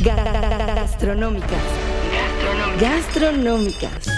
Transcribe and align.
Gastronómicas. 0.00 1.62
Gastronómicas. 2.80 4.17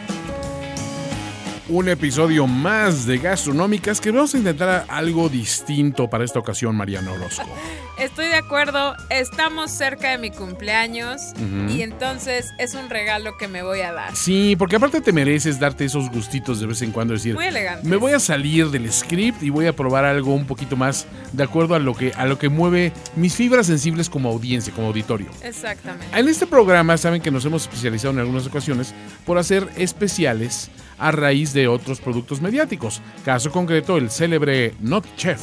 un 1.71 1.87
episodio 1.87 2.47
más 2.47 3.05
de 3.05 3.17
Gastronómicas 3.17 4.01
que 4.01 4.11
vamos 4.11 4.35
a 4.35 4.37
intentar 4.37 4.85
algo 4.89 5.29
distinto 5.29 6.09
para 6.09 6.25
esta 6.25 6.37
ocasión, 6.37 6.75
Mariana 6.75 7.13
Orozco. 7.13 7.47
Estoy 7.97 8.27
de 8.27 8.35
acuerdo, 8.35 8.95
estamos 9.09 9.71
cerca 9.71 10.09
de 10.09 10.17
mi 10.17 10.31
cumpleaños 10.31 11.21
y 11.69 11.81
entonces 11.81 12.47
es 12.57 12.73
un 12.73 12.89
regalo 12.89 13.37
que 13.37 13.47
me 13.47 13.61
voy 13.61 13.81
a 13.81 13.93
dar. 13.93 14.15
Sí, 14.15 14.55
porque 14.57 14.77
aparte 14.77 15.01
te 15.01 15.13
mereces 15.13 15.59
darte 15.59 15.85
esos 15.85 16.09
gustitos 16.09 16.59
de 16.59 16.65
vez 16.65 16.81
en 16.81 16.91
cuando, 16.91 17.13
decir, 17.13 17.35
Muy 17.35 17.45
elegante. 17.45 17.87
me 17.87 17.97
voy 17.97 18.13
a 18.13 18.19
salir 18.19 18.69
del 18.71 18.91
script 18.91 19.43
y 19.43 19.51
voy 19.51 19.67
a 19.67 19.75
probar 19.75 20.03
algo 20.03 20.33
un 20.33 20.45
poquito 20.47 20.75
más 20.75 21.05
de 21.31 21.43
acuerdo 21.43 21.75
a 21.75 21.79
lo 21.79 21.93
que 21.93 22.11
a 22.15 22.25
lo 22.25 22.39
que 22.39 22.49
mueve 22.49 22.91
mis 23.15 23.35
fibras 23.35 23.67
sensibles 23.67 24.09
como 24.09 24.29
audiencia, 24.29 24.73
como 24.73 24.87
auditorio. 24.87 25.27
Exactamente. 25.43 26.07
En 26.17 26.27
este 26.27 26.47
programa 26.47 26.97
saben 26.97 27.21
que 27.21 27.29
nos 27.29 27.45
hemos 27.45 27.61
especializado 27.63 28.13
en 28.15 28.19
algunas 28.19 28.47
ocasiones 28.47 28.95
por 29.25 29.37
hacer 29.37 29.69
especiales 29.77 30.71
a 31.01 31.11
raíz 31.11 31.51
de 31.51 31.67
otros 31.67 31.99
productos 31.99 32.41
mediáticos. 32.41 33.01
Caso 33.25 33.51
concreto, 33.51 33.97
el 33.97 34.09
célebre 34.09 34.75
Not 34.79 35.05
Chef. 35.17 35.41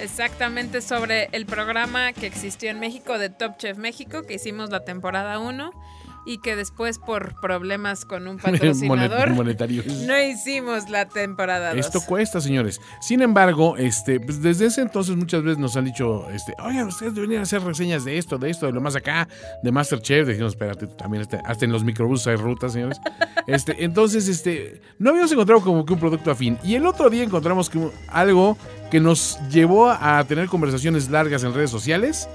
Exactamente 0.00 0.80
sobre 0.80 1.28
el 1.32 1.46
programa 1.46 2.12
que 2.12 2.26
existió 2.26 2.70
en 2.70 2.80
México 2.80 3.18
de 3.18 3.30
Top 3.30 3.58
Chef 3.58 3.78
México, 3.78 4.22
que 4.26 4.34
hicimos 4.34 4.70
la 4.70 4.84
temporada 4.84 5.38
1 5.38 5.70
y 6.26 6.38
que 6.38 6.56
después 6.56 6.98
por 6.98 7.40
problemas 7.40 8.04
con 8.04 8.26
un 8.28 8.38
patrocinador 8.38 9.30
no 10.06 10.22
hicimos 10.22 10.88
la 10.90 11.08
temporada 11.08 11.74
2. 11.74 11.78
Esto 11.78 12.00
cuesta, 12.00 12.40
señores. 12.40 12.80
Sin 13.00 13.22
embargo, 13.22 13.76
este, 13.76 14.20
pues 14.20 14.42
desde 14.42 14.66
ese 14.66 14.82
entonces 14.82 15.16
muchas 15.16 15.42
veces 15.42 15.58
nos 15.58 15.76
han 15.76 15.84
dicho, 15.84 16.28
este, 16.30 16.54
oigan, 16.58 16.88
ustedes 16.88 17.14
deberían 17.14 17.42
hacer 17.42 17.62
reseñas 17.62 18.04
de 18.04 18.18
esto, 18.18 18.38
de 18.38 18.50
esto, 18.50 18.66
de 18.66 18.72
lo 18.72 18.80
más 18.80 18.96
acá, 18.96 19.28
de 19.62 19.72
Masterchef. 19.72 20.28
Dijimos, 20.28 20.52
espérate, 20.52 20.86
también 20.86 21.22
este, 21.22 21.40
hasta 21.44 21.64
en 21.64 21.72
los 21.72 21.84
microbuses 21.84 22.26
hay 22.26 22.36
rutas, 22.36 22.72
señores. 22.72 23.00
Este, 23.46 23.84
entonces, 23.84 24.26
este, 24.26 24.80
no 24.98 25.10
habíamos 25.10 25.30
encontrado 25.30 25.60
como 25.60 25.84
que 25.84 25.92
un 25.92 25.98
producto 25.98 26.30
afín. 26.30 26.58
Y 26.64 26.76
el 26.76 26.86
otro 26.86 27.10
día 27.10 27.22
encontramos 27.22 27.68
que 27.68 27.90
algo 28.08 28.56
que 28.90 29.00
nos 29.00 29.38
llevó 29.50 29.90
a 29.90 30.24
tener 30.24 30.48
conversaciones 30.48 31.10
largas 31.10 31.44
en 31.44 31.52
redes 31.52 31.70
sociales 31.70 32.26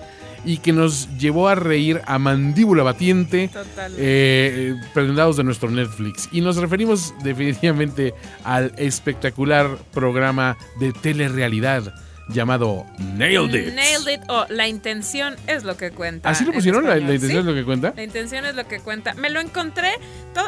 y 0.45 0.57
que 0.57 0.73
nos 0.73 1.17
llevó 1.17 1.47
a 1.47 1.55
reír 1.55 2.01
a 2.05 2.19
mandíbula 2.19 2.83
batiente, 2.83 3.49
eh, 3.97 4.75
prendados 4.93 5.37
de 5.37 5.43
nuestro 5.43 5.69
Netflix. 5.69 6.29
Y 6.31 6.41
nos 6.41 6.57
referimos 6.57 7.13
definitivamente 7.23 8.13
al 8.43 8.73
espectacular 8.77 9.77
programa 9.91 10.57
de 10.79 10.93
telerrealidad 10.93 11.93
llamado 12.29 12.85
Nailed 12.99 13.55
It. 13.55 13.73
Nailed 13.73 14.13
It 14.13 14.21
o 14.29 14.45
La 14.49 14.67
intención 14.67 15.35
es 15.47 15.63
lo 15.63 15.75
que 15.77 15.91
cuenta. 15.91 16.29
¿Así 16.29 16.45
lo 16.45 16.53
pusieron? 16.53 16.87
La, 16.87 16.97
intención 16.97 17.39
es 17.39 17.45
lo 17.45 17.53
que 17.53 17.65
cuenta? 17.65 17.93
La 17.95 18.03
intención 18.03 18.45
es 18.45 18.55
lo 18.55 18.67
que 18.67 18.79
cuenta. 18.79 19.13
Me 19.15 19.29
lo 19.29 19.39
encontré. 19.39 19.91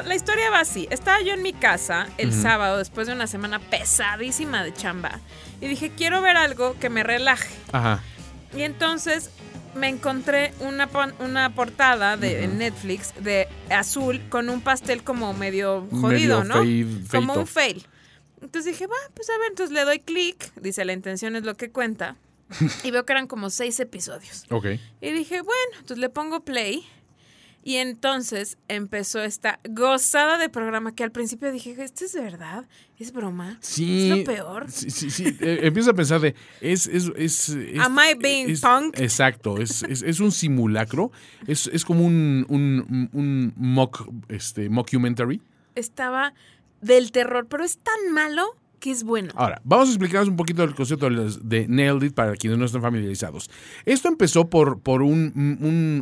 la 0.06 0.16
historia 0.16 0.50
va 0.52 0.60
así. 0.60 0.88
Estaba 0.92 1.22
yo 1.22 1.34
en 1.34 1.42
mi 1.42 1.54
casa 1.54 2.08
el 2.18 2.34
sábado 2.34 2.78
después 2.78 3.08
de 3.08 3.14
una 3.14 3.28
semana 3.28 3.60
pesadísima 3.60 4.64
de 4.64 4.74
chamba. 4.74 5.20
Y 5.60 5.68
dije, 5.68 5.92
quiero 5.96 6.22
ver 6.22 6.38
algo 6.38 6.78
que 6.80 6.90
me 6.90 7.04
relaje. 7.04 7.54
Ajá. 7.72 8.02
Y 8.56 8.64
entonces 8.64 9.32
me 9.76 9.88
encontré 9.88 10.54
una, 10.60 10.90
una 11.20 11.54
portada 11.54 12.18
de 12.18 12.48
Netflix 12.48 13.14
de 13.22 13.48
azul 13.70 14.22
con 14.30 14.50
un 14.50 14.62
pastel 14.62 15.04
como 15.04 15.34
medio 15.34 15.88
jodido, 15.92 16.44
¿no? 16.44 16.64
como 17.10 17.34
un 17.34 17.48
fail. 17.48 17.86
Entonces 18.42 18.74
dije, 18.74 18.88
va, 18.88 18.96
pues 19.14 19.30
a 19.30 19.38
ver, 19.38 19.50
entonces 19.50 19.74
le 19.74 19.84
doy 19.86 20.00
clic, 20.00 20.52
dice 20.60 20.84
la 20.84 20.94
intención 20.94 21.36
es 21.36 21.44
lo 21.44 21.56
que 21.56 21.70
cuenta, 21.70 22.18
y 22.84 22.92
veo 22.92 23.06
que 23.06 23.14
eran 23.14 23.28
como 23.28 23.50
seis 23.50 23.80
episodios. 23.80 24.46
Ok. 24.50 24.66
Y 25.02 25.12
dije, 25.12 25.42
bueno, 25.42 25.72
entonces 25.80 26.00
le 26.00 26.10
pongo 26.10 26.44
play 26.44 26.86
y 27.64 27.76
entonces 27.76 28.58
empezó 28.68 29.22
esta 29.22 29.60
gozada 29.70 30.38
de 30.38 30.50
programa 30.50 30.96
que 30.96 31.04
al 31.04 31.12
principio 31.12 31.52
dije, 31.52 31.76
¿esto 31.82 32.06
es 32.06 32.14
verdad? 32.16 32.68
¿Es 32.98 33.12
broma? 33.12 33.58
Sí. 33.62 34.10
¿Es 34.10 34.18
lo 34.18 34.24
peor? 34.24 34.72
Sí, 34.72 34.90
sí, 34.90 35.10
sí. 35.10 35.38
Eh, 35.40 35.60
empiezo 35.64 35.92
a 35.92 35.94
pensar 35.94 36.22
de, 36.22 36.36
es... 36.60 36.88
es, 36.88 37.12
es, 37.16 37.58
Am 37.80 37.98
I 37.98 38.16
being 38.18 38.60
punk? 38.60 39.00
Exacto, 39.00 39.58
es, 39.58 39.84
es, 39.84 40.20
un 40.20 40.32
simulacro, 40.32 41.12
es, 41.48 41.86
como 41.86 42.06
un, 42.06 42.46
un, 42.50 43.10
un 43.14 43.54
mock, 43.58 44.08
este, 44.30 44.70
mockumentary. 44.70 45.42
Estaba 45.76 46.34
del 46.82 47.12
terror, 47.12 47.48
pero 47.48 47.64
es 47.64 47.78
tan 47.78 48.14
malo 48.14 48.56
que 48.82 48.92
es 48.92 49.04
bueno. 49.04 49.32
Ahora, 49.36 49.62
vamos 49.64 49.88
a 49.88 49.92
explicarles 49.92 50.28
un 50.28 50.36
poquito 50.36 50.64
el 50.64 50.76
concepto 50.76 51.08
de 51.10 51.68
Nailed 51.70 52.04
It 52.04 52.14
para 52.14 52.36
quienes 52.36 52.60
no 52.60 52.66
están 52.66 52.82
familiarizados. 52.82 53.50
Esto 53.86 54.10
empezó 54.10 54.50
por, 54.50 54.82
por 54.82 55.04
un, 55.04 55.32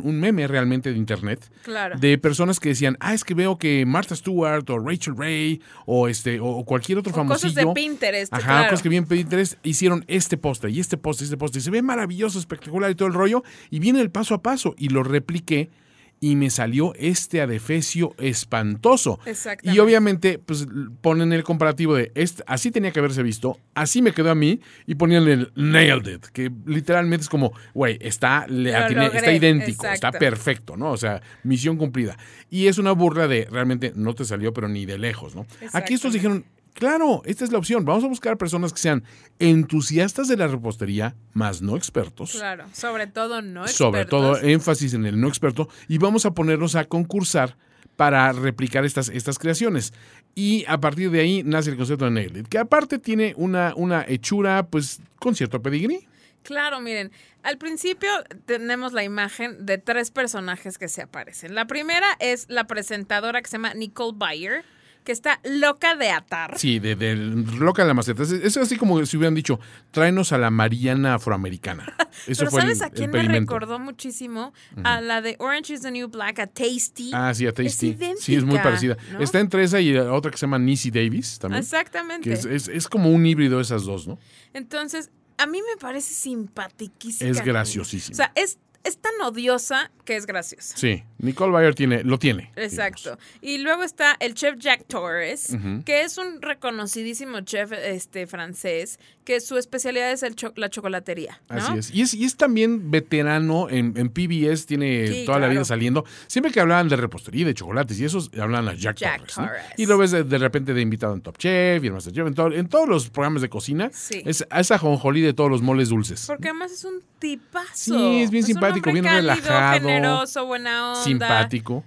un, 0.02 0.20
meme 0.20 0.48
realmente 0.48 0.90
de 0.90 0.98
internet. 0.98 1.48
Claro. 1.62 1.98
De 1.98 2.18
personas 2.18 2.58
que 2.58 2.70
decían, 2.70 2.96
ah, 2.98 3.14
es 3.14 3.22
que 3.22 3.34
veo 3.34 3.58
que 3.58 3.84
Martha 3.86 4.16
Stewart 4.16 4.68
o 4.70 4.78
Rachel 4.78 5.14
Ray 5.16 5.60
o 5.86 6.08
este 6.08 6.40
o 6.40 6.64
cualquier 6.64 6.98
otro 6.98 7.12
o 7.14 7.26
Cosas 7.26 7.54
de 7.54 7.66
Pinterest. 7.66 8.32
Ajá, 8.32 8.64
cosas 8.64 8.82
que 8.82 8.88
vi 8.88 8.96
en 8.96 9.06
Pinterest 9.06 9.54
hicieron 9.62 10.04
este 10.08 10.38
postre 10.38 10.70
y 10.70 10.80
este 10.80 10.96
postre 10.96 11.24
y 11.24 11.26
este 11.26 11.36
postre. 11.36 11.60
Y 11.60 11.62
se 11.62 11.70
ve 11.70 11.82
maravilloso, 11.82 12.38
espectacular 12.38 12.90
y 12.90 12.94
todo 12.94 13.08
el 13.08 13.14
rollo. 13.14 13.44
Y 13.68 13.78
viene 13.78 14.00
el 14.00 14.10
paso 14.10 14.34
a 14.34 14.42
paso 14.42 14.74
y 14.78 14.88
lo 14.88 15.02
repliqué 15.02 15.70
y 16.20 16.36
me 16.36 16.50
salió 16.50 16.92
este 16.96 17.40
adefesio 17.40 18.14
espantoso. 18.18 19.18
Y 19.62 19.78
obviamente, 19.78 20.38
pues 20.38 20.66
ponen 21.00 21.32
el 21.32 21.42
comparativo 21.42 21.94
de 21.94 22.12
este, 22.14 22.44
así 22.46 22.70
tenía 22.70 22.92
que 22.92 22.98
haberse 22.98 23.22
visto, 23.22 23.58
así 23.74 24.02
me 24.02 24.12
quedó 24.12 24.30
a 24.30 24.34
mí, 24.34 24.60
y 24.86 24.96
ponían 24.96 25.26
el 25.26 25.50
nailed 25.56 26.14
it, 26.14 26.26
que 26.26 26.52
literalmente 26.66 27.22
es 27.22 27.28
como, 27.28 27.52
güey, 27.72 27.96
está, 28.00 28.46
está 28.48 29.32
idéntico, 29.32 29.86
está 29.86 30.12
perfecto, 30.12 30.76
¿no? 30.76 30.90
O 30.90 30.96
sea, 30.98 31.22
misión 31.42 31.78
cumplida. 31.78 32.18
Y 32.50 32.66
es 32.66 32.76
una 32.76 32.92
burla 32.92 33.26
de 33.26 33.48
realmente 33.50 33.92
no 33.96 34.14
te 34.14 34.26
salió, 34.26 34.52
pero 34.52 34.68
ni 34.68 34.84
de 34.84 34.98
lejos, 34.98 35.34
¿no? 35.34 35.46
Aquí 35.72 35.94
estos 35.94 36.12
dijeron, 36.12 36.44
Claro, 36.74 37.22
esta 37.24 37.44
es 37.44 37.52
la 37.52 37.58
opción. 37.58 37.84
Vamos 37.84 38.04
a 38.04 38.08
buscar 38.08 38.38
personas 38.38 38.72
que 38.72 38.80
sean 38.80 39.04
entusiastas 39.38 40.28
de 40.28 40.36
la 40.36 40.46
repostería, 40.46 41.14
más 41.32 41.62
no 41.62 41.76
expertos. 41.76 42.32
Claro, 42.32 42.66
sobre 42.72 43.06
todo 43.06 43.42
no 43.42 43.62
expertos. 43.62 43.76
Sobre 43.76 44.04
todo 44.04 44.38
énfasis 44.38 44.94
en 44.94 45.06
el 45.06 45.20
no 45.20 45.28
experto. 45.28 45.68
Y 45.88 45.98
vamos 45.98 46.26
a 46.26 46.32
ponernos 46.32 46.76
a 46.76 46.84
concursar 46.84 47.56
para 47.96 48.32
replicar 48.32 48.84
estas, 48.84 49.10
estas 49.10 49.38
creaciones. 49.38 49.92
Y 50.34 50.64
a 50.68 50.80
partir 50.80 51.10
de 51.10 51.20
ahí 51.20 51.42
nace 51.44 51.70
el 51.70 51.76
concepto 51.76 52.06
de 52.06 52.12
Nailed 52.12 52.46
que 52.46 52.58
aparte 52.58 52.98
tiene 52.98 53.34
una, 53.36 53.74
una 53.76 54.04
hechura 54.08 54.66
pues 54.68 55.00
con 55.18 55.34
cierto 55.34 55.60
pedigrí. 55.60 56.06
Claro, 56.42 56.80
miren, 56.80 57.12
al 57.42 57.58
principio 57.58 58.08
tenemos 58.46 58.94
la 58.94 59.04
imagen 59.04 59.66
de 59.66 59.76
tres 59.76 60.10
personajes 60.10 60.78
que 60.78 60.88
se 60.88 61.02
aparecen. 61.02 61.54
La 61.54 61.66
primera 61.66 62.06
es 62.20 62.46
la 62.48 62.66
presentadora 62.66 63.42
que 63.42 63.48
se 63.48 63.58
llama 63.58 63.74
Nicole 63.74 64.16
Bayer 64.16 64.64
que 65.10 65.14
está 65.14 65.40
loca 65.42 65.96
de 65.96 66.08
atar. 66.10 66.56
Sí, 66.56 66.78
de, 66.78 66.94
loca 67.16 67.82
de 67.82 67.88
la 67.88 67.94
maceta. 67.94 68.22
Es, 68.22 68.56
así 68.56 68.76
como 68.76 69.04
si 69.04 69.16
hubieran 69.16 69.34
dicho, 69.34 69.58
tráenos 69.90 70.30
a 70.30 70.38
la 70.38 70.50
Mariana 70.50 71.14
afroamericana. 71.14 71.84
Eso 72.28 72.44
Pero 72.44 72.50
¿sabes 72.52 72.80
a 72.80 72.90
quién 72.90 73.10
me 73.10 73.20
recordó 73.24 73.80
muchísimo? 73.80 74.52
A 74.84 75.00
la 75.00 75.20
de 75.20 75.34
Orange 75.40 75.74
is 75.74 75.80
the 75.80 75.90
New 75.90 76.06
Black, 76.06 76.38
a 76.38 76.46
Tasty. 76.46 77.10
Ah, 77.12 77.34
sí, 77.34 77.44
a 77.44 77.52
Tasty. 77.52 77.96
sí, 78.20 78.36
es 78.36 78.44
muy 78.44 78.58
parecida. 78.60 78.96
Está 79.18 79.40
entre 79.40 79.64
esa 79.64 79.80
y 79.80 79.96
otra 79.96 80.30
que 80.30 80.36
se 80.36 80.42
llama 80.42 80.60
Nisi 80.60 80.92
Davis 80.92 81.40
también. 81.40 81.60
Exactamente. 81.60 82.32
es, 82.32 82.68
es, 82.68 82.88
como 82.88 83.10
un 83.10 83.26
híbrido 83.26 83.56
de 83.56 83.62
esas 83.62 83.82
dos, 83.82 84.06
¿no? 84.06 84.16
Entonces, 84.54 85.10
a 85.38 85.46
mí 85.46 85.58
me 85.58 85.76
parece 85.80 86.14
simpaticísima. 86.14 87.28
Es 87.28 87.44
graciosísima. 87.44 88.14
O 88.14 88.16
sea, 88.16 88.30
es 88.36 88.60
es 88.84 88.98
tan 88.98 89.12
odiosa 89.22 89.90
que 90.04 90.16
es 90.16 90.26
graciosa. 90.26 90.76
Sí, 90.76 91.04
Nicole 91.22 91.52
Bayer 91.52 91.74
tiene, 91.74 92.04
lo 92.04 92.18
tiene. 92.18 92.50
Exacto. 92.56 93.18
Y 93.40 93.58
luego 93.58 93.82
está 93.82 94.16
el 94.20 94.34
chef 94.34 94.56
Jack 94.58 94.86
Torres, 94.86 95.56
que 95.84 96.02
es 96.02 96.18
un 96.18 96.40
reconocidísimo 96.42 97.40
chef 97.42 97.72
este, 97.72 98.26
francés, 98.26 98.98
que 99.24 99.40
su 99.40 99.56
especialidad 99.56 100.10
es 100.10 100.22
el 100.22 100.34
la 100.56 100.70
chocolatería. 100.70 101.40
Así 101.48 101.78
es. 101.78 101.90
Y, 101.94 102.02
es. 102.02 102.14
y 102.14 102.24
es 102.24 102.36
también 102.36 102.90
veterano 102.90 103.68
en, 103.70 103.92
PBS, 104.10 104.66
tiene 104.66 105.24
toda 105.24 105.38
la 105.38 105.48
vida 105.48 105.64
saliendo. 105.64 106.04
Siempre 106.26 106.52
que 106.52 106.60
hablaban 106.60 106.88
de 106.88 106.96
repostería, 106.96 107.46
de 107.46 107.54
chocolates 107.54 108.00
y 108.00 108.04
eso, 108.04 108.26
hablan 108.40 108.68
a 108.68 108.74
Jack, 108.74 108.98
Torres. 108.98 109.36
Y 109.76 109.86
lo 109.86 109.98
ves 109.98 110.10
de, 110.10 110.38
repente 110.38 110.74
de 110.74 110.80
invitado 110.80 111.14
en 111.14 111.20
Top 111.20 111.38
Chef 111.38 111.82
y 111.84 111.86
en 111.88 111.92
Masterchef, 111.92 112.26
en, 112.26 112.52
en 112.52 112.68
todos 112.68 112.88
los 112.88 113.10
programas 113.10 113.42
de 113.42 113.48
cocina. 113.48 113.90
Sí. 113.92 114.22
Es 114.24 114.46
esa 114.50 114.78
jonjolí 114.78 115.20
de 115.20 115.32
todos 115.32 115.50
los 115.50 115.62
moles 115.62 115.90
dulces. 115.90 116.26
Porque 116.26 116.48
además 116.48 116.72
es 116.72 116.84
un 116.84 117.02
tipazo. 117.18 117.68
Sí, 117.74 118.22
es 118.22 118.30
bien 118.30 118.44
simpático, 118.44 118.90
bien 118.92 119.04
relajado. 119.04 119.74
generoso, 119.74 120.46
buena 120.46 120.92
onda. 120.92 121.04
Simpático. 121.10 121.84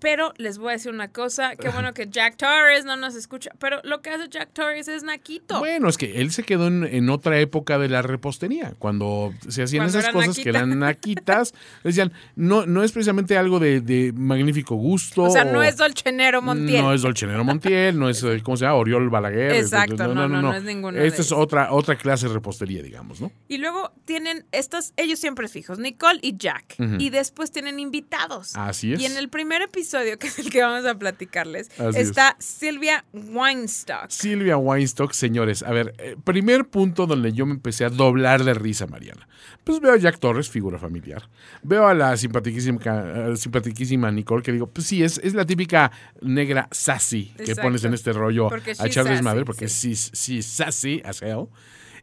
Pero 0.00 0.32
les 0.36 0.58
voy 0.58 0.70
a 0.70 0.72
decir 0.72 0.92
una 0.92 1.08
cosa, 1.08 1.56
qué 1.56 1.68
bueno 1.70 1.92
que 1.94 2.08
Jack 2.08 2.36
Torres 2.36 2.84
no 2.84 2.96
nos 2.96 3.14
escucha, 3.14 3.50
pero 3.58 3.80
lo 3.84 4.00
que 4.00 4.10
hace 4.10 4.28
Jack 4.28 4.52
Torres 4.52 4.88
es 4.88 5.02
naquito. 5.02 5.58
Bueno, 5.58 5.88
es 5.88 5.96
que 5.96 6.20
él 6.20 6.30
se 6.30 6.42
quedó 6.42 6.68
en, 6.68 7.10
otra 7.10 7.40
época 7.40 7.78
de 7.78 7.88
la 7.88 8.02
repostería, 8.02 8.74
cuando 8.78 9.32
se 9.48 9.62
hacían 9.62 9.86
esas 9.86 10.08
cosas 10.10 10.38
que 10.38 10.48
eran 10.48 10.78
naquitas, 10.78 11.54
decían, 11.84 12.12
no, 12.36 12.66
no 12.66 12.82
es 12.82 12.92
precisamente 12.92 13.36
algo 13.36 13.58
de, 13.58 14.12
magnífico 14.14 14.76
gusto. 14.76 15.22
O 15.24 15.30
sea, 15.30 15.44
no 15.44 15.62
es 15.62 15.76
Dolcenero 15.76 16.42
Montiel. 16.42 16.82
No 16.82 16.92
es 16.92 17.02
Dolcenero 17.02 17.44
Montiel, 17.44 17.98
no 17.98 18.08
es, 18.08 18.22
eh, 18.22 18.40
¿cómo 18.42 18.56
se 18.56 18.64
llama? 18.64 18.76
Oriol 18.76 19.08
Balaguer. 19.08 19.52
Exacto, 19.52 19.96
no, 19.96 20.14
no, 20.14 20.28
no, 20.28 20.42
no, 20.42 20.54
es 20.54 20.62
ninguna 20.62 21.02
Esta 21.02 21.22
es 21.22 21.32
otra, 21.32 21.72
otra 21.72 21.96
clase 21.96 22.28
de 22.28 22.34
repostería, 22.34 22.82
digamos, 22.82 23.20
¿no? 23.20 23.32
Y 23.48 23.58
luego 23.58 23.92
tienen 24.04 24.44
estos, 24.52 24.92
ellos 24.96 25.18
siempre 25.18 25.48
fijos, 25.48 25.78
Nicole 25.78 26.18
y 26.22 26.36
Jack. 26.36 26.76
Y 26.98 27.10
después 27.10 27.50
tienen 27.50 27.78
invitados. 27.80 28.54
Así 28.56 28.92
es. 28.92 29.00
Y 29.00 29.06
en 29.06 29.16
el 29.16 29.28
primer 29.28 29.62
episodio, 29.62 29.87
que 30.18 30.26
es 30.26 30.38
el 30.38 30.50
que 30.50 30.62
vamos 30.62 30.84
a 30.86 30.98
platicarles, 30.98 31.70
está 31.94 32.36
Silvia 32.38 33.04
Weinstock. 33.12 34.10
Silvia 34.10 34.56
Weinstock, 34.56 35.12
señores. 35.12 35.62
A 35.62 35.70
ver, 35.70 35.94
eh, 35.98 36.16
primer 36.22 36.68
punto 36.68 37.06
donde 37.06 37.32
yo 37.32 37.46
me 37.46 37.54
empecé 37.54 37.84
a 37.84 37.90
doblar 37.90 38.44
de 38.44 38.54
risa, 38.54 38.86
Mariana. 38.86 39.28
Pues 39.64 39.80
veo 39.80 39.92
a 39.92 39.96
Jack 39.96 40.18
Torres, 40.18 40.48
figura 40.48 40.78
familiar. 40.78 41.28
Veo 41.62 41.86
a 41.86 41.94
la 41.94 42.16
simpaticísima, 42.16 43.36
simpaticísima 43.36 44.10
Nicole, 44.10 44.42
que 44.42 44.52
digo, 44.52 44.66
pues 44.68 44.86
sí, 44.86 45.02
es, 45.02 45.18
es 45.22 45.34
la 45.34 45.44
típica 45.44 45.90
negra 46.22 46.68
sassy 46.70 47.32
que 47.44 47.54
pones 47.56 47.84
en 47.84 47.94
este 47.94 48.12
rollo 48.12 48.48
a 48.78 48.88
Charles 48.88 49.22
Madre, 49.22 49.44
porque 49.44 49.68
sí, 49.68 49.94
sí, 49.94 50.42
sassy 50.42 51.02
as 51.04 51.22
hell. 51.22 51.46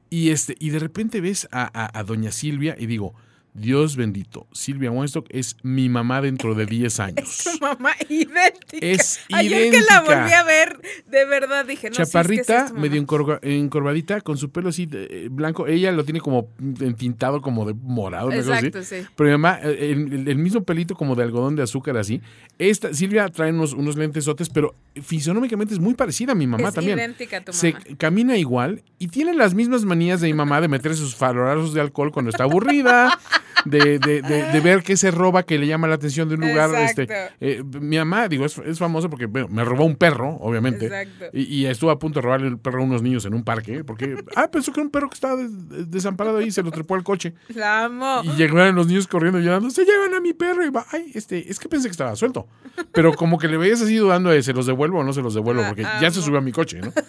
Y, 0.09 0.29
este, 0.29 0.55
y 0.59 0.69
de 0.69 0.79
repente 0.79 1.19
ves 1.19 1.47
a, 1.51 1.97
a 1.97 2.03
doña 2.03 2.31
Silvia 2.31 2.75
y 2.77 2.85
digo, 2.85 3.15
Dios 3.56 3.96
bendito, 3.96 4.48
Silvia 4.52 4.92
Weinstock 4.92 5.28
es 5.30 5.56
mi 5.63 5.88
mamá 5.88 6.22
dentro 6.22 6.56
de 6.56 6.66
10 6.66 7.00
años. 7.00 7.18
Es 7.18 7.44
tu 7.46 7.60
mamá 7.60 7.92
idéntica. 8.10 8.86
Es 8.86 9.22
Ayer 9.31 9.72
que 9.72 9.81
la 9.81 10.02
volví 10.02 10.34
a 10.34 10.44
ver, 10.44 10.81
de 11.07 11.25
verdad 11.25 11.66
dije, 11.66 11.90
no 11.90 11.96
Chaparrita, 11.96 12.74
medio 12.74 13.00
encorvadita, 13.42 14.19
con 14.19 14.38
su 14.38 14.52
pelo 14.52 14.69
así 14.69 14.90
eh, 14.92 15.30
blanco. 15.31 15.68
Ella 15.68 15.94
lo 15.94 16.04
tiene 16.04 16.19
como 16.19 16.50
entintado 16.81 17.42
como 17.42 17.66
de 17.66 17.74
morado. 17.74 18.30
Exacto, 18.34 18.84
sí. 18.84 18.98
Pero 19.16 19.30
mi 19.30 19.31
mamá, 19.31 19.60
eh, 19.63 19.92
el, 19.92 20.36
mismo 20.36 20.63
pelito 20.63 20.94
como 20.94 21.16
de 21.16 21.24
algodón 21.24 21.56
de 21.56 21.63
azúcar 21.63 21.96
así. 21.96 22.22
Esta, 22.60 22.94
Silvia 22.94 23.30
trae 23.30 23.52
unos, 23.52 23.72
unos 23.72 23.96
lentesotes, 23.96 24.50
pero 24.50 24.75
fisionómicamente 25.02 25.74
es 25.74 25.80
muy 25.80 25.94
parecida 25.94 26.34
a 26.34 26.36
mi 26.36 26.46
mamá 26.46 26.74
también. 26.74 27.00
Es 27.00 27.06
idéntica 27.06 27.38
a 27.38 27.42
tu 27.42 27.54
mamá. 27.54 27.57
Se 27.57 27.96
camina 27.96 28.36
igual 28.36 28.84
y 29.00 29.07
tiene 29.07 29.34
las 29.34 29.54
mismas 29.54 29.86
manías 29.86 30.19
de 30.19 30.28
mi 30.28 30.34
mamá 30.34 30.60
de 30.60 30.68
meter 30.68 30.94
sus 30.94 31.16
farorazos 31.16 31.74
de 31.74 31.80
alcohol 31.80 32.12
cuando 32.12 32.31
está 32.31 32.44
aburrida. 32.44 33.18
de, 33.65 34.00
de, 34.00 34.21
de, 34.21 34.59
ver 34.62 34.83
qué 34.83 34.95
se 34.95 35.12
roba 35.12 35.44
que 35.44 35.57
le 35.57 35.67
llama 35.67 35.88
la 35.88 35.95
atención 35.95 36.29
de 36.29 36.35
un 36.35 36.41
lugar. 36.41 36.73
Este, 36.75 37.07
eh, 37.39 37.63
mi 37.81 37.97
mamá, 37.97 38.27
digo, 38.27 38.45
es, 38.45 38.57
es 38.59 38.79
famosa 38.79 39.09
porque 39.09 39.27
me 39.27 39.63
robó 39.65 39.85
un 39.85 39.95
perro, 39.95 40.38
obviamente. 40.39 40.89
Y, 41.33 41.65
estuvo 41.65 41.89
a 41.91 42.00
punto 42.00 42.19
de 42.19 42.23
robarle 42.23 42.47
el 42.47 42.57
perro 42.57 42.81
a 42.81 42.85
unos 42.85 43.01
niños 43.01 43.25
en 43.25 43.33
un 43.33 43.44
parque, 43.44 43.83
porque, 43.83 44.15
ah, 44.35 44.50
pensó 44.50 44.71
que 44.71 44.79
era 44.79 44.85
un 44.85 44.91
perro 44.91 45.09
que 45.09 45.15
estaba 45.15 45.35
desamparado 45.38 46.38
ahí 46.38 46.47
y 46.47 46.51
se 46.51 46.63
lo 46.63 46.71
trepó 46.71 46.95
al 46.95 47.03
coche. 47.03 47.33
La 47.50 47.85
amo. 47.85 48.21
Y 48.23 48.29
llegaron 48.35 48.75
los 48.75 48.88
niños 48.88 49.07
corriendo 49.07 49.39
y 49.39 49.44
llorando, 49.44 49.69
se 49.69 49.83
llevan 49.83 50.13
a 50.13 50.19
mi 50.19 50.33
perro. 50.33 50.65
Y 50.65 50.69
va, 50.69 50.85
ay, 50.91 51.11
este, 51.13 51.50
es 51.50 51.59
que 51.59 51.68
pensé 51.68 51.88
que 51.88 51.91
estaba 51.91 52.15
suelto. 52.15 52.47
Pero 52.91 53.13
como 53.13 53.38
que 53.38 53.47
le 53.47 53.57
veías 53.57 53.81
así 53.81 53.95
dudando 53.95 54.29
de 54.29 54.44
se 54.44 54.53
los 54.53 54.65
devuelvo 54.65 55.00
o 55.00 55.03
no 55.03 55.13
se 55.13 55.21
los 55.21 55.33
devuelvo, 55.33 55.63
porque 55.68 55.83
ya 55.83 56.11
se 56.11 56.21
subió 56.21 56.39
a 56.39 56.41
mi 56.41 56.51
coche, 56.51 56.79
¿no? 56.81 56.91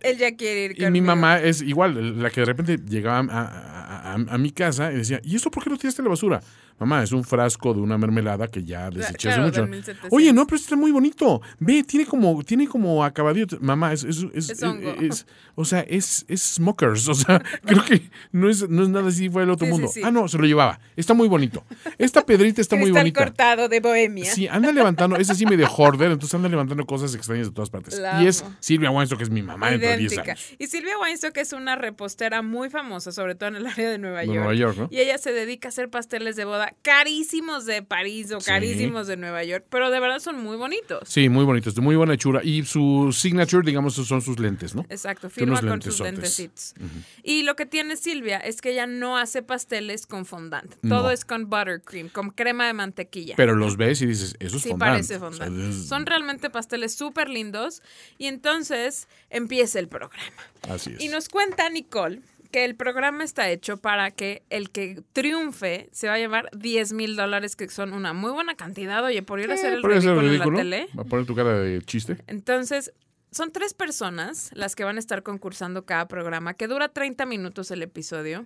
Él 0.00 0.18
ya 0.18 0.36
quiere 0.36 0.64
ir 0.64 0.82
Y 0.82 0.90
mi 0.90 1.00
mamá 1.00 1.40
es 1.40 1.60
igual, 1.62 2.22
la 2.22 2.30
que 2.30 2.40
de 2.42 2.44
repente 2.44 2.78
llegaba 2.78 3.18
a, 3.32 3.40
a, 3.40 3.81
mi 4.18 4.50
casa 4.50 4.92
y 4.92 4.96
decía, 4.96 5.20
¿y 5.22 5.36
esto 5.36 5.50
por 5.50 5.64
qué 5.64 5.70
no 5.70 5.76
tiraste 5.76 6.02
la 6.02 6.08
basura? 6.08 6.40
Mamá, 6.82 7.04
es 7.04 7.12
un 7.12 7.22
frasco 7.22 7.72
de 7.72 7.80
una 7.80 7.96
mermelada 7.96 8.48
que 8.48 8.64
ya 8.64 8.90
deseché 8.90 9.30
hace 9.30 9.40
mucho. 9.40 9.68
Oye, 10.10 10.32
no, 10.32 10.44
pero 10.46 10.56
está 10.56 10.74
muy 10.74 10.90
bonito. 10.90 11.40
Ve, 11.60 11.84
tiene 11.84 12.06
como, 12.06 12.42
tiene 12.42 12.66
como 12.66 13.04
acabadito. 13.04 13.56
Mamá, 13.60 13.92
es, 13.92 14.02
es, 14.02 14.26
es, 14.34 14.50
es, 14.50 15.26
o 15.54 15.64
sea, 15.64 15.80
es, 15.80 16.24
es 16.26 16.42
smokers. 16.42 17.08
O 17.08 17.14
sea, 17.14 17.40
creo 17.64 17.84
que 17.84 18.10
no 18.32 18.48
es, 18.48 18.68
no 18.68 18.82
es 18.82 18.88
nada 18.88 19.08
así 19.08 19.28
fue 19.28 19.44
el 19.44 19.50
otro 19.50 19.68
mundo. 19.68 19.88
Ah, 20.02 20.10
no, 20.10 20.26
se 20.26 20.38
lo 20.38 20.44
llevaba. 20.44 20.80
Está 20.96 21.14
muy 21.14 21.28
bonito. 21.28 21.64
Esta 21.98 22.26
pedrita 22.26 22.60
está 22.60 22.74
muy 22.74 22.90
bonita. 22.90 23.24
cortado 23.24 23.68
de 23.68 23.78
bohemia. 23.78 24.32
Sí, 24.32 24.48
anda 24.48 24.72
levantando, 24.72 25.16
es 25.16 25.30
así 25.30 25.46
medio 25.46 25.68
hoarder, 25.68 26.10
entonces 26.10 26.34
anda 26.34 26.48
levantando 26.48 26.84
cosas 26.84 27.14
extrañas 27.14 27.46
de 27.46 27.52
todas 27.52 27.70
partes. 27.70 28.00
y 28.20 28.26
es 28.26 28.44
Silvia 28.58 28.90
Weinstock, 28.90 29.18
que 29.18 29.24
es 29.24 29.30
mi 29.30 29.42
mamá 29.42 29.70
dentro 29.70 29.88
de 29.88 29.96
10 29.98 30.18
años. 30.18 30.54
Y 30.58 30.66
Silvia 30.66 30.98
Weinstock 30.98 31.36
es 31.36 31.52
una 31.52 31.76
repostera 31.76 32.42
muy 32.42 32.70
famosa, 32.70 33.12
sobre 33.12 33.36
todo 33.36 33.50
en 33.50 33.56
el 33.56 33.66
área 33.66 33.88
de 33.88 33.98
Nueva 33.98 34.24
York. 34.24 34.36
Nueva 34.36 34.54
York 34.54 34.76
¿no? 34.78 34.88
Y 34.90 34.98
ella 34.98 35.18
se 35.18 35.32
dedica 35.32 35.68
a 35.68 35.70
hacer 35.70 35.90
pasteles 35.90 36.36
de 36.36 36.44
boda 36.44 36.71
carísimos 36.82 37.66
de 37.66 37.82
París 37.82 38.32
o 38.32 38.38
carísimos 38.38 39.06
de 39.06 39.16
Nueva 39.16 39.44
York, 39.44 39.66
pero 39.68 39.90
de 39.90 40.00
verdad 40.00 40.18
son 40.18 40.42
muy 40.42 40.56
bonitos. 40.56 41.08
Sí, 41.08 41.28
muy 41.28 41.44
bonitos, 41.44 41.74
de 41.74 41.80
muy 41.80 41.96
buena 41.96 42.14
hechura. 42.14 42.40
Y 42.42 42.64
su 42.64 43.12
signature, 43.12 43.64
digamos, 43.64 43.94
son 43.94 44.22
sus 44.22 44.38
lentes, 44.38 44.74
¿no? 44.74 44.86
Exacto, 44.88 45.28
firma 45.30 45.60
con 45.60 45.82
sus 45.82 46.00
lentecitos. 46.00 46.74
Y 47.22 47.42
lo 47.42 47.56
que 47.56 47.66
tiene 47.66 47.96
Silvia 47.96 48.38
es 48.38 48.60
que 48.60 48.70
ella 48.70 48.86
no 48.86 49.18
hace 49.18 49.42
pasteles 49.42 50.06
con 50.06 50.26
fondant. 50.26 50.74
Todo 50.88 51.10
es 51.10 51.24
con 51.24 51.48
buttercream, 51.48 52.08
con 52.08 52.30
crema 52.30 52.66
de 52.66 52.72
mantequilla. 52.72 53.34
Pero 53.36 53.54
los 53.54 53.76
ves 53.76 54.02
y 54.02 54.06
dices, 54.06 54.36
eso 54.40 54.56
es 54.56 54.62
sí, 54.62 54.74
parece 54.78 55.18
fondant. 55.18 55.72
Son 55.72 56.06
realmente 56.06 56.50
pasteles 56.50 56.94
súper 56.94 57.28
lindos. 57.28 57.82
Y 58.18 58.26
entonces 58.26 59.08
empieza 59.30 59.78
el 59.78 59.88
programa. 59.88 60.22
Así 60.68 60.92
es. 60.92 61.00
Y 61.00 61.08
nos 61.08 61.28
cuenta 61.28 61.68
Nicole 61.68 62.20
que 62.52 62.64
el 62.64 62.76
programa 62.76 63.24
está 63.24 63.50
hecho 63.50 63.78
para 63.78 64.12
que 64.12 64.44
el 64.50 64.70
que 64.70 65.02
triunfe 65.12 65.88
se 65.90 66.06
va 66.06 66.14
a 66.14 66.18
llevar 66.18 66.48
10 66.56 66.92
mil 66.92 67.16
dólares, 67.16 67.56
que 67.56 67.68
son 67.68 67.92
una 67.92 68.12
muy 68.12 68.30
buena 68.30 68.54
cantidad. 68.54 69.02
Oye, 69.02 69.22
por 69.22 69.40
ir 69.40 69.50
a 69.50 69.54
hacer 69.54 69.72
el 69.72 69.82
ridículo, 69.82 70.20
en 70.20 70.38
la 70.38 70.56
tele. 70.56 70.88
Va 70.96 71.02
a 71.02 71.06
poner 71.06 71.26
tu 71.26 71.34
cara 71.34 71.58
de 71.58 71.82
chiste. 71.82 72.18
Entonces, 72.28 72.92
son 73.32 73.50
tres 73.50 73.74
personas 73.74 74.50
las 74.52 74.76
que 74.76 74.84
van 74.84 74.96
a 74.96 74.98
estar 75.00 75.22
concursando 75.22 75.84
cada 75.86 76.06
programa, 76.06 76.54
que 76.54 76.68
dura 76.68 76.90
30 76.90 77.26
minutos 77.26 77.70
el 77.70 77.82
episodio. 77.82 78.44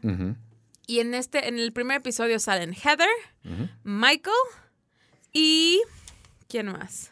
Y 0.87 1.01
en 1.01 1.13
este, 1.13 1.49
en 1.49 1.59
el 1.59 1.73
primer 1.73 1.99
episodio 1.99 2.39
salen 2.39 2.73
Heather, 2.73 3.09
Michael 3.83 4.35
y. 5.33 5.83
¿Quién 6.49 6.69
más? 6.69 7.11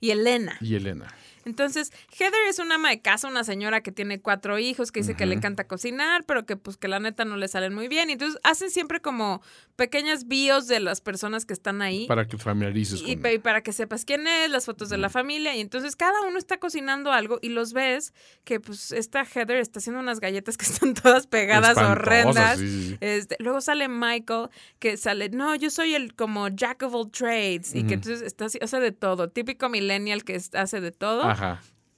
Y 0.00 0.12
Elena. 0.12 0.56
Y 0.60 0.76
Elena. 0.76 1.12
Entonces, 1.46 1.92
Heather 2.10 2.40
es 2.48 2.58
una 2.58 2.74
ama 2.74 2.90
de 2.90 3.00
casa, 3.00 3.28
una 3.28 3.44
señora 3.44 3.80
que 3.80 3.92
tiene 3.92 4.20
cuatro 4.20 4.58
hijos, 4.58 4.90
que 4.90 5.00
dice 5.00 5.14
que 5.14 5.26
le 5.26 5.36
encanta 5.36 5.68
cocinar, 5.68 6.24
pero 6.24 6.44
que 6.44 6.56
pues 6.56 6.76
que 6.76 6.88
la 6.88 6.98
neta 6.98 7.24
no 7.24 7.36
le 7.36 7.46
salen 7.46 7.72
muy 7.72 7.86
bien. 7.86 8.10
Y 8.10 8.14
entonces 8.14 8.40
hacen 8.42 8.68
siempre 8.68 9.00
como 9.00 9.40
pequeñas 9.76 10.26
bios 10.26 10.66
de 10.66 10.80
las 10.80 11.00
personas 11.00 11.44
que 11.44 11.52
están 11.52 11.82
ahí. 11.82 12.06
Para 12.06 12.26
que 12.26 12.38
familiarices 12.38 13.02
y, 13.02 13.12
y 13.12 13.38
para 13.38 13.62
que 13.62 13.72
sepas 13.72 14.04
quién 14.04 14.26
es, 14.26 14.50
las 14.50 14.64
fotos 14.64 14.88
de 14.88 14.96
la 14.96 15.10
familia. 15.10 15.54
Y 15.54 15.60
entonces 15.60 15.94
cada 15.94 16.22
uno 16.22 16.38
está 16.38 16.58
cocinando 16.58 17.12
algo 17.12 17.38
y 17.42 17.50
los 17.50 17.72
ves 17.72 18.14
que 18.44 18.58
pues 18.58 18.90
esta 18.92 19.24
Heather 19.24 19.58
está 19.58 19.78
haciendo 19.78 20.00
unas 20.00 20.18
galletas 20.18 20.56
que 20.56 20.64
están 20.64 20.94
todas 21.02 21.26
pegadas, 21.26 21.76
horrendas. 21.76 22.58
Este, 23.00 23.36
luego 23.38 23.60
sale 23.60 23.88
Michael, 23.88 24.48
que 24.78 24.96
sale, 24.96 25.28
no, 25.28 25.54
yo 25.54 25.70
soy 25.70 25.94
el 25.94 26.14
como 26.14 26.48
jack 26.48 26.82
of 26.82 26.94
all 26.94 27.10
trades. 27.10 27.74
Y 27.74 27.84
que 27.84 27.94
entonces 27.94 28.22
está, 28.22 28.46
hace 28.46 28.80
de 28.80 28.92
todo. 28.92 29.28
Típico 29.28 29.68
millennial 29.68 30.24
que 30.24 30.40
hace 30.54 30.80
de 30.80 30.90
todo. 30.90 31.30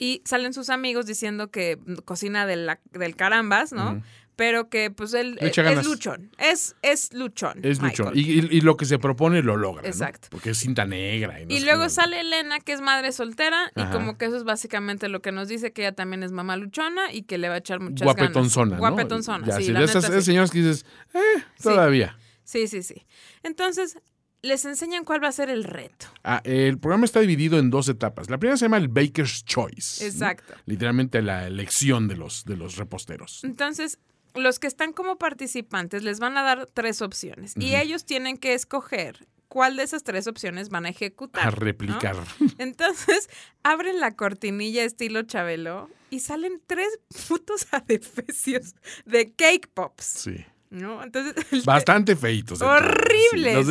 Y 0.01 0.23
salen 0.25 0.53
sus 0.53 0.71
amigos 0.71 1.07
diciendo 1.07 1.51
que 1.51 1.79
cocina 2.05 2.47
de 2.47 2.57
la, 2.57 2.81
del 2.93 3.17
carambas, 3.17 3.73
¿no? 3.73 4.03
Pero 4.39 4.69
que 4.69 4.93
pues 4.93 5.15
él 5.15 5.37
es 5.41 5.85
luchón. 5.85 6.31
Es, 6.39 6.77
es 6.83 7.13
luchón. 7.13 7.59
Es 7.65 7.83
luchón. 7.83 8.13
Y, 8.15 8.61
lo 8.61 8.77
que 8.77 8.85
se 8.85 9.01
propone 9.01 9.43
lo 9.43 9.57
logra. 9.57 9.85
Exacto. 9.85 10.29
Porque 10.31 10.51
es 10.51 10.59
cinta 10.59 10.85
negra. 10.85 11.41
Y, 11.41 11.59
luego 11.65 11.89
sale 11.89 12.21
Elena, 12.21 12.61
que 12.61 12.73
es 12.73 12.81
madre 12.81 13.11
soltera, 13.11 13.73
y 13.75 13.83
como 13.87 14.17
que 14.17 14.27
eso 14.27 14.37
es 14.37 14.45
básicamente 14.45 15.09
lo 15.09 15.23
que 15.23 15.33
nos 15.33 15.49
dice, 15.49 15.73
que 15.73 15.83
ella 15.83 15.93
también 15.93 16.23
es 16.23 16.31
mamá 16.31 16.57
luchona 16.57 17.13
y 17.13 17.23
que 17.23 17.37
le 17.37 17.49
va 17.49 17.57
a 17.57 17.59
echar 17.59 17.81
muchas 17.81 18.05
Guapetonzona, 18.05 18.77
ganas. 18.77 18.79
Guapetonzona. 18.79 19.45
Ya, 19.45 19.57
sí, 19.57 19.73
de 19.73 19.83
esas, 19.83 20.25
señoras 20.25 20.53
que 20.53 20.59
dices, 20.59 20.87
eh, 21.15 21.43
todavía. 21.61 22.17
Sí, 22.45 22.69
sí, 22.69 22.85
sí. 22.85 23.05
Entonces, 23.43 23.99
les 24.43 24.65
enseñan 24.67 25.05
cuál 25.05 25.21
va 25.21 25.27
a 25.27 25.33
ser 25.33 25.51
el 25.51 25.65
reto. 25.65 26.07
Ah, 26.23 26.43
el 26.45 26.79
programa 26.79 27.07
está 27.07 27.19
dividido 27.19 27.59
en 27.59 27.71
dos 27.71 27.89
etapas. 27.89 28.31
La 28.31 28.39
primera 28.39 28.57
se 28.57 28.67
llama 28.67 28.77
el 28.77 28.87
Baker's 28.87 29.45
Choice. 29.45 30.07
Exacto. 30.07 30.55
Literalmente 30.65 31.23
la 31.23 31.49
elección 31.49 32.07
de 32.07 32.17
los, 32.17 32.45
de 32.45 32.57
los 32.57 32.77
reposteros. 32.77 33.43
Entonces, 33.43 33.99
los 34.39 34.59
que 34.59 34.67
están 34.67 34.93
como 34.93 35.19
participantes 35.19 36.03
les 36.03 36.21
van 36.21 36.37
a 36.39 36.43
dar 36.43 36.67
tres 36.67 37.03
opciones 37.03 37.55
y 37.57 37.75
ellos 37.77 38.05
tienen 38.05 38.39
que 38.39 38.55
escoger 38.55 39.27
cuál 39.49 39.77
de 39.77 39.83
esas 39.83 40.05
tres 40.05 40.27
opciones 40.27 40.69
van 40.69 40.87
a 40.87 40.91
ejecutar. 40.91 41.47
A 41.47 41.51
replicar. 41.51 42.17
Entonces, 42.59 43.29
abren 43.63 44.01
la 44.01 44.15
cortinilla 44.15 44.85
estilo 44.85 45.23
Chabelo 45.23 45.91
y 46.11 46.21
salen 46.21 46.63
tres 46.67 46.89
putos 47.29 47.67
adefesios 47.73 48.75
de 49.05 49.33
cake 49.33 49.69
pops. 49.73 50.05
Sí. 50.05 50.45
¿No? 50.71 51.03
Entonces, 51.03 51.35
Bastante 51.65 52.17
feitos. 52.17 52.61
Horribles. 52.61 53.69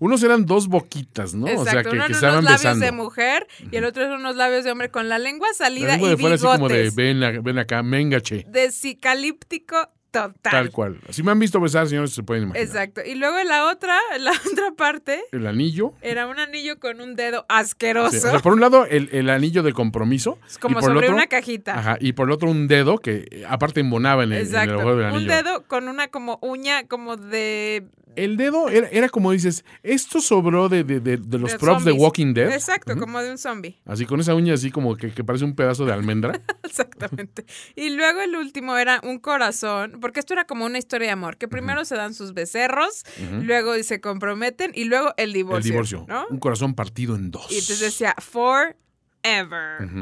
unos 0.00 0.22
eran 0.22 0.46
dos 0.46 0.68
boquitas, 0.68 1.34
¿no? 1.34 1.46
o 1.46 1.64
sea, 1.64 1.82
que, 1.82 1.90
uno 1.90 2.06
que 2.06 2.12
estaban 2.12 2.38
unos 2.40 2.62
labios 2.62 2.80
de 2.80 2.92
mujer 2.92 3.46
y 3.70 3.76
el 3.76 3.84
otro 3.84 4.04
eran 4.04 4.20
unos 4.20 4.36
labios 4.36 4.64
de 4.64 4.70
hombre 4.70 4.90
con 4.90 5.08
la 5.08 5.18
lengua 5.18 5.48
salida 5.54 5.88
la 5.88 5.92
lengua 5.94 6.08
y 6.08 6.10
de 6.12 6.16
fuera 6.18 6.34
así 6.34 6.46
como 6.46 6.68
de 6.68 6.90
ven, 6.94 7.42
ven 7.42 7.58
acá, 7.58 7.82
mengache. 7.82 8.44
De 8.48 8.70
cicalíptico 8.72 9.76
Total. 10.22 10.52
Tal 10.52 10.70
cual. 10.70 10.98
Si 11.10 11.22
me 11.22 11.32
han 11.32 11.38
visto 11.38 11.60
besar, 11.60 11.88
señores, 11.88 12.12
se 12.12 12.22
pueden 12.22 12.44
imaginar. 12.44 12.66
Exacto. 12.66 13.00
Y 13.04 13.14
luego 13.14 13.36
la 13.44 13.70
otra, 13.70 13.98
la 14.18 14.32
otra 14.52 14.72
parte. 14.72 15.24
El 15.32 15.46
anillo. 15.46 15.92
Era 16.00 16.26
un 16.26 16.38
anillo 16.38 16.78
con 16.78 17.00
un 17.00 17.16
dedo 17.16 17.46
asqueroso. 17.48 18.40
por 18.42 18.52
un 18.52 18.60
lado, 18.60 18.86
el, 18.86 19.30
anillo 19.30 19.62
de 19.62 19.72
compromiso. 19.72 20.38
Es 20.46 20.58
como 20.58 20.80
sobre 20.80 21.10
una 21.10 21.26
cajita. 21.26 21.78
Ajá. 21.78 21.96
Y 22.00 22.12
por 22.12 22.28
el 22.28 22.32
otro, 22.32 22.50
un 22.50 22.68
dedo 22.68 22.98
que 22.98 23.26
eh, 23.30 23.44
aparte 23.48 23.80
embonaba 23.80 24.24
en 24.24 24.32
el, 24.32 24.46
en 24.46 24.54
el 24.54 24.68
del 24.68 25.04
anillo. 25.04 25.16
Un 25.16 25.26
dedo 25.26 25.64
con 25.66 25.88
una 25.88 26.08
como 26.08 26.38
uña 26.42 26.86
como 26.86 27.16
de 27.16 27.86
el 28.16 28.36
dedo 28.36 28.68
era, 28.70 29.08
como 29.10 29.30
dices, 29.30 29.64
esto 29.82 30.20
sobró 30.20 30.68
de, 30.68 30.82
los 31.30 31.54
props 31.56 31.84
de 31.84 31.92
Walking 31.92 32.32
Dead. 32.34 32.50
Exacto, 32.50 32.96
como 32.96 33.22
de 33.22 33.30
un 33.30 33.38
zombie. 33.38 33.78
Así 33.84 34.06
con 34.06 34.20
esa 34.20 34.34
uña 34.34 34.54
así 34.54 34.70
como 34.70 34.96
que, 34.96 35.08
parece 35.22 35.44
un 35.44 35.54
pedazo 35.54 35.84
de 35.84 35.92
almendra. 35.92 36.40
Exactamente. 36.64 37.44
Y 37.74 37.90
luego 37.90 38.20
el 38.22 38.34
último 38.36 38.76
era 38.76 39.00
un 39.04 39.18
corazón, 39.18 40.00
porque 40.06 40.20
esto 40.20 40.34
era 40.34 40.44
como 40.44 40.64
una 40.64 40.78
historia 40.78 41.08
de 41.08 41.12
amor, 41.14 41.36
que 41.36 41.48
primero 41.48 41.84
se 41.84 41.96
dan 41.96 42.14
sus 42.14 42.32
becerros, 42.32 43.02
luego 43.42 43.74
se 43.82 44.00
comprometen 44.00 44.70
y 44.72 44.84
luego 44.84 45.12
el 45.16 45.32
divorcio. 45.32 45.58
El 45.58 45.64
divorcio. 45.64 46.06
Un 46.30 46.38
corazón 46.38 46.76
partido 46.76 47.16
en 47.16 47.32
dos. 47.32 47.50
Y 47.50 47.54
entonces 47.54 47.80
decía 47.80 48.14
forever 48.16 48.76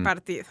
partido. 0.02 0.44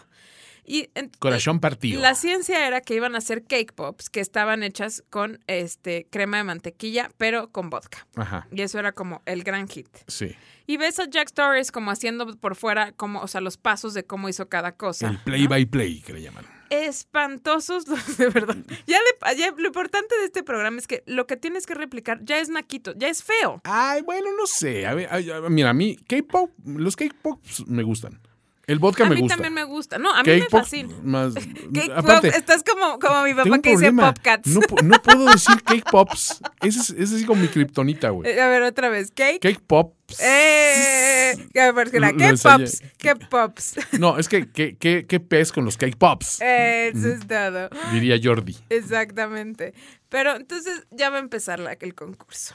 Y 0.64 0.88
Corazón 1.20 1.60
partido. 1.60 2.00
La 2.00 2.16
ciencia 2.16 2.66
era 2.66 2.80
que 2.80 2.96
iban 2.96 3.14
a 3.14 3.18
hacer 3.18 3.44
cake 3.44 3.72
pops 3.72 4.10
que 4.10 4.18
estaban 4.18 4.64
hechas 4.64 5.04
con 5.08 5.38
este 5.46 6.08
crema 6.10 6.38
de 6.38 6.42
mantequilla, 6.42 7.12
pero 7.16 7.52
con 7.52 7.70
vodka. 7.70 8.08
Ajá. 8.16 8.48
Y 8.50 8.62
eso 8.62 8.80
era 8.80 8.90
como 8.90 9.22
el 9.24 9.44
gran 9.44 9.68
hit. 9.68 9.86
Sí. 10.08 10.34
Y 10.66 10.78
ves 10.78 10.98
a 10.98 11.08
Jack 11.08 11.28
Stories 11.28 11.70
como 11.70 11.92
haciendo 11.92 12.26
por 12.38 12.56
fuera, 12.56 12.90
como, 12.90 13.20
o 13.20 13.28
sea, 13.28 13.40
los 13.40 13.56
pasos 13.56 13.94
de 13.94 14.04
cómo 14.04 14.28
hizo 14.28 14.48
cada 14.48 14.72
cosa. 14.72 15.10
El 15.10 15.18
play 15.18 15.46
by 15.46 15.64
play, 15.66 16.00
que 16.00 16.12
le 16.12 16.22
llaman. 16.22 16.44
Espantosos, 16.70 17.84
de 18.18 18.28
verdad. 18.28 18.56
Ya, 18.86 18.98
lo 19.56 19.66
importante 19.66 20.16
de 20.18 20.24
este 20.24 20.42
programa 20.42 20.78
es 20.78 20.86
que 20.86 21.02
lo 21.06 21.26
que 21.26 21.36
tienes 21.36 21.66
que 21.66 21.74
replicar 21.74 22.24
ya 22.24 22.38
es 22.38 22.48
naquito, 22.48 22.92
ya 22.96 23.08
es 23.08 23.22
feo. 23.22 23.60
Ay, 23.64 24.02
bueno, 24.02 24.28
no 24.36 24.46
sé. 24.46 24.86
A 24.86 24.94
ver, 24.94 25.08
mira, 25.50 25.70
a 25.70 25.74
mí, 25.74 25.96
K-pop, 25.96 26.50
los 26.64 26.96
K-pops 26.96 27.66
me 27.66 27.82
gustan. 27.82 28.20
El 28.66 28.78
vodka 28.78 29.04
me 29.04 29.16
gusta. 29.16 29.34
A 29.34 29.36
mí 29.36 29.42
también 29.42 29.54
me 29.54 29.64
gusta. 29.64 29.98
No, 29.98 30.14
a 30.14 30.22
mí 30.22 30.30
me 30.30 30.48
fascina. 30.48 30.94
Más, 31.02 31.34
aparte, 31.96 32.28
estás 32.28 32.62
como, 32.62 32.98
como 32.98 33.22
mi 33.22 33.34
papá 33.34 33.58
que 33.60 33.70
dice 33.70 33.92
Popcats. 33.92 34.48
No, 34.48 34.60
no 34.82 35.02
puedo 35.02 35.26
decir 35.26 35.62
cake 35.62 35.84
pops. 35.90 36.40
Ese 36.62 36.80
es, 36.80 36.90
ese 36.90 37.16
es 37.16 37.24
como 37.26 37.42
mi 37.42 37.48
kriptonita, 37.48 38.10
güey. 38.10 38.30
Eh, 38.30 38.40
a 38.40 38.48
ver, 38.48 38.62
otra 38.62 38.88
vez. 38.88 39.10
Cake. 39.10 39.40
Cake 39.40 39.60
pops. 39.66 40.20
Eh, 40.20 41.48
¿Qué 41.52 42.34
pops? 42.42 42.82
¿Qué 42.98 43.16
pops? 43.16 43.74
No, 43.98 44.18
es 44.18 44.28
que 44.28 44.50
¿qué, 44.50 44.76
qué, 44.76 45.06
qué 45.06 45.20
pez 45.20 45.52
con 45.52 45.64
los 45.64 45.76
cake 45.76 45.96
pops? 45.96 46.40
Eso 46.40 47.08
es 47.08 47.26
todo. 47.26 47.68
Diría 47.92 48.18
Jordi. 48.22 48.56
Exactamente. 48.70 49.74
Pero 50.08 50.36
entonces 50.36 50.86
ya 50.90 51.10
va 51.10 51.16
a 51.16 51.20
empezar 51.20 51.58
la, 51.58 51.72
el 51.72 51.94
concurso. 51.94 52.54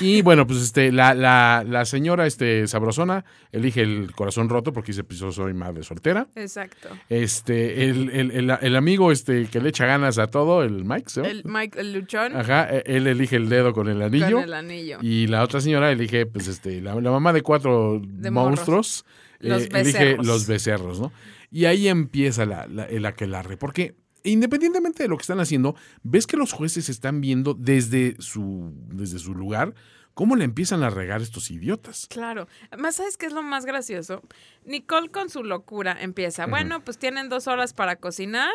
Y 0.00 0.22
bueno, 0.22 0.46
pues 0.46 0.60
este, 0.60 0.92
la, 0.92 1.14
la, 1.14 1.64
la, 1.66 1.84
señora 1.84 2.26
este, 2.26 2.66
sabrosona 2.66 3.24
elige 3.52 3.82
el 3.82 4.12
corazón 4.12 4.48
roto 4.48 4.72
porque 4.72 4.92
dice, 4.92 5.04
pues 5.04 5.18
yo 5.18 5.32
soy 5.32 5.54
madre 5.54 5.82
soltera. 5.82 6.26
Exacto. 6.34 6.88
Este, 7.08 7.84
el, 7.84 8.10
el, 8.10 8.50
el, 8.50 8.76
amigo 8.76 9.12
este, 9.12 9.46
que 9.46 9.60
le 9.60 9.68
echa 9.70 9.86
ganas 9.86 10.18
a 10.18 10.26
todo, 10.26 10.62
el 10.62 10.84
Mike, 10.84 11.08
¿sí? 11.08 11.20
El 11.20 11.42
Mike, 11.44 11.80
el 11.80 11.92
luchón. 11.92 12.36
Ajá, 12.36 12.68
e, 12.70 12.82
él 12.86 13.06
elige 13.06 13.36
el 13.36 13.48
dedo 13.48 13.72
con 13.72 13.88
el 13.88 14.02
anillo. 14.02 14.36
Con 14.36 14.44
el 14.44 14.54
anillo. 14.54 14.98
Y 15.02 15.26
la 15.26 15.42
otra 15.42 15.60
señora 15.60 15.90
elige, 15.90 16.26
pues 16.26 16.48
este, 16.48 16.80
la, 16.80 16.94
mamá 16.94 17.32
de 17.32 17.42
cuatro 17.42 18.00
monstruos, 18.30 19.04
eh, 19.40 19.68
elige 19.72 20.16
los 20.16 20.46
becerros, 20.46 21.00
¿no? 21.00 21.12
Y 21.50 21.66
ahí 21.66 21.86
empieza 21.88 22.46
la, 22.46 22.66
la, 22.66 22.84
el 22.84 23.06
aquelarre, 23.06 23.56
porque 23.56 23.94
independientemente 24.24 25.02
de 25.02 25.08
lo 25.08 25.16
que 25.16 25.22
están 25.22 25.40
haciendo, 25.40 25.76
ves 26.02 26.26
que 26.26 26.36
los 26.36 26.52
jueces 26.52 26.88
están 26.88 27.20
viendo 27.20 27.54
desde 27.54 28.16
su, 28.20 28.72
desde 28.88 29.18
su 29.18 29.34
lugar 29.34 29.74
cómo 30.14 30.36
le 30.36 30.44
empiezan 30.44 30.82
a 30.82 30.90
regar 30.90 31.20
estos 31.20 31.50
idiotas. 31.50 32.06
Claro. 32.08 32.48
Más 32.78 32.96
sabes 32.96 33.16
qué 33.16 33.26
es 33.26 33.32
lo 33.32 33.42
más 33.42 33.66
gracioso. 33.66 34.22
Nicole 34.64 35.10
con 35.10 35.28
su 35.28 35.44
locura 35.44 35.96
empieza. 36.00 36.46
Bueno, 36.46 36.80
pues 36.80 36.98
tienen 36.98 37.28
dos 37.28 37.48
horas 37.48 37.74
para 37.74 37.96
cocinar 37.96 38.54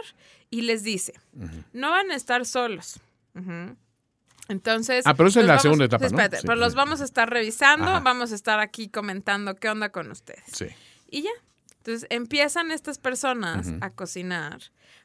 y 0.50 0.64
les 0.64 0.84
dice, 0.84 1.14
no 1.74 1.92
van 1.92 2.12
a 2.12 2.16
estar 2.16 2.46
solos. 2.46 3.00
Entonces. 4.48 5.06
Ah, 5.06 5.14
pero 5.14 5.30
esa 5.30 5.42
es 5.42 5.46
la 5.46 5.60
segunda 5.60 5.86
etapa. 5.86 6.06
Espérate, 6.06 6.40
pero 6.42 6.56
los 6.56 6.76
vamos 6.76 7.02
a 7.02 7.06
estar 7.06 7.30
revisando, 7.30 8.02
vamos 8.02 8.32
a 8.32 8.36
estar 8.36 8.60
aquí 8.60 8.90
comentando 8.90 9.56
qué 9.56 9.70
onda 9.70 9.90
con 9.90 10.10
ustedes. 10.10 10.44
Sí. 10.52 10.68
Y 11.12 11.24
ya. 11.24 11.32
Entonces 11.90 12.08
empiezan 12.12 12.70
estas 12.70 13.00
personas 13.00 13.74
a 13.82 13.90
cocinar. 13.90 14.60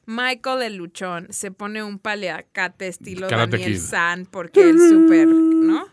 Michael 0.04 0.60
el 0.60 0.76
luchón 0.76 1.28
se 1.30 1.50
pone 1.50 1.82
un 1.82 1.98
paliacate 1.98 2.88
estilo 2.88 3.26
Daniel 3.26 3.78
San 3.78 4.26
porque 4.26 4.68
él 4.68 4.78
súper, 4.78 5.26
¿no? 5.26 5.86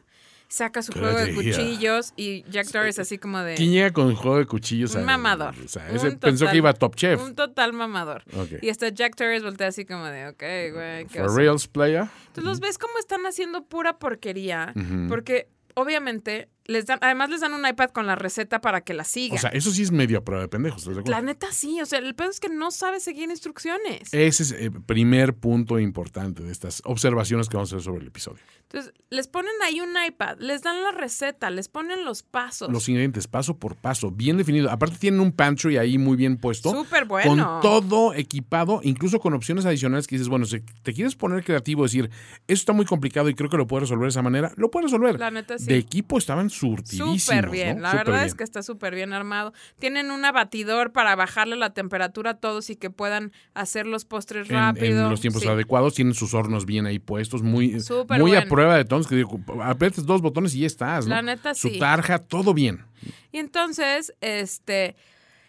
Saca 0.49 0.81
su 0.81 0.91
juego 0.91 1.17
de 1.17 1.33
cuchillos 1.33 2.11
y 2.17 2.43
Jack 2.49 2.67
Doris 2.71 2.99
así 2.99 3.17
como 3.17 3.39
de... 3.39 3.55
¿Quién 3.55 3.71
llega 3.71 3.93
con 3.93 4.13
juego 4.15 4.39
de 4.39 4.45
cuchillos? 4.45 4.93
Un 4.95 5.05
mamador. 5.05 5.55
O 5.63 5.67
sea, 5.69 5.89
ese 5.91 6.11
pensó 6.17 6.45
que 6.51 6.57
iba 6.57 6.71
a 6.71 6.73
Top 6.73 6.93
Chef. 6.97 7.21
Un 7.21 7.35
total 7.35 7.71
mamador. 7.71 8.25
Y 8.61 8.67
hasta 8.67 8.89
Jack 8.89 9.15
Torres 9.15 9.43
voltea 9.43 9.67
así 9.67 9.85
como 9.85 10.03
de, 10.07 10.27
ok, 10.27 10.43
güey. 10.73 11.05
For 11.07 11.33
reals 11.33 11.69
player. 11.69 12.09
Entonces 12.27 12.43
los 12.43 12.59
ves 12.59 12.77
como 12.77 12.99
están 12.99 13.25
haciendo 13.25 13.63
pura 13.63 13.97
porquería. 13.97 14.73
Porque 15.07 15.47
obviamente 15.75 16.49
les 16.65 16.85
dan, 16.85 16.99
además 17.01 17.29
les 17.29 17.41
dan 17.41 17.53
un 17.53 17.67
iPad 17.67 17.89
con 17.89 18.07
la 18.07 18.15
receta 18.15 18.61
para 18.61 18.81
que 18.81 18.93
la 18.93 19.03
sigan. 19.03 19.37
O 19.37 19.41
sea, 19.41 19.49
eso 19.51 19.71
sí 19.71 19.81
es 19.81 19.91
medio 19.91 20.23
prueba 20.23 20.43
de 20.43 20.47
pendejos. 20.47 20.87
La 21.05 21.21
neta 21.21 21.51
sí, 21.51 21.81
o 21.81 21.85
sea, 21.85 21.99
el 21.99 22.15
pedo 22.15 22.29
es 22.29 22.39
que 22.39 22.49
no 22.49 22.71
sabe 22.71 22.99
seguir 22.99 23.29
instrucciones. 23.29 24.13
Ese 24.13 24.43
es 24.43 24.51
el 24.51 24.71
primer 24.71 25.35
punto 25.35 25.79
importante 25.79 26.43
de 26.43 26.51
estas 26.51 26.81
observaciones 26.85 27.49
que 27.49 27.57
vamos 27.57 27.73
a 27.73 27.77
hacer 27.77 27.83
sobre 27.83 28.01
el 28.01 28.07
episodio. 28.07 28.41
Entonces, 28.63 28.93
les 29.09 29.27
ponen 29.27 29.51
ahí 29.65 29.81
un 29.81 29.93
iPad, 30.07 30.37
les 30.39 30.61
dan 30.61 30.81
la 30.83 30.91
receta, 30.91 31.49
les 31.49 31.67
ponen 31.67 32.05
los 32.05 32.23
pasos. 32.23 32.71
Los 32.71 32.87
ingredientes, 32.87 33.27
paso 33.27 33.57
por 33.57 33.75
paso, 33.75 34.11
bien 34.11 34.37
definido. 34.37 34.69
Aparte 34.71 34.97
tienen 34.97 35.19
un 35.19 35.33
pantry 35.33 35.77
ahí 35.77 35.97
muy 35.97 36.15
bien 36.15 36.37
puesto. 36.37 36.71
Súper 36.71 37.05
bueno. 37.05 37.59
Con 37.59 37.61
todo 37.61 38.13
equipado, 38.13 38.79
incluso 38.83 39.19
con 39.19 39.33
opciones 39.33 39.65
adicionales 39.65 40.07
que 40.07 40.15
dices, 40.15 40.29
bueno, 40.29 40.45
si 40.45 40.61
te 40.61 40.93
quieres 40.93 41.15
poner 41.15 41.43
creativo, 41.43 41.83
decir, 41.83 42.09
esto 42.47 42.53
está 42.53 42.73
muy 42.73 42.85
complicado 42.85 43.27
y 43.29 43.33
creo 43.33 43.49
que 43.49 43.57
lo 43.57 43.67
puedo 43.67 43.81
resolver 43.81 44.05
de 44.05 44.09
esa 44.09 44.21
manera, 44.21 44.53
lo 44.55 44.71
puedes 44.71 44.91
resolver. 44.91 45.19
La 45.19 45.31
neta 45.31 45.57
sí. 45.57 45.65
De 45.65 45.77
equipo 45.77 46.17
estaban 46.17 46.49
surtidísimos. 46.61 47.23
Súper 47.23 47.49
bien, 47.49 47.81
la 47.81 47.93
verdad 47.93 48.23
es 48.23 48.35
que 48.35 48.43
está 48.43 48.61
súper 48.61 48.93
bien 48.93 49.13
armado. 49.13 49.51
Tienen 49.79 50.11
un 50.11 50.23
abatidor 50.23 50.91
para 50.91 51.15
bajarle 51.15 51.55
la 51.55 51.73
temperatura 51.73 52.31
a 52.31 52.33
todos 52.35 52.69
y 52.69 52.75
que 52.75 52.89
puedan 52.89 53.31
hacer 53.53 53.87
los 53.87 54.05
postres 54.05 54.47
rápido. 54.47 55.03
En 55.03 55.09
los 55.09 55.21
tiempos 55.21 55.45
adecuados, 55.45 55.95
tienen 55.95 56.13
sus 56.13 56.33
hornos 56.33 56.65
bien 56.65 56.85
ahí 56.85 56.99
puestos, 56.99 57.41
muy, 57.41 57.77
muy 58.17 58.35
a 58.35 58.45
prueba 58.47 58.77
de 58.77 58.85
tonos, 58.85 59.07
que 59.07 59.15
digo, 59.15 59.39
aprietas 59.63 60.05
dos 60.05 60.21
botones 60.21 60.53
y 60.55 60.59
ya 60.59 60.67
estás, 60.67 61.07
¿no? 61.07 61.15
La 61.15 61.21
neta 61.21 61.53
Su 61.55 61.77
tarja, 61.79 62.19
todo 62.19 62.53
bien. 62.53 62.85
Y 63.31 63.39
entonces, 63.39 64.13
este 64.21 64.95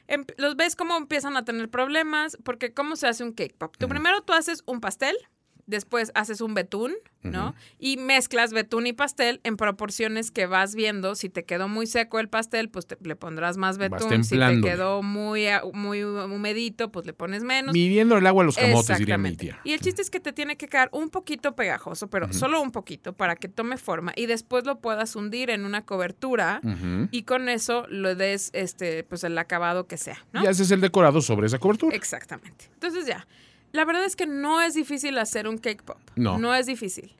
em, 0.09 0.25
los 0.39 0.57
ves 0.57 0.77
cómo 0.77 0.97
empiezan 0.97 1.37
a 1.37 1.45
tener 1.45 1.69
problemas, 1.69 2.39
porque 2.43 2.73
¿cómo 2.73 2.97
se 2.97 3.07
hace 3.07 3.23
un 3.23 3.33
cake 3.33 3.57
pop? 3.57 3.75
Tú 3.79 3.89
primero 3.89 4.23
tú 4.23 4.33
haces 4.33 4.63
un 4.67 4.81
pastel, 4.81 5.17
después 5.67 6.13
haces 6.15 6.41
un 6.41 6.55
betún, 6.55 6.93
¿no? 7.23 7.55
Y 7.79 7.99
mezclas 7.99 8.53
betún 8.53 8.87
y 8.87 8.93
pastel 8.93 9.41
en 9.45 9.57
proporciones 9.57 10.31
que 10.31 10.47
vas 10.47 10.75
viendo. 10.75 11.15
Si 11.15 11.29
te 11.29 11.45
quedó 11.45 11.69
muy 11.69 11.87
seco 11.87 12.19
el 12.19 12.29
pastel, 12.29 12.69
pues 12.69 12.87
le 13.01 13.17
pondrás 13.17 13.57
más 13.57 13.79
betún. 13.79 14.25
Si 14.25 14.37
te 14.37 14.61
quedó 14.61 15.03
muy, 15.03 15.47
muy 15.73 16.03
humedito, 16.03 16.91
pues 16.91 17.07
le 17.07 17.13
pones 17.13 17.45
menos. 17.45 17.73
Midiendo 17.75 18.17
el 18.17 18.27
agua 18.27 18.43
a 18.43 18.47
los 18.47 18.57
camotes, 18.57 18.99
diría 18.99 19.19
mi 19.19 19.37
tía. 19.37 19.61
Y 19.65 19.73
el 19.73 19.81
chiste 19.81 20.03
es 20.03 20.11
que 20.11 20.21
te 20.21 20.33
tiene 20.33 20.57
que 20.57 20.67
quedar 20.67 20.89
un 20.93 21.11
poquito 21.11 21.55
pegajoso, 21.55 22.09
pero 22.11 22.33
solo 22.33 22.61
un 22.61 22.73
poquito 22.73 23.13
para 23.13 23.37
que 23.37 23.49
tome 23.49 23.77
forma 23.77 24.13
y 24.17 24.27
después 24.27 24.65
lo 24.65 24.81
puedas 24.81 25.15
hundir 25.17 25.51
en 25.51 25.65
una 25.65 25.85
cobertura 25.85 26.61
y 27.11 27.23
con 27.23 27.49
eso 27.49 27.87
lo 27.89 28.15
des 28.15 28.51
este 28.53 29.05
pues 29.05 29.25
el 29.25 29.39
acabado 29.39 29.87
que 29.87 29.97
sea, 29.97 30.25
¿no? 30.33 30.43
Y 30.43 30.47
haces 30.47 30.71
el 30.71 30.81
decorado 30.81 31.21
sobre 31.21 31.47
esa 31.47 31.59
cobertura. 31.59 31.95
Exactamente. 31.95 32.71
Entonces 32.75 33.07
ya, 33.07 33.27
la 33.73 33.85
verdad 33.85 34.05
es 34.05 34.17
que 34.17 34.27
no 34.27 34.61
es 34.61 34.75
difícil 34.75 35.19
hacer 35.19 35.49
un 35.49 35.59
cake 35.59 35.83
pop. 35.83 35.99
No. 36.15 36.39
No 36.39 36.55
es 36.55 36.67
difícil. 36.67 37.15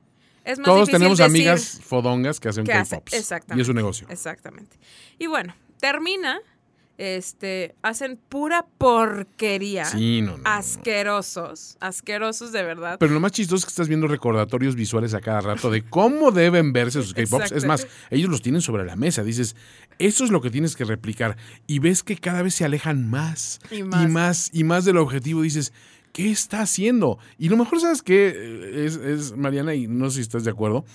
Es 0.45 0.59
más 0.59 0.65
Todos 0.65 0.89
tenemos 0.89 1.19
amigas 1.19 1.79
fodongas 1.83 2.39
que 2.39 2.49
hacen 2.49 2.65
cake 2.65 2.89
pops. 2.89 3.13
Exactamente. 3.13 3.59
Y 3.59 3.61
es 3.61 3.69
un 3.69 3.75
negocio. 3.75 4.07
Exactamente. 4.09 4.77
Y 5.17 5.27
bueno, 5.27 5.55
termina. 5.79 6.39
Este, 6.95 7.73
hacen 7.81 8.19
pura 8.29 8.67
porquería. 8.77 9.85
Sí, 9.85 10.21
no, 10.21 10.37
no 10.37 10.43
Asquerosos. 10.45 11.75
Asquerosos 11.79 12.51
de 12.51 12.61
verdad. 12.61 12.97
Pero 12.99 13.13
lo 13.13 13.19
más 13.19 13.31
chistoso 13.31 13.61
es 13.61 13.65
que 13.65 13.69
estás 13.69 13.87
viendo 13.87 14.07
recordatorios 14.07 14.75
visuales 14.75 15.15
a 15.15 15.19
cada 15.19 15.41
rato 15.41 15.71
de 15.71 15.81
cómo 15.81 16.31
deben 16.31 16.71
verse 16.71 17.01
sus 17.01 17.15
cake 17.15 17.29
pops. 17.29 17.51
Es 17.51 17.65
más, 17.65 17.87
ellos 18.11 18.29
los 18.29 18.43
tienen 18.43 18.61
sobre 18.61 18.85
la 18.85 18.95
mesa. 18.95 19.23
Dices, 19.23 19.55
eso 19.97 20.23
es 20.23 20.29
lo 20.29 20.39
que 20.39 20.51
tienes 20.51 20.75
que 20.75 20.85
replicar. 20.85 21.35
Y 21.65 21.79
ves 21.79 22.03
que 22.03 22.15
cada 22.15 22.43
vez 22.43 22.53
se 22.53 22.63
alejan 22.63 23.09
más. 23.09 23.59
Y 23.71 23.81
más. 23.81 24.03
Y 24.03 24.07
más, 24.07 24.49
y 24.53 24.63
más 24.63 24.85
del 24.85 24.97
objetivo. 24.97 25.41
Dices, 25.41 25.73
¿qué 26.13 26.31
está 26.31 26.61
haciendo? 26.61 27.19
Y 27.37 27.49
lo 27.49 27.57
mejor, 27.57 27.81
¿sabes 27.81 28.01
qué? 28.01 28.85
Es, 28.85 28.95
es, 28.95 29.35
Mariana, 29.35 29.75
y 29.75 29.87
no 29.87 30.09
sé 30.09 30.17
si 30.17 30.21
estás 30.21 30.45
de 30.45 30.51
acuerdo, 30.51 30.85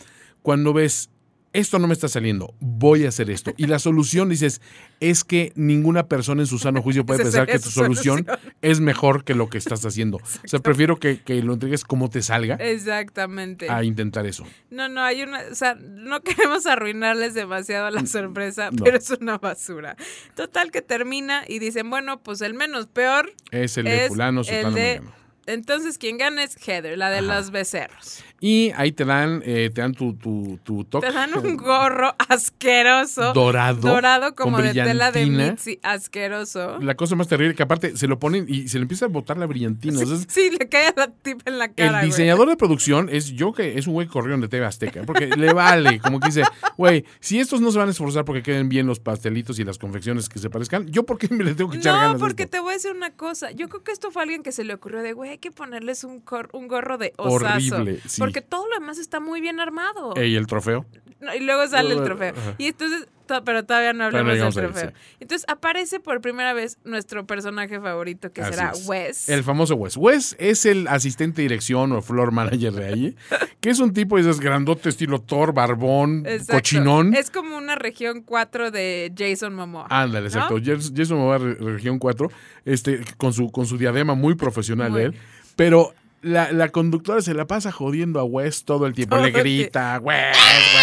cuando 0.40 0.72
ves 0.72 1.10
esto 1.52 1.78
no 1.78 1.86
me 1.86 1.94
está 1.94 2.08
saliendo, 2.08 2.54
voy 2.60 3.04
a 3.04 3.08
hacer 3.08 3.30
esto. 3.30 3.52
Y 3.56 3.66
la 3.66 3.78
solución, 3.78 4.28
dices, 4.28 4.60
es 5.00 5.24
que 5.24 5.52
ninguna 5.54 6.06
persona 6.06 6.42
en 6.42 6.46
su 6.46 6.58
sano 6.58 6.82
juicio 6.82 7.06
puede 7.06 7.22
pensar 7.24 7.46
que 7.46 7.58
tu 7.58 7.70
solución, 7.70 8.26
es 8.62 8.80
mejor 8.80 9.24
que 9.24 9.34
lo 9.34 9.48
que 9.48 9.58
estás 9.58 9.84
haciendo. 9.84 10.18
O 10.18 10.48
sea, 10.48 10.60
prefiero 10.60 10.98
que, 10.98 11.20
lo 11.42 11.54
entregues 11.54 11.84
como 11.84 12.10
te 12.10 12.22
salga. 12.22 12.56
Exactamente. 12.56 13.70
A 13.70 13.84
intentar 13.84 14.26
eso. 14.26 14.44
No, 14.70 14.88
no, 14.88 15.02
hay 15.02 15.22
una, 15.22 15.42
o 15.50 15.54
sea, 15.54 15.74
no 15.74 16.20
queremos 16.22 16.66
arruinarles 16.66 17.34
demasiado 17.34 17.90
la 17.90 18.02
mm, 18.02 18.06
sorpresa, 18.06 18.70
pero 18.84 18.96
es 18.96 19.10
una 19.10 19.38
basura. 19.38 19.96
Total 20.34 20.70
que 20.70 20.82
termina 20.82 21.44
y 21.46 21.58
dicen, 21.58 21.88
bueno, 21.90 22.22
pues 22.22 22.40
el 22.40 22.54
menos 22.54 22.86
peor 22.86 23.32
es 23.50 23.76
el 23.78 23.84
de 23.84 24.08
fulano, 24.08 24.42
el 24.42 24.74
de, 24.74 25.02
Entonces, 25.46 25.98
quien 25.98 26.18
gana 26.18 26.42
es 26.44 26.56
Heather, 26.56 26.98
la 26.98 27.10
de 27.10 27.22
los 27.22 27.50
becerros. 27.50 28.22
Y 28.40 28.70
ahí 28.76 28.92
te 28.92 29.04
dan, 29.04 29.42
eh, 29.44 29.70
te 29.74 29.80
dan 29.80 29.94
tu, 29.94 30.14
tu, 30.14 30.60
tu 30.62 30.84
toque. 30.84 31.08
Te 31.08 31.12
dan 31.12 31.36
un 31.36 31.56
gorro 31.56 32.14
asqueroso. 32.28 33.32
Dorado. 33.32 33.80
Dorado 33.80 34.34
como 34.36 34.62
de 34.62 34.74
tela 34.74 35.10
de 35.10 35.26
Mitzi, 35.26 35.80
asqueroso. 35.82 36.78
La 36.78 36.94
cosa 36.94 37.16
más 37.16 37.26
terrible 37.26 37.56
que 37.56 37.64
aparte 37.64 37.96
se 37.96 38.06
lo 38.06 38.20
ponen 38.20 38.46
y 38.48 38.68
se 38.68 38.78
le 38.78 38.82
empieza 38.82 39.06
a 39.06 39.08
botar 39.08 39.38
la 39.38 39.46
brillantina. 39.46 39.98
Sí, 40.28 40.50
le 40.56 40.68
cae 40.68 40.88
a 40.88 40.94
la 40.96 41.08
tipa 41.08 41.50
en 41.50 41.58
la 41.58 41.68
cara. 41.68 42.00
El 42.00 42.06
diseñador 42.06 42.48
de 42.48 42.56
producción 42.56 43.08
es 43.10 43.32
yo 43.32 43.52
que 43.52 43.76
es 43.76 43.88
un 43.88 43.94
güey 43.94 44.06
corrión 44.06 44.40
de 44.40 44.46
TV 44.46 44.64
Azteca. 44.64 45.02
Porque 45.02 45.26
le 45.26 45.52
vale, 45.52 45.98
como 45.98 46.20
que 46.20 46.28
dice, 46.28 46.44
güey, 46.76 47.04
si 47.18 47.40
estos 47.40 47.60
no 47.60 47.72
se 47.72 47.78
van 47.78 47.88
a 47.88 47.90
esforzar 47.90 48.24
porque 48.24 48.42
queden 48.42 48.68
bien 48.68 48.86
los 48.86 49.00
pastelitos 49.00 49.58
y 49.58 49.64
las 49.64 49.78
confecciones 49.78 50.28
que 50.28 50.38
se 50.38 50.48
parezcan, 50.48 50.86
¿yo 50.86 51.02
por 51.02 51.18
qué 51.18 51.28
me 51.28 51.42
le 51.42 51.56
tengo 51.56 51.70
que 51.70 51.78
echar 51.78 51.94
ganas? 51.94 52.12
No, 52.14 52.18
porque 52.20 52.46
te 52.46 52.60
voy 52.60 52.70
a 52.70 52.74
decir 52.74 52.92
una 52.92 53.10
cosa. 53.10 53.50
Yo 53.50 53.68
creo 53.68 53.82
que 53.82 53.90
esto 53.90 54.12
fue 54.12 54.22
alguien 54.22 54.44
que 54.44 54.52
se 54.52 54.62
le 54.62 54.74
ocurrió 54.74 55.02
de, 55.02 55.12
güey, 55.12 55.30
hay 55.30 55.38
que 55.38 55.50
ponerles 55.50 56.04
un, 56.04 56.22
un 56.52 56.68
gorro 56.68 56.98
de 56.98 57.12
osazo. 57.16 57.74
Horrible, 57.74 58.00
sí 58.06 58.27
porque 58.28 58.42
todo 58.42 58.68
lo 58.68 58.74
demás 58.78 58.98
está 58.98 59.20
muy 59.20 59.40
bien 59.40 59.60
armado. 59.60 60.14
¿Y 60.16 60.36
el 60.36 60.46
trofeo? 60.46 60.86
y 61.36 61.40
luego 61.40 61.66
sale 61.66 61.94
el 61.94 62.04
trofeo. 62.04 62.32
Y 62.58 62.66
entonces, 62.66 63.08
pero 63.44 63.64
todavía 63.64 63.92
no 63.92 64.04
hablamos 64.04 64.54
del 64.54 64.66
trofeo. 64.66 64.92
Entonces 65.20 65.44
aparece 65.48 66.00
por 66.00 66.20
primera 66.20 66.52
vez 66.52 66.78
nuestro 66.84 67.26
personaje 67.26 67.80
favorito, 67.80 68.32
que 68.32 68.44
será 68.44 68.72
Wes. 68.86 69.28
El 69.28 69.42
famoso 69.42 69.74
Wes. 69.74 69.96
Wes 69.96 70.36
es 70.38 70.64
el 70.64 70.86
asistente 70.88 71.42
de 71.42 71.48
dirección 71.48 71.92
o 71.92 72.02
floor 72.02 72.30
manager 72.32 72.72
de 72.72 72.86
allí, 72.86 73.16
que 73.60 73.70
es 73.70 73.80
un 73.80 73.92
tipo 73.92 74.16
de 74.16 74.22
esos 74.22 74.40
grandote 74.40 74.88
estilo 74.88 75.20
Thor, 75.20 75.52
barbón, 75.52 76.24
cochinón. 76.48 77.14
Es 77.14 77.30
como 77.30 77.56
una 77.56 77.74
región 77.74 78.22
4 78.22 78.70
de 78.70 79.12
Jason 79.16 79.54
Momoa. 79.54 79.86
Ándale, 79.90 80.28
exacto. 80.28 80.56
Jason 80.62 81.18
Momoa, 81.18 81.38
región 81.38 81.98
4, 81.98 82.30
este, 82.64 83.00
con 83.16 83.32
su, 83.32 83.50
con 83.50 83.66
su 83.66 83.76
diadema 83.76 84.14
muy 84.14 84.34
profesional 84.34 84.92
de 84.92 85.04
él. 85.04 85.14
Pero 85.56 85.92
la, 86.22 86.52
la, 86.52 86.68
conductora 86.70 87.22
se 87.22 87.34
la 87.34 87.46
pasa 87.46 87.70
jodiendo 87.70 88.18
a 88.18 88.24
Wes 88.24 88.64
todo 88.64 88.86
el 88.86 88.94
tiempo. 88.94 89.16
le 89.18 89.30
grita, 89.30 90.00
Wes, 90.02 90.36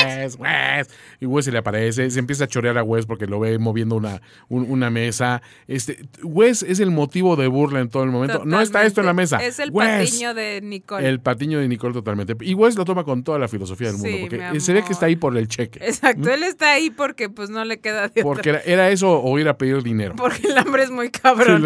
Wes, 0.05 0.37
Wes. 0.39 0.89
Y 1.19 1.25
Wes 1.25 1.45
se 1.45 1.51
le 1.51 1.57
aparece, 1.57 2.09
se 2.09 2.19
empieza 2.19 2.45
a 2.45 2.47
chorear 2.47 2.77
a 2.77 2.83
Wes 2.83 3.05
porque 3.05 3.27
lo 3.27 3.39
ve 3.39 3.57
moviendo 3.59 3.95
una, 3.95 4.21
una 4.49 4.89
mesa. 4.89 5.41
Este, 5.67 5.99
Wes 6.23 6.63
es 6.63 6.79
el 6.79 6.91
motivo 6.91 7.35
de 7.35 7.47
burla 7.47 7.81
en 7.81 7.89
todo 7.89 8.03
el 8.03 8.11
momento. 8.11 8.45
No 8.45 8.61
está 8.61 8.85
esto 8.85 9.01
en 9.01 9.07
la 9.07 9.13
mesa. 9.13 9.37
Es 9.37 9.59
el 9.59 9.71
patiño 9.71 10.33
de 10.33 10.61
Nicole. 10.61 11.07
El 11.07 11.19
patiño 11.19 11.59
de 11.59 11.67
Nicole 11.67 11.93
totalmente. 11.93 12.35
Y 12.41 12.53
Wes 12.53 12.75
lo 12.75 12.85
toma 12.85 13.03
con 13.03 13.23
toda 13.23 13.39
la 13.39 13.47
filosofía 13.47 13.87
del 13.87 13.97
mundo. 13.97 14.17
porque 14.21 14.59
se 14.59 14.73
ve 14.73 14.83
que 14.83 14.93
está 14.93 15.07
ahí 15.07 15.15
por 15.15 15.37
el 15.37 15.47
cheque. 15.47 15.79
Exacto, 15.85 16.29
él 16.29 16.43
está 16.43 16.71
ahí 16.71 16.89
porque 16.89 17.29
pues 17.29 17.49
no 17.49 17.65
le 17.65 17.79
queda 17.79 18.07
de 18.07 18.23
Porque 18.23 18.61
era, 18.65 18.89
eso 18.89 19.21
o 19.21 19.39
ir 19.39 19.49
a 19.49 19.57
pedir 19.57 19.83
dinero. 19.83 20.15
Porque 20.15 20.47
el 20.47 20.57
hambre 20.57 20.83
es 20.83 20.91
muy 20.91 21.09
cabrón. 21.09 21.63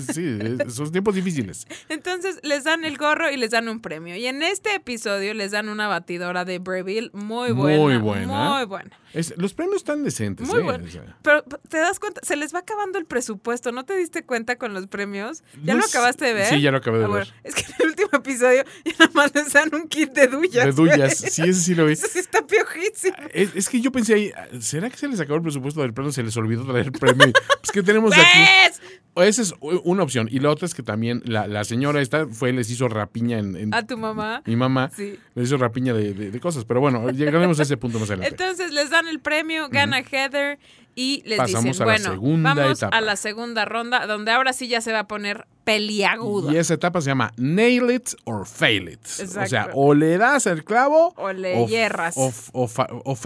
Sí, 0.00 0.38
son 0.68 0.90
tiempos 0.90 1.14
difíciles. 1.14 1.66
Entonces 2.00 2.40
les 2.42 2.64
dan 2.64 2.86
el 2.86 2.96
gorro 2.96 3.30
y 3.30 3.36
les 3.36 3.50
dan 3.50 3.68
un 3.68 3.82
premio. 3.82 4.16
Y 4.16 4.26
en 4.26 4.42
este 4.42 4.74
episodio 4.74 5.34
les 5.34 5.50
dan 5.50 5.68
una 5.68 5.86
batidora 5.86 6.46
de 6.46 6.58
Breville 6.58 7.10
muy 7.12 7.52
buena. 7.52 7.78
Muy 7.78 7.96
buena. 7.98 8.50
Muy 8.56 8.64
buena. 8.64 8.90
los 9.36 9.52
premios 9.52 9.76
están 9.76 10.02
decentes. 10.02 10.48
Muy 10.48 10.62
¿eh? 10.62 11.02
Pero 11.20 11.42
te 11.42 11.76
das 11.76 12.00
cuenta, 12.00 12.22
se 12.24 12.36
les 12.36 12.54
va 12.54 12.60
acabando 12.60 12.98
el 12.98 13.04
presupuesto. 13.04 13.70
¿No 13.70 13.84
te 13.84 13.94
diste 13.98 14.22
cuenta 14.22 14.56
con 14.56 14.72
los 14.72 14.86
premios? 14.86 15.44
¿Ya 15.62 15.74
lo 15.74 15.84
acabaste 15.84 16.24
de 16.24 16.32
ver? 16.32 16.46
Sí, 16.46 16.62
ya 16.62 16.70
lo 16.70 16.78
acabé 16.78 17.00
de 17.00 17.04
ah, 17.04 17.08
ver. 17.08 17.34
es 17.44 17.54
que 17.54 17.64
en 17.64 17.74
el 17.80 17.88
último 17.88 18.08
episodio 18.14 18.64
ya 18.86 18.92
nada 18.98 19.10
más 19.12 19.34
les 19.34 19.52
dan 19.52 19.74
un 19.74 19.86
kit 19.86 20.10
de 20.14 20.26
duyas. 20.26 20.64
De 20.64 20.72
duyas, 20.72 21.18
sí, 21.18 21.42
ese 21.42 21.60
sí 21.60 21.74
lo 21.74 21.84
vi. 21.84 21.92
Eso 21.92 22.06
sí 22.10 22.18
está 22.18 22.46
piojísimo. 22.46 23.14
Ah, 23.18 23.28
es, 23.34 23.68
que 23.68 23.78
yo 23.82 23.92
pensé 23.92 24.14
ahí, 24.14 24.32
¿será 24.60 24.88
que 24.88 24.96
se 24.96 25.06
les 25.06 25.20
acabó 25.20 25.36
el 25.36 25.42
presupuesto 25.42 25.82
del 25.82 25.92
premio? 25.92 26.12
Se 26.12 26.22
les 26.22 26.34
olvidó 26.38 26.64
traer 26.64 26.86
el 26.86 26.92
premio. 26.92 27.30
pues 27.60 27.70
que 27.74 27.82
tenemos 27.82 28.14
aquí. 28.14 28.80
Esa 29.16 29.42
es 29.42 29.54
una 29.60 30.02
opción. 30.02 30.28
Y 30.30 30.38
la 30.38 30.50
otra 30.50 30.66
es 30.66 30.74
que 30.74 30.82
también 30.82 31.22
la, 31.24 31.46
la 31.46 31.64
señora 31.64 32.00
esta 32.00 32.26
fue, 32.26 32.52
les 32.52 32.70
hizo 32.70 32.88
rapiña 32.88 33.38
en, 33.38 33.74
¿A 33.74 33.86
tu 33.86 33.96
mamá? 33.98 34.42
Mi 34.46 34.56
mamá. 34.56 34.90
Sí. 34.94 35.18
Les 35.34 35.48
hizo 35.48 35.56
rapiña 35.56 35.92
de, 35.92 36.14
de, 36.14 36.40
cosas. 36.40 36.64
Pero 36.64 36.80
bueno, 36.80 37.10
llegaremos 37.10 37.58
a 37.60 37.64
ese 37.64 37.76
punto 37.76 37.98
más 37.98 38.08
adelante. 38.10 38.30
Entonces 38.30 38.72
les 38.72 38.90
dan 38.90 39.08
el 39.08 39.20
premio, 39.20 39.68
gana 39.68 40.02
Heather 40.02 40.58
y 40.94 41.22
les 41.24 41.38
dicen, 41.46 41.72
bueno, 41.84 42.18
vamos 42.20 42.82
a 42.82 43.00
la 43.00 43.16
segunda 43.16 43.64
ronda, 43.64 44.06
donde 44.06 44.32
ahora 44.32 44.52
sí 44.52 44.68
ya 44.68 44.80
se 44.80 44.92
va 44.92 45.00
a 45.00 45.08
poner 45.08 45.46
peliagudo. 45.64 46.52
Y 46.52 46.56
esa 46.56 46.74
etapa 46.74 47.00
se 47.00 47.08
llama 47.08 47.32
Nail 47.36 47.90
It 47.90 48.10
or 48.24 48.46
Fail 48.46 48.88
It. 48.88 49.00
O 49.06 49.46
sea, 49.46 49.70
o 49.74 49.94
le 49.94 50.18
das 50.18 50.46
el 50.46 50.64
clavo 50.64 51.14
o 51.16 51.32
le 51.32 51.66
hierras. 51.66 52.16
O, 52.16 52.32
o, 52.52 53.18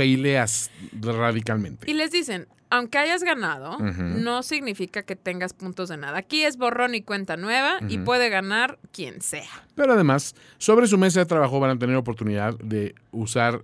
radicalmente. 1.03 1.91
Y 1.91 1.95
les 1.95 2.11
dicen, 2.11 2.47
aunque 2.75 2.99
hayas 2.99 3.23
ganado, 3.23 3.79
no 3.79 4.43
significa 4.43 5.05
que 5.05 5.15
tengas 5.15 5.53
puntos 5.53 5.89
de 5.91 5.97
nada. 5.97 6.19
Aquí 6.19 6.43
es 6.43 6.57
borrón 6.57 6.97
y 6.97 7.03
cuenta 7.03 7.37
nueva 7.37 7.79
y 7.89 7.99
puede 7.99 8.31
ganar 8.31 8.81
quien 8.91 9.21
sea. 9.21 9.49
Pero 9.77 9.93
además, 9.93 10.35
sobre 10.59 10.89
su 10.89 10.99
mesa 10.99 11.21
de 11.21 11.27
trabajo 11.27 11.61
van 11.61 11.71
a 11.71 11.79
tener 11.79 11.95
oportunidad 11.95 12.59
de 12.59 12.97
usar 13.13 13.63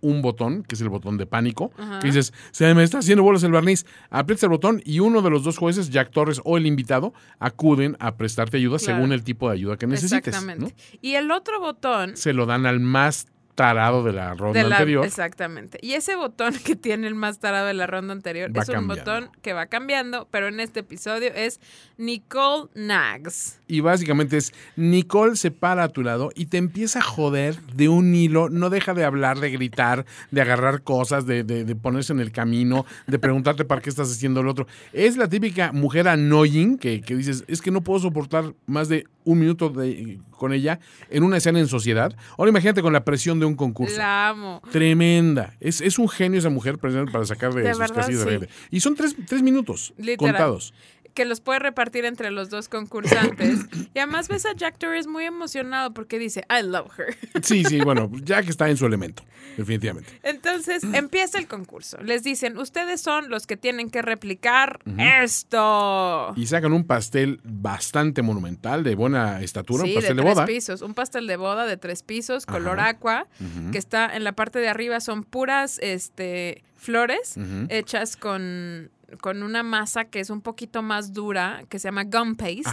un 0.00 0.22
botón, 0.22 0.62
que 0.62 0.76
es 0.76 0.80
el 0.80 0.90
botón 0.90 1.18
de 1.18 1.26
pánico, 1.26 1.72
que 2.00 2.06
dices, 2.06 2.32
se 2.52 2.72
me 2.72 2.84
está 2.84 2.98
haciendo 2.98 3.24
bolas 3.24 3.42
el 3.42 3.50
barniz, 3.50 3.84
aprietas 4.10 4.44
el 4.44 4.50
botón 4.50 4.80
y 4.84 5.00
uno 5.00 5.22
de 5.22 5.30
los 5.30 5.42
dos 5.42 5.58
jueces, 5.58 5.90
Jack 5.90 6.12
Torres 6.12 6.40
o 6.44 6.56
el 6.56 6.66
invitado, 6.66 7.12
acuden 7.40 7.96
a 7.98 8.14
prestarte 8.14 8.58
ayuda 8.58 8.78
según 8.78 9.12
el 9.12 9.24
tipo 9.24 9.48
de 9.48 9.54
ayuda 9.54 9.76
que 9.76 9.88
necesites. 9.88 10.28
Exactamente. 10.28 10.74
Y 11.00 11.14
el 11.14 11.32
otro 11.32 11.58
botón... 11.58 12.16
Se 12.16 12.32
lo 12.32 12.46
dan 12.46 12.66
al 12.66 12.78
más 12.78 13.26
tarado 13.54 14.02
de 14.02 14.12
la 14.12 14.34
ronda 14.34 14.60
anterior. 14.60 15.04
Exactamente. 15.04 15.78
Y 15.82 15.92
ese 15.92 16.16
botón 16.16 16.54
que 16.64 16.76
tiene 16.76 17.06
el 17.06 17.14
más 17.14 17.38
tarado 17.38 17.66
de 17.66 17.74
la 17.74 17.86
ronda 17.86 18.12
anterior 18.12 18.50
es 18.54 18.68
un 18.68 18.88
botón 18.88 19.30
que 19.42 19.52
va 19.52 19.66
cambiando, 19.66 20.26
pero 20.30 20.48
en 20.48 20.60
este 20.60 20.80
episodio 20.80 21.30
es 21.34 21.60
Nicole 21.98 22.68
Nags. 22.74 23.58
Y 23.68 23.80
básicamente 23.80 24.36
es 24.36 24.52
Nicole 24.76 25.36
se 25.36 25.50
para 25.50 25.84
a 25.84 25.88
tu 25.88 26.02
lado 26.02 26.30
y 26.34 26.46
te 26.46 26.56
empieza 26.56 27.00
a 27.00 27.02
joder 27.02 27.60
de 27.74 27.88
un 27.88 28.14
hilo, 28.14 28.48
no 28.48 28.70
deja 28.70 28.94
de 28.94 29.04
hablar, 29.04 29.40
de 29.40 29.50
gritar, 29.50 30.06
de 30.30 30.40
agarrar 30.40 30.82
cosas, 30.82 31.26
de, 31.26 31.44
de, 31.44 31.76
ponerse 31.76 32.12
en 32.12 32.20
el 32.20 32.32
camino, 32.32 32.86
de 33.06 33.18
preguntarte 33.18 33.64
para 33.64 33.80
qué 33.80 33.90
estás 33.90 34.10
haciendo 34.10 34.42
lo 34.42 34.50
otro. 34.50 34.66
Es 34.92 35.16
la 35.16 35.28
típica 35.28 35.72
mujer 35.72 36.08
annoying 36.08 36.78
que, 36.78 37.00
que 37.00 37.16
dices, 37.16 37.44
es 37.48 37.60
que 37.60 37.70
no 37.70 37.82
puedo 37.82 38.00
soportar 38.00 38.54
más 38.66 38.88
de 38.88 39.04
un 39.24 39.38
minuto 39.38 39.68
de, 39.68 40.20
con 40.42 40.52
ella 40.52 40.80
en 41.08 41.22
una 41.22 41.36
escena 41.36 41.60
en 41.60 41.68
sociedad. 41.68 42.12
Ahora 42.36 42.50
imagínate 42.50 42.82
con 42.82 42.92
la 42.92 43.04
presión 43.04 43.38
de 43.38 43.46
un 43.46 43.54
concurso. 43.54 43.96
La 43.96 44.30
amo. 44.30 44.60
Tremenda. 44.72 45.54
Es, 45.60 45.80
es 45.80 46.00
un 46.00 46.08
genio 46.08 46.40
esa 46.40 46.50
mujer 46.50 46.78
para 46.78 47.24
sacar 47.24 47.54
de, 47.54 47.72
sus 47.72 47.92
casillas 47.92 48.24
de 48.24 48.48
Y 48.72 48.80
son 48.80 48.96
tres, 48.96 49.14
tres 49.28 49.40
minutos 49.40 49.94
contados 50.18 50.74
que 51.14 51.24
los 51.24 51.40
puede 51.40 51.58
repartir 51.58 52.04
entre 52.04 52.30
los 52.30 52.50
dos 52.50 52.68
concursantes. 52.68 53.60
y 53.94 53.98
además 53.98 54.28
ves 54.28 54.46
a 54.46 54.54
Jack 54.54 54.78
Torres 54.78 55.06
muy 55.06 55.24
emocionado 55.24 55.92
porque 55.92 56.18
dice, 56.18 56.44
I 56.50 56.62
love 56.62 56.90
her. 56.98 57.16
Sí, 57.42 57.64
sí, 57.64 57.80
bueno, 57.80 58.10
Jack 58.22 58.48
está 58.48 58.70
en 58.70 58.76
su 58.76 58.86
elemento, 58.86 59.24
definitivamente. 59.56 60.10
Entonces 60.22 60.84
empieza 60.92 61.38
el 61.38 61.48
concurso. 61.48 61.98
Les 62.02 62.22
dicen, 62.22 62.56
ustedes 62.56 63.00
son 63.00 63.30
los 63.30 63.46
que 63.46 63.56
tienen 63.56 63.90
que 63.90 64.00
replicar 64.00 64.80
esto. 64.98 66.32
Y 66.36 66.46
sacan 66.46 66.72
un 66.72 66.84
pastel 66.84 67.40
bastante 67.42 68.22
monumental, 68.22 68.84
de 68.84 68.94
buena 68.94 69.42
estatura, 69.42 69.84
un 69.84 69.94
pastel 69.94 70.16
de, 70.16 70.22
tres 70.22 70.34
boda. 70.34 70.46
pisos, 70.46 70.82
un 70.82 70.94
pastel 70.94 71.26
de 71.26 71.36
boda 71.36 71.66
de 71.66 71.76
tres 71.76 72.02
pisos, 72.02 72.46
color 72.46 72.80
aqua, 72.80 73.26
que 73.72 73.78
está 73.78 74.14
en 74.14 74.24
la 74.24 74.32
parte 74.32 74.60
de 74.60 74.68
arriba, 74.68 75.00
son 75.00 75.24
puras 75.24 75.78
este, 75.82 76.62
flores 76.76 77.34
hechas 77.68 78.16
con 78.16 78.90
con 79.20 79.42
una 79.42 79.62
masa 79.62 80.04
que 80.04 80.20
es 80.20 80.30
un 80.30 80.40
poquito 80.40 80.82
más 80.82 81.12
dura, 81.12 81.64
que 81.68 81.78
se 81.78 81.88
llama 81.88 82.04
gum 82.04 82.36
paste, 82.36 82.70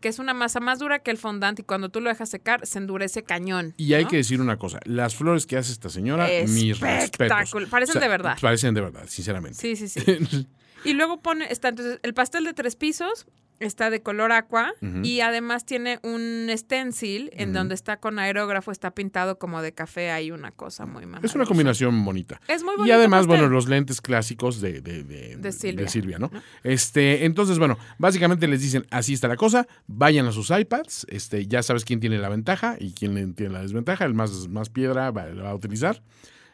que 0.00 0.08
es 0.08 0.18
una 0.18 0.34
masa 0.34 0.60
más 0.60 0.78
dura 0.78 1.00
que 1.00 1.10
el 1.10 1.18
fondant 1.18 1.58
y 1.58 1.62
cuando 1.62 1.88
tú 1.88 2.00
lo 2.00 2.08
dejas 2.08 2.28
secar 2.28 2.66
se 2.66 2.78
endurece 2.78 3.22
cañón. 3.22 3.74
Y 3.76 3.94
hay 3.94 4.06
que 4.06 4.16
decir 4.16 4.40
una 4.40 4.56
cosa, 4.56 4.80
las 4.84 5.14
flores 5.14 5.46
que 5.46 5.56
hace 5.56 5.72
esta 5.72 5.88
señora, 5.88 6.28
mis 6.46 6.80
respetos. 6.80 7.54
Parecen 7.70 8.00
de 8.00 8.08
verdad. 8.08 8.38
Parecen 8.40 8.74
de 8.74 8.80
verdad, 8.80 9.04
sinceramente. 9.06 9.58
Sí, 9.58 9.76
sí, 9.76 9.88
sí. 9.88 10.48
y 10.84 10.92
luego 10.92 11.20
pone, 11.20 11.46
está 11.50 11.68
entonces 11.68 11.98
el 12.02 12.14
pastel 12.14 12.44
de 12.44 12.54
tres 12.54 12.76
pisos, 12.76 13.26
está 13.60 13.90
de 13.90 14.02
color 14.02 14.32
aqua 14.32 14.72
y 15.02 15.20
además 15.20 15.64
tiene 15.64 16.00
un 16.02 16.48
stencil 16.56 17.30
en 17.34 17.52
donde 17.52 17.74
está 17.74 17.98
con 17.98 18.18
aerógrafo, 18.18 18.72
está 18.72 18.90
pintado 18.92 19.38
como 19.38 19.62
de 19.62 19.72
café, 19.72 20.10
hay 20.10 20.30
una 20.30 20.50
cosa 20.50 20.86
muy 20.86 21.06
mala. 21.06 21.24
Es 21.24 21.34
una 21.34 21.44
combinación 21.44 22.04
bonita. 22.04 22.40
Es 22.48 22.64
muy 22.64 22.74
bonita. 22.76 22.88
Y 22.88 22.98
además, 22.98 23.26
bueno, 23.26 23.48
los 23.48 23.68
lentes 23.68 24.00
clásicos 24.00 24.60
de, 24.60 24.80
de, 24.80 25.04
de, 25.04 25.52
Silvia. 25.52 26.18
¿no? 26.18 26.30
Este, 26.64 27.26
entonces, 27.26 27.58
bueno, 27.58 27.78
básicamente 27.98 28.48
les 28.48 28.62
dicen, 28.62 28.86
así 28.90 29.12
está 29.12 29.28
la 29.28 29.36
cosa, 29.36 29.68
vayan 29.86 30.26
a 30.26 30.32
sus 30.32 30.50
iPads, 30.50 31.06
este, 31.10 31.46
ya 31.46 31.62
sabes 31.62 31.84
quién 31.84 32.00
tiene 32.00 32.18
la 32.18 32.30
ventaja 32.30 32.76
y 32.80 32.92
quién 32.92 33.34
tiene 33.34 33.52
la 33.52 33.62
desventaja, 33.62 34.04
el 34.06 34.14
más, 34.14 34.48
más 34.48 34.70
piedra 34.70 35.10
va, 35.10 35.26
va 35.34 35.50
a 35.50 35.54
utilizar. 35.54 36.02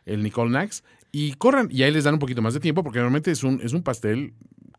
el 0.04 0.22
Nicole 0.22 0.50
Nax, 0.50 0.82
y 1.12 1.34
corran, 1.34 1.68
y 1.70 1.82
ahí 1.82 1.90
les 1.90 2.04
dan 2.04 2.14
un 2.14 2.20
poquito 2.20 2.42
más 2.42 2.54
de 2.54 2.60
tiempo, 2.60 2.82
porque 2.82 2.98
normalmente 2.98 3.30
es 3.30 3.42
un, 3.42 3.60
es 3.62 3.72
un 3.72 3.82
pastel 3.82 4.34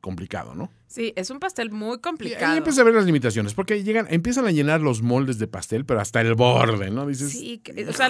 complicado, 0.08 0.56
¿no? 0.56 0.72
Sí, 0.88 1.12
es 1.18 1.30
un 1.32 1.40
pastel 1.40 1.70
muy 1.70 2.00
complicado. 2.00 2.56
Y 2.56 2.60
empieza 2.60 2.80
a 2.80 2.86
ver 2.86 2.94
las 2.94 3.04
limitaciones, 3.04 3.54
porque 3.54 3.84
llegan, 3.84 4.08
empiezan 4.10 4.48
a 4.48 4.52
llenar 4.52 4.80
los 4.80 5.02
moldes 5.02 5.38
de 5.38 5.48
pastel, 5.48 5.84
pero 5.84 6.00
hasta 6.00 6.22
el 6.22 6.34
borde, 6.34 6.90
¿no? 6.92 7.06
Dices, 7.06 7.34
sí, 7.34 7.62
o 7.90 7.92
sea, 7.92 8.10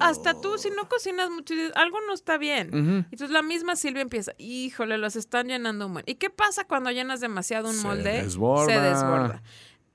hasta 0.00 0.38
tú 0.38 0.58
si 0.58 0.68
no 0.68 0.86
cocinas 0.86 1.30
mucho, 1.30 1.54
algo 1.76 1.96
no 2.06 2.12
está 2.12 2.36
bien. 2.36 3.06
Entonces 3.10 3.30
la 3.30 3.40
misma 3.40 3.74
Silvia 3.74 4.02
empieza, 4.02 4.32
híjole, 4.36 4.98
los 4.98 5.16
están 5.16 5.48
llenando 5.48 5.86
un 5.86 6.02
¿Y 6.04 6.16
qué 6.16 6.28
pasa 6.28 6.64
cuando 6.64 6.90
llenas 6.90 7.20
demasiado 7.20 7.70
un 7.70 7.82
molde? 7.82 8.18
Se 8.18 8.22
desborda. 8.24 8.74
Se 8.74 8.80
desborda. 8.80 9.42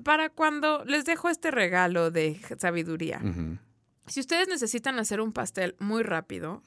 Para 0.04 0.30
cuando 0.30 0.84
les 0.86 1.06
dejo 1.06 1.30
este 1.30 1.52
regalo 1.52 2.10
de 2.10 2.40
sabiduría. 2.58 3.22
Si 4.08 4.20
ustedes 4.20 4.48
necesitan 4.48 4.98
hacer 4.98 5.22
un 5.22 5.32
pastel 5.32 5.76
muy 5.78 6.02
rápido, 6.02 6.64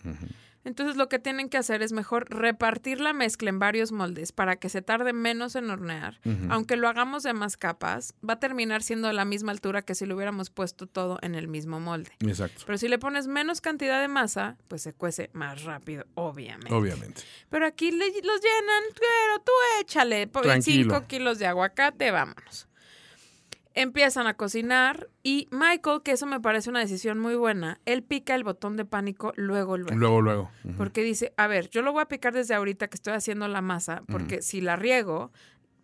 entonces 0.64 0.96
lo 0.96 1.08
que 1.08 1.18
tienen 1.18 1.48
que 1.48 1.56
hacer 1.56 1.82
es 1.82 1.92
mejor 1.92 2.28
repartir 2.30 3.00
la 3.00 3.12
mezcla 3.12 3.48
en 3.48 3.58
varios 3.58 3.92
moldes 3.92 4.32
para 4.32 4.56
que 4.56 4.68
se 4.68 4.82
tarde 4.82 5.12
menos 5.12 5.56
en 5.56 5.70
hornear. 5.70 6.20
Aunque 6.50 6.76
lo 6.76 6.88
hagamos 6.88 7.22
de 7.22 7.32
más 7.32 7.56
capas, 7.56 8.14
va 8.28 8.34
a 8.34 8.40
terminar 8.40 8.82
siendo 8.82 9.08
a 9.08 9.12
la 9.12 9.24
misma 9.24 9.52
altura 9.52 9.82
que 9.82 9.94
si 9.94 10.06
lo 10.06 10.16
hubiéramos 10.16 10.50
puesto 10.50 10.86
todo 10.86 11.18
en 11.22 11.34
el 11.34 11.48
mismo 11.48 11.80
molde. 11.80 12.10
Exacto. 12.20 12.62
Pero 12.66 12.78
si 12.78 12.88
le 12.88 12.98
pones 12.98 13.26
menos 13.26 13.60
cantidad 13.60 14.00
de 14.00 14.08
masa, 14.08 14.56
pues 14.68 14.82
se 14.82 14.92
cuece 14.92 15.30
más 15.32 15.64
rápido, 15.64 16.04
obviamente. 16.14 16.74
Obviamente. 16.74 17.22
Pero 17.48 17.66
aquí 17.66 17.90
los 17.90 18.08
llenan, 18.08 18.82
pero 18.94 19.42
tú 19.44 19.52
échale 19.80 20.28
5 20.60 21.06
kilos 21.06 21.38
de 21.38 21.46
aguacate, 21.46 22.10
vámonos 22.10 22.68
empiezan 23.74 24.26
a 24.26 24.34
cocinar 24.34 25.08
y 25.22 25.48
Michael, 25.50 26.02
que 26.02 26.12
eso 26.12 26.26
me 26.26 26.40
parece 26.40 26.70
una 26.70 26.80
decisión 26.80 27.18
muy 27.18 27.34
buena, 27.34 27.80
él 27.84 28.02
pica 28.02 28.34
el 28.34 28.44
botón 28.44 28.76
de 28.76 28.84
pánico 28.84 29.32
luego, 29.36 29.76
luego. 29.76 29.96
Luego, 29.96 30.20
luego. 30.20 30.50
Porque 30.76 31.02
dice, 31.02 31.32
a 31.36 31.46
ver, 31.46 31.68
yo 31.70 31.82
lo 31.82 31.92
voy 31.92 32.02
a 32.02 32.06
picar 32.06 32.32
desde 32.32 32.54
ahorita 32.54 32.88
que 32.88 32.96
estoy 32.96 33.14
haciendo 33.14 33.46
la 33.48 33.62
masa, 33.62 34.02
porque 34.08 34.42
si 34.42 34.60
la 34.60 34.76
riego, 34.76 35.32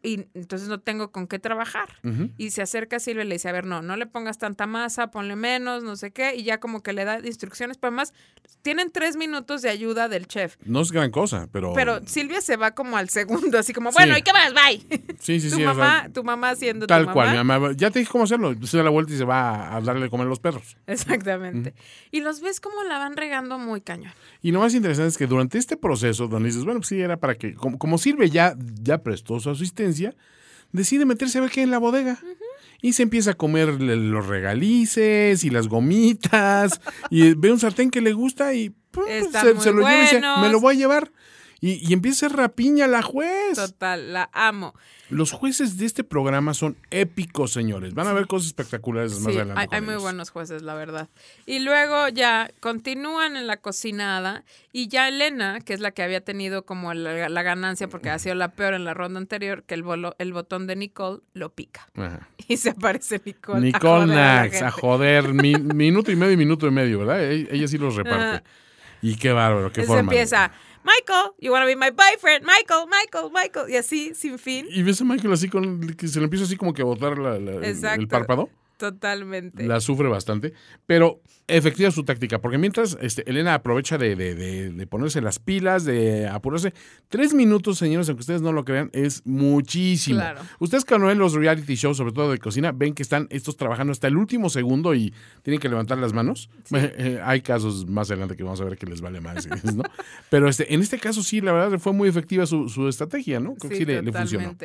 y 0.05 0.27
entonces 0.35 0.69
no 0.69 0.79
tengo 0.81 1.11
con 1.11 1.27
qué 1.27 1.39
trabajar. 1.39 1.89
Y 2.37 2.51
se 2.51 2.61
acerca 2.63 2.97
a 2.97 3.01
Silvia 3.01 3.25
y 3.25 3.29
le 3.29 3.37
dice, 3.37 3.49
a 3.49 3.53
ver, 3.53 3.65
no, 3.65 3.81
no 3.81 3.97
le 3.97 4.07
pongas 4.07 4.39
tanta 4.39 4.67
masa, 4.67 5.11
ponle 5.11 5.35
menos, 5.35 5.83
no 5.83 5.97
sé 5.97 6.11
qué, 6.11 6.37
y 6.37 6.45
ya 6.45 6.61
como 6.61 6.83
que 6.83 6.93
le 6.93 7.05
da 7.05 7.19
instrucciones, 7.21 7.79
pero 7.79 7.89
además 7.89 8.13
tienen 8.61 8.91
tres 8.91 9.17
minutos 9.17 9.63
de 9.63 9.71
ayuda 9.71 10.09
del 10.09 10.27
chef. 10.27 10.57
No 10.65 10.83
es 10.83 10.93
gran 10.93 11.11
cosa, 11.11 11.49
pero... 11.51 11.73
Pero 11.75 12.07
Silvia 12.07 12.43
se 12.43 12.57
va 12.57 12.73
como 12.73 12.99
al 12.99 13.09
segundo, 13.09 13.59
así 13.59 13.73
como, 13.73 13.91
bueno, 13.93 14.17
¿y 14.17 14.23
qué 14.23 14.33
más? 14.33 14.53
Bye. 14.53 14.87
Sí, 15.19 15.41
sí, 15.41 15.49
tu 15.51 15.57
sí. 15.57 15.63
Mamá, 15.65 16.11
tu 16.13 16.23
mamá 16.23 16.51
haciendo 16.51 16.87
Tal 16.87 17.07
tu 17.07 17.13
cual, 17.13 17.31
mi 17.31 17.43
mamá, 17.43 17.73
ya 17.75 17.91
te 17.91 18.01
dije 18.01 18.11
cómo 18.11 18.25
hacerlo, 18.25 18.55
se 18.67 18.77
da 18.77 18.83
la 18.83 18.91
vuelta 18.91 19.15
y 19.15 19.17
se 19.17 19.25
va 19.25 19.75
a 19.75 19.81
darle 19.81 20.05
de 20.05 20.11
comer 20.11 20.27
a 20.27 20.31
los 20.31 20.41
perros. 20.41 20.77
Exactamente. 20.87 21.75
Y 22.11 22.21
los 22.21 22.43
ves 22.43 22.61
como 22.61 22.83
la 22.85 22.99
van 22.99 23.17
regando 23.17 23.59
muy 23.59 23.81
cañón. 23.81 24.13
Y 24.43 24.53
lo 24.53 24.61
más 24.61 24.75
interesante 24.75 25.09
es 25.09 25.19
que 25.19 25.27
durante 25.27 25.57
este 25.57 25.79
proceso, 25.79 26.29
donde 26.29 26.49
dices, 26.49 26.65
bueno, 26.65 26.81
pues 26.81 26.89
sí, 26.89 27.01
era 27.01 27.17
para 27.17 27.37
que, 27.37 27.55
como, 27.55 27.79
como 27.79 27.97
Silvia 27.97 28.27
ya, 28.27 28.55
ya 28.83 29.03
prestó 29.03 29.41
su 29.41 29.51
asistencia, 29.51 29.94
decide 30.73 31.05
meterse 31.07 31.39
a 31.39 31.41
ver 31.41 31.51
qué 31.51 31.61
hay 31.61 31.65
en 31.65 31.71
la 31.71 31.79
bodega. 31.79 32.19
Y 32.83 32.93
se 32.93 33.03
empieza 33.03 33.31
a 33.31 33.35
comer 33.35 33.81
los 33.81 34.27
regalices 34.27 35.43
y 35.45 35.51
las 35.51 35.69
gomitas. 35.69 36.81
y 37.11 37.35
ve 37.35 37.51
un 37.51 37.59
sartén 37.59 37.91
que 37.91 38.01
le 38.01 38.13
gusta 38.13 38.53
y 38.55 38.75
se, 39.63 39.73
lo 39.73 39.81
lleva 39.81 39.99
y 39.99 40.01
dice, 40.03 40.21
me 40.41 40.51
lo 40.51 40.61
voy 40.61 40.75
a 40.75 40.79
llevar. 40.79 41.11
Y, 41.61 41.89
y 41.89 41.93
empieza 41.93 42.27
a 42.27 42.29
ser 42.29 42.39
rapiña 42.39 42.87
la 42.87 43.03
juez. 43.03 43.55
Total, 43.55 44.13
la 44.13 44.31
amo. 44.33 44.75
Los 45.11 45.33
jueces 45.33 45.77
de 45.77 45.87
este 45.87 46.03
programa 46.03 46.55
son 46.55 46.77
épicos, 46.91 47.53
señores. 47.53 47.95
Van 47.95 48.07
a 48.07 48.13
ver 48.13 48.27
cosas 48.27 48.49
espectaculares 48.49 49.21
más 49.21 49.35
adelante. 49.35 49.61
Hay, 49.61 49.69
hay 49.71 49.81
muy 49.81 49.97
buenos 49.97 50.31
jueces, 50.31 50.63
la 50.63 50.75
verdad. 50.75 51.09
Y 51.47 51.59
luego 51.59 52.09
ya 52.09 52.51
continúan 52.61 53.37
en 53.37 53.47
la 53.47 53.59
cocinada 53.59 54.45
y 54.73 54.89
ya 54.89 55.09
Elena, 55.09 55.61
que 55.61 55.75
es 55.75 55.81
la 55.81 55.91
que 55.91 56.03
había 56.03 56.23
tenido 56.23 56.65
como 56.65 56.95
la, 56.95 57.43
ganancia 57.43 57.89
porque 57.89 58.11
ha 58.11 58.19
sido 58.19 58.35
la 58.35 58.53
peor 58.53 58.75
en 58.75 58.85
la 58.85 58.95
ronda 58.95 59.21
anterior, 59.21 59.63
que 59.65 59.75
el, 59.75 59.85
el 60.19 60.33
botón 60.33 60.67
de 60.67 60.77
Nicole 60.77 61.21
lo 61.33 61.53
pica. 61.53 61.89
Y 62.47 62.59
se 62.59 62.71
aparece 62.71 63.23
Nicole. 63.25 63.61
Nicole 63.61 64.07
Nax, 64.15 64.61
a 64.61 64.71
joder, 64.71 65.33
minuto 65.33 66.13
y 66.13 66.17
medio 66.17 66.33
y 66.33 66.37
minuto 66.37 66.67
y 66.67 66.71
medio, 66.71 66.99
¿verdad? 66.99 67.23
E, 67.23 67.49
ella, 67.51 67.67
sí 67.69 67.79
los 67.79 67.95
reparte. 67.95 68.47
Y 69.01 69.17
qué 69.17 69.33
bárbaro, 69.33 69.73
qué 69.73 69.83
forma. 69.85 70.11
Se 70.11 70.17
empieza. 70.17 70.53
Michael, 70.85 71.33
you 71.39 71.51
wanna 71.51 71.67
be 71.67 71.75
my 71.75 71.91
boyfriend, 71.91 72.45
Michael, 72.45 72.87
Michael, 72.87 73.31
Michael, 73.33 73.71
y 73.71 73.77
así 73.77 74.15
sin 74.15 74.39
fin. 74.39 74.67
Y 74.69 74.83
ves 74.83 75.01
a 75.01 75.05
Michael 75.05 75.33
así 75.33 75.49
con 75.49 75.81
que 75.95 76.09
se 76.09 76.19
le 76.21 76.25
empieza 76.25 76.45
así 76.45 76.57
como 76.57 76.75
que 76.75 76.83
a 76.83 76.85
botar 76.85 77.15
el 77.15 78.09
párpado. 78.09 78.51
Totalmente. 78.77 79.67
La 79.67 79.81
sufre 79.81 80.09
bastante, 80.09 80.53
pero 80.87 81.21
efectiva 81.47 81.91
su 81.91 82.05
táctica, 82.05 82.41
porque 82.41 82.59
mientras 82.59 82.97
este, 83.01 83.29
Elena 83.29 83.55
aprovecha 83.55 83.99
de, 83.99 84.17
de, 84.17 84.35
de, 84.71 84.87
ponerse 84.87 85.21
las 85.21 85.39
pilas, 85.39 85.85
de 85.85 86.27
apurarse, 86.27 86.73
tres 87.09 87.35
minutos, 87.35 87.79
señores, 87.79 88.09
aunque 88.09 88.23
ustedes 88.23 88.41
no 88.41 88.53
lo 88.53 88.65
crean, 88.65 88.91
es 88.93 89.25
muchísimo. 89.27 90.21
Claro. 90.21 90.41
Ustedes 90.59 90.85
cuando 90.85 91.09
ven 91.09 91.19
los 91.19 91.35
reality 91.35 91.75
shows, 91.75 91.99
sobre 91.99 92.13
todo 92.13 92.31
de 92.31 92.39
cocina, 92.39 92.73
ven 92.73 92.95
que 92.95 93.03
están 93.03 93.27
estos 93.31 93.57
trabajando 93.57 93.93
hasta 93.93 94.09
el 94.09 94.17
último 94.17 94.49
segundo 94.49 94.95
y 94.95 95.13
tienen 95.43 95.61
que 95.61 95.69
levantar 95.69 95.99
las 95.99 96.13
manos. 96.13 96.49
Eh, 96.73 97.21
hay 97.23 97.43
casos 97.43 97.87
más 97.87 98.11
adelante 98.11 98.37
que 98.37 98.43
vamos 98.43 98.61
a 98.61 98.65
ver 98.65 98.79
que 98.79 98.87
les 98.87 99.01
vale 99.03 99.21
más, 99.21 99.47
¿no? 99.75 99.83
Pero 100.31 100.49
este, 100.49 100.73
en 100.73 100.81
este 100.81 100.99
caso 100.99 101.23
sí, 101.23 101.41
la 101.43 101.53
verdad 101.53 101.79
fue 101.79 101.93
muy 101.93 102.09
efectiva 102.09 102.47
su, 102.47 102.69
su 102.71 102.89
estrategia, 102.89 103.39
¿no? 103.39 103.55
Creo 103.55 103.71
sí, 103.71 103.85
que 103.85 103.99
sí 103.99 104.03
le, 104.03 104.13
funcionó. 104.13 104.57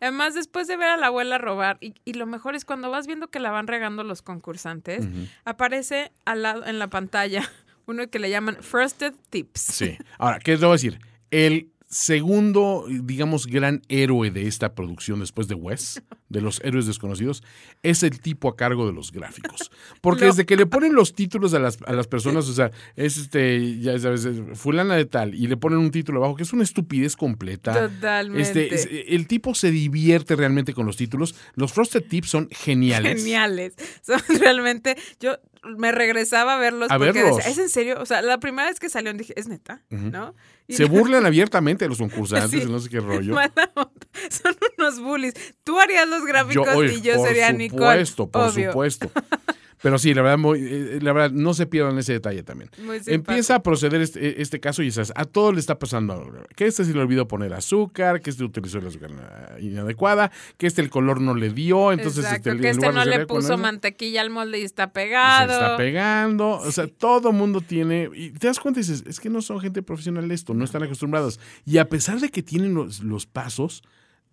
Además, 0.00 0.34
después 0.34 0.66
de 0.66 0.76
ver 0.76 0.90
a 0.90 0.96
la 0.98 1.06
abuela 1.06 1.38
robar, 1.38 1.78
y, 1.80 1.94
y, 2.04 2.12
lo 2.12 2.26
mejor 2.26 2.54
es 2.54 2.64
cuando 2.64 2.90
vas 2.90 3.06
viendo 3.06 3.28
que 3.28 3.40
la 3.40 3.50
van 3.56 3.66
regando 3.66 4.04
los 4.04 4.20
concursantes, 4.20 5.08
aparece 5.44 6.12
al 6.26 6.42
lado 6.42 6.66
en 6.66 6.78
la 6.78 6.88
pantalla 6.88 7.42
uno 7.86 8.08
que 8.10 8.18
le 8.18 8.28
llaman 8.28 8.58
Frosted 8.60 9.14
Tips. 9.30 9.60
Sí. 9.60 9.96
Ahora, 10.18 10.38
¿qué 10.40 10.56
te 10.56 10.64
voy 10.64 10.70
a 10.70 10.72
decir? 10.72 11.00
El 11.30 11.72
segundo, 11.88 12.84
digamos, 12.88 13.46
gran 13.46 13.82
héroe 13.88 14.30
de 14.30 14.46
esta 14.46 14.74
producción 14.74 15.20
después 15.20 15.48
de 15.48 15.54
Wes, 15.54 16.02
de 16.28 16.40
los 16.40 16.60
héroes 16.64 16.86
desconocidos, 16.86 17.42
es 17.82 18.02
el 18.02 18.20
tipo 18.20 18.48
a 18.48 18.56
cargo 18.56 18.86
de 18.86 18.92
los 18.92 19.12
gráficos. 19.12 19.70
Porque 20.00 20.24
desde 20.24 20.46
que 20.46 20.56
le 20.56 20.66
ponen 20.66 20.94
los 20.94 21.14
títulos 21.14 21.54
a 21.54 21.58
las, 21.58 21.78
a 21.86 21.92
las 21.92 22.08
personas, 22.08 22.48
o 22.48 22.52
sea, 22.52 22.70
es 22.96 23.16
este, 23.16 23.78
ya 23.78 23.98
sabes, 23.98 24.28
fulana 24.54 24.96
de 24.96 25.04
tal, 25.04 25.34
y 25.34 25.46
le 25.46 25.56
ponen 25.56 25.78
un 25.78 25.90
título 25.90 26.18
abajo, 26.18 26.36
que 26.36 26.42
es 26.42 26.52
una 26.52 26.64
estupidez 26.64 27.14
completa. 27.14 27.88
Totalmente. 27.88 28.74
Este, 28.74 29.14
el 29.14 29.26
tipo 29.26 29.54
se 29.54 29.70
divierte 29.70 30.34
realmente 30.34 30.74
con 30.74 30.86
los 30.86 30.96
títulos. 30.96 31.34
Los 31.54 31.72
Frosted 31.72 32.04
Tips 32.08 32.28
son 32.28 32.48
geniales. 32.50 33.22
Geniales. 33.22 33.74
Son 34.02 34.20
realmente, 34.40 34.96
yo 35.20 35.38
me 35.62 35.92
regresaba 35.92 36.54
a 36.54 36.58
verlos. 36.58 36.90
A 36.90 36.98
porque 36.98 37.12
verlos. 37.12 37.36
Decía, 37.38 37.52
¿Es 37.52 37.58
en 37.58 37.68
serio? 37.68 37.96
O 38.00 38.06
sea, 38.06 38.22
la 38.22 38.38
primera 38.38 38.68
vez 38.68 38.80
que 38.80 38.88
salieron 38.88 39.16
dije, 39.16 39.32
¿es 39.36 39.48
neta? 39.48 39.82
¿No? 39.90 40.34
Se 40.68 40.84
burlan 40.86 41.26
abiertamente 41.26 41.88
los 41.88 41.98
concursantes, 41.98 42.66
no 42.70 42.78
sé 42.78 42.88
qué 42.88 43.00
rollo. 43.00 43.34
Son 44.30 44.56
unos 44.78 45.00
bullies. 45.00 45.34
Tú 45.64 45.78
harías 45.78 46.08
los 46.08 46.24
gráficos 46.24 46.92
y 46.92 47.00
yo 47.00 47.22
sería 47.24 47.52
Nicole. 47.52 47.98
Por 47.98 48.06
supuesto, 48.06 48.30
por 48.30 48.52
supuesto. 48.52 49.10
Pero 49.86 50.00
sí, 50.00 50.14
la 50.14 50.22
verdad, 50.22 50.38
muy, 50.38 50.58
eh, 50.58 50.98
la 51.00 51.12
verdad, 51.12 51.30
no 51.30 51.54
se 51.54 51.64
pierdan 51.64 51.96
ese 51.96 52.14
detalle 52.14 52.42
también. 52.42 52.72
Empieza 53.06 53.54
a 53.54 53.62
proceder 53.62 54.00
este, 54.00 54.42
este 54.42 54.58
caso 54.58 54.82
y 54.82 54.86
dices, 54.86 55.12
a 55.14 55.26
todo 55.26 55.52
le 55.52 55.60
está 55.60 55.78
pasando 55.78 56.44
Que 56.56 56.66
este 56.66 56.84
se 56.84 56.92
le 56.92 56.98
olvidó 56.98 57.28
poner 57.28 57.54
azúcar, 57.54 58.20
que 58.20 58.30
este 58.30 58.42
utilizó 58.42 58.78
el 58.78 58.88
azúcar 58.88 59.12
inadecuada, 59.60 60.32
que 60.56 60.66
este 60.66 60.82
el 60.82 60.90
color 60.90 61.20
no 61.20 61.36
le 61.36 61.50
dio, 61.50 61.92
entonces 61.92 62.24
este, 62.24 62.56
que 62.56 62.70
este 62.70 62.90
no 62.90 63.04
le 63.04 63.26
puso 63.26 63.58
mantequilla 63.58 64.22
al 64.22 64.30
molde 64.30 64.58
y 64.58 64.62
está 64.62 64.92
pegado. 64.92 65.52
Se 65.52 65.54
está 65.54 65.76
pegando, 65.76 66.58
o 66.58 66.72
sea, 66.72 66.88
todo 66.88 67.30
mundo 67.30 67.60
tiene, 67.60 68.10
y 68.12 68.32
te 68.32 68.48
das 68.48 68.58
cuenta 68.58 68.80
y 68.80 68.82
dices, 68.82 69.04
es 69.06 69.20
que 69.20 69.30
no 69.30 69.40
son 69.40 69.60
gente 69.60 69.84
profesional 69.84 70.28
esto, 70.32 70.52
no 70.52 70.64
están 70.64 70.82
acostumbrados. 70.82 71.38
Y 71.64 71.78
a 71.78 71.88
pesar 71.88 72.18
de 72.18 72.30
que 72.30 72.42
tienen 72.42 72.74
los, 72.74 73.04
los 73.04 73.26
pasos, 73.26 73.84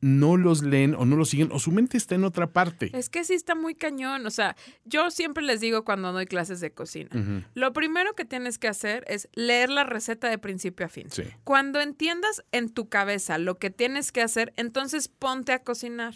no 0.03 0.35
los 0.35 0.63
leen 0.63 0.95
o 0.95 1.05
no 1.05 1.15
los 1.15 1.29
siguen 1.29 1.49
o 1.53 1.59
su 1.59 1.71
mente 1.71 1.95
está 1.95 2.15
en 2.15 2.25
otra 2.25 2.47
parte. 2.47 2.91
Es 2.93 3.09
que 3.09 3.23
sí 3.23 3.33
está 3.33 3.55
muy 3.55 3.73
cañón. 3.73 4.25
O 4.25 4.31
sea, 4.31 4.57
yo 4.83 5.09
siempre 5.09 5.43
les 5.43 5.61
digo 5.61 5.85
cuando 5.85 6.11
doy 6.11 6.25
clases 6.25 6.59
de 6.59 6.71
cocina, 6.71 7.09
lo 7.53 7.71
primero 7.71 8.13
que 8.13 8.25
tienes 8.25 8.59
que 8.59 8.67
hacer 8.67 9.05
es 9.07 9.29
leer 9.33 9.69
la 9.69 9.85
receta 9.85 10.27
de 10.29 10.37
principio 10.37 10.85
a 10.85 10.89
fin. 10.89 11.07
Cuando 11.45 11.79
entiendas 11.79 12.43
en 12.51 12.69
tu 12.69 12.89
cabeza 12.89 13.37
lo 13.37 13.57
que 13.57 13.69
tienes 13.69 14.11
que 14.11 14.21
hacer, 14.21 14.51
entonces 14.57 15.07
ponte 15.07 15.53
a 15.53 15.59
cocinar. 15.59 16.13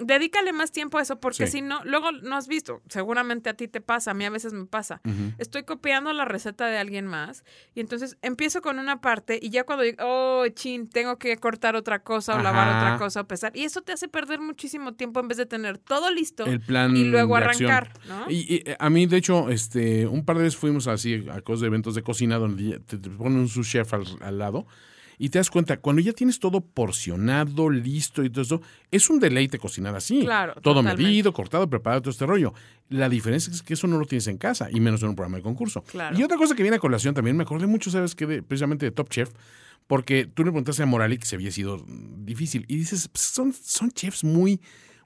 Dedícale 0.00 0.52
más 0.52 0.72
tiempo 0.72 0.98
a 0.98 1.02
eso 1.02 1.20
porque 1.20 1.46
si 1.46 1.62
no, 1.62 1.84
luego 1.84 2.10
no 2.10 2.34
has 2.34 2.48
visto, 2.48 2.82
seguramente 2.88 3.50
a 3.50 3.54
ti 3.54 3.68
te 3.68 3.80
pasa, 3.80 4.10
a 4.10 4.14
mí 4.14 4.24
a 4.24 4.30
veces 4.30 4.52
me 4.52 4.66
pasa. 4.66 5.00
Estoy 5.38 5.62
copiando 5.62 6.12
la 6.12 6.24
receta 6.24 6.66
de 6.66 6.78
alguien 6.78 7.06
más 7.06 7.44
y 7.72 7.80
entonces 7.80 8.16
empiezo 8.20 8.62
con 8.62 8.80
una 8.80 9.00
parte 9.00 9.38
y 9.40 9.50
ya 9.50 9.62
cuando 9.62 9.84
digo, 9.84 9.98
oh, 10.00 10.48
chin, 10.48 10.88
tengo 10.88 11.18
que 11.18 11.36
cortar 11.36 11.76
otra 11.76 12.02
cosa 12.02 12.34
o 12.34 12.42
lavar 12.42 12.68
otra 12.76 12.98
cosa 12.98 13.11
a 13.20 13.24
pesar. 13.24 13.56
Y 13.56 13.64
eso 13.64 13.82
te 13.82 13.92
hace 13.92 14.08
perder 14.08 14.40
muchísimo 14.40 14.94
tiempo 14.94 15.20
en 15.20 15.28
vez 15.28 15.38
de 15.38 15.46
tener 15.46 15.78
todo 15.78 16.10
listo 16.10 16.44
el 16.44 16.60
plan 16.60 16.96
y 16.96 17.04
luego 17.04 17.36
arrancar. 17.36 17.92
Y, 18.28 18.62
eh, 18.68 18.76
a 18.78 18.90
mí, 18.90 19.06
de 19.06 19.16
hecho, 19.16 19.50
este, 19.50 20.06
un 20.06 20.24
par 20.24 20.36
de 20.36 20.44
veces 20.44 20.58
fuimos 20.58 20.86
así 20.86 21.26
a 21.30 21.40
cosas 21.40 21.62
de 21.62 21.66
eventos 21.68 21.94
de 21.94 22.02
cocina 22.02 22.38
donde 22.38 22.80
te, 22.80 22.98
ponen 22.98 23.38
un 23.38 23.48
sous 23.48 23.68
chef 23.68 23.92
al, 23.94 24.38
lado 24.38 24.66
y 25.18 25.28
te 25.28 25.38
das 25.38 25.50
cuenta, 25.50 25.76
cuando 25.76 26.02
ya 26.02 26.12
tienes 26.12 26.40
todo 26.40 26.60
porcionado, 26.60 27.70
listo 27.70 28.24
y 28.24 28.30
todo 28.30 28.42
eso, 28.42 28.62
es 28.90 29.08
un 29.08 29.20
deleite 29.20 29.58
cocinar 29.58 29.94
así. 29.94 30.22
Claro. 30.22 30.54
Todo 30.62 30.82
medido, 30.82 31.32
cortado, 31.32 31.68
preparado, 31.68 32.02
todo 32.02 32.10
este 32.10 32.26
rollo. 32.26 32.54
La 32.88 33.08
diferencia 33.08 33.52
es 33.52 33.62
que 33.62 33.74
eso 33.74 33.86
no 33.86 33.98
lo 33.98 34.06
tienes 34.06 34.26
en 34.26 34.38
casa, 34.38 34.68
y 34.70 34.80
menos 34.80 35.02
en 35.02 35.10
un 35.10 35.14
programa 35.14 35.36
de 35.36 35.44
concurso. 35.44 35.82
Claro. 35.82 36.18
Y 36.18 36.22
otra 36.22 36.36
cosa 36.36 36.56
que 36.56 36.62
viene 36.62 36.78
a 36.78 36.80
colación 36.80 37.14
también, 37.14 37.36
me 37.36 37.44
acordé 37.44 37.66
mucho, 37.66 37.90
¿sabes 37.90 38.14
qué? 38.14 38.42
precisamente 38.42 38.86
de 38.86 38.90
Top 38.90 39.08
Chef, 39.10 39.30
porque 39.86 40.26
tú 40.26 40.44
le 40.44 40.50
preguntaste 40.50 40.82
a 40.82 40.86
Morali 40.86 41.18
que 41.18 41.26
se 41.26 41.36
había 41.36 41.50
sido 41.50 41.84
difícil, 42.18 42.64
y 42.68 42.76
dices, 42.76 43.08
pues, 43.08 43.22
son, 43.24 43.52
son 43.52 43.90
chefs 43.90 44.24
muy 44.24 44.60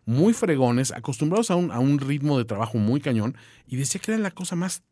muy 0.08 0.32
fregones, 0.32 0.92
acostumbrados 0.92 1.50
a 1.50 1.56
un, 1.56 1.72
a 1.72 1.80
un 1.80 1.98
ritmo 1.98 2.38
de 2.38 2.44
trabajo 2.44 2.78
muy 2.78 3.00
cañón, 3.00 3.36
y 3.66 3.76
decía 3.76 4.00
que 4.00 4.12
era 4.12 4.20
la 4.20 4.30
cosa 4.30 4.54
más 4.54 4.84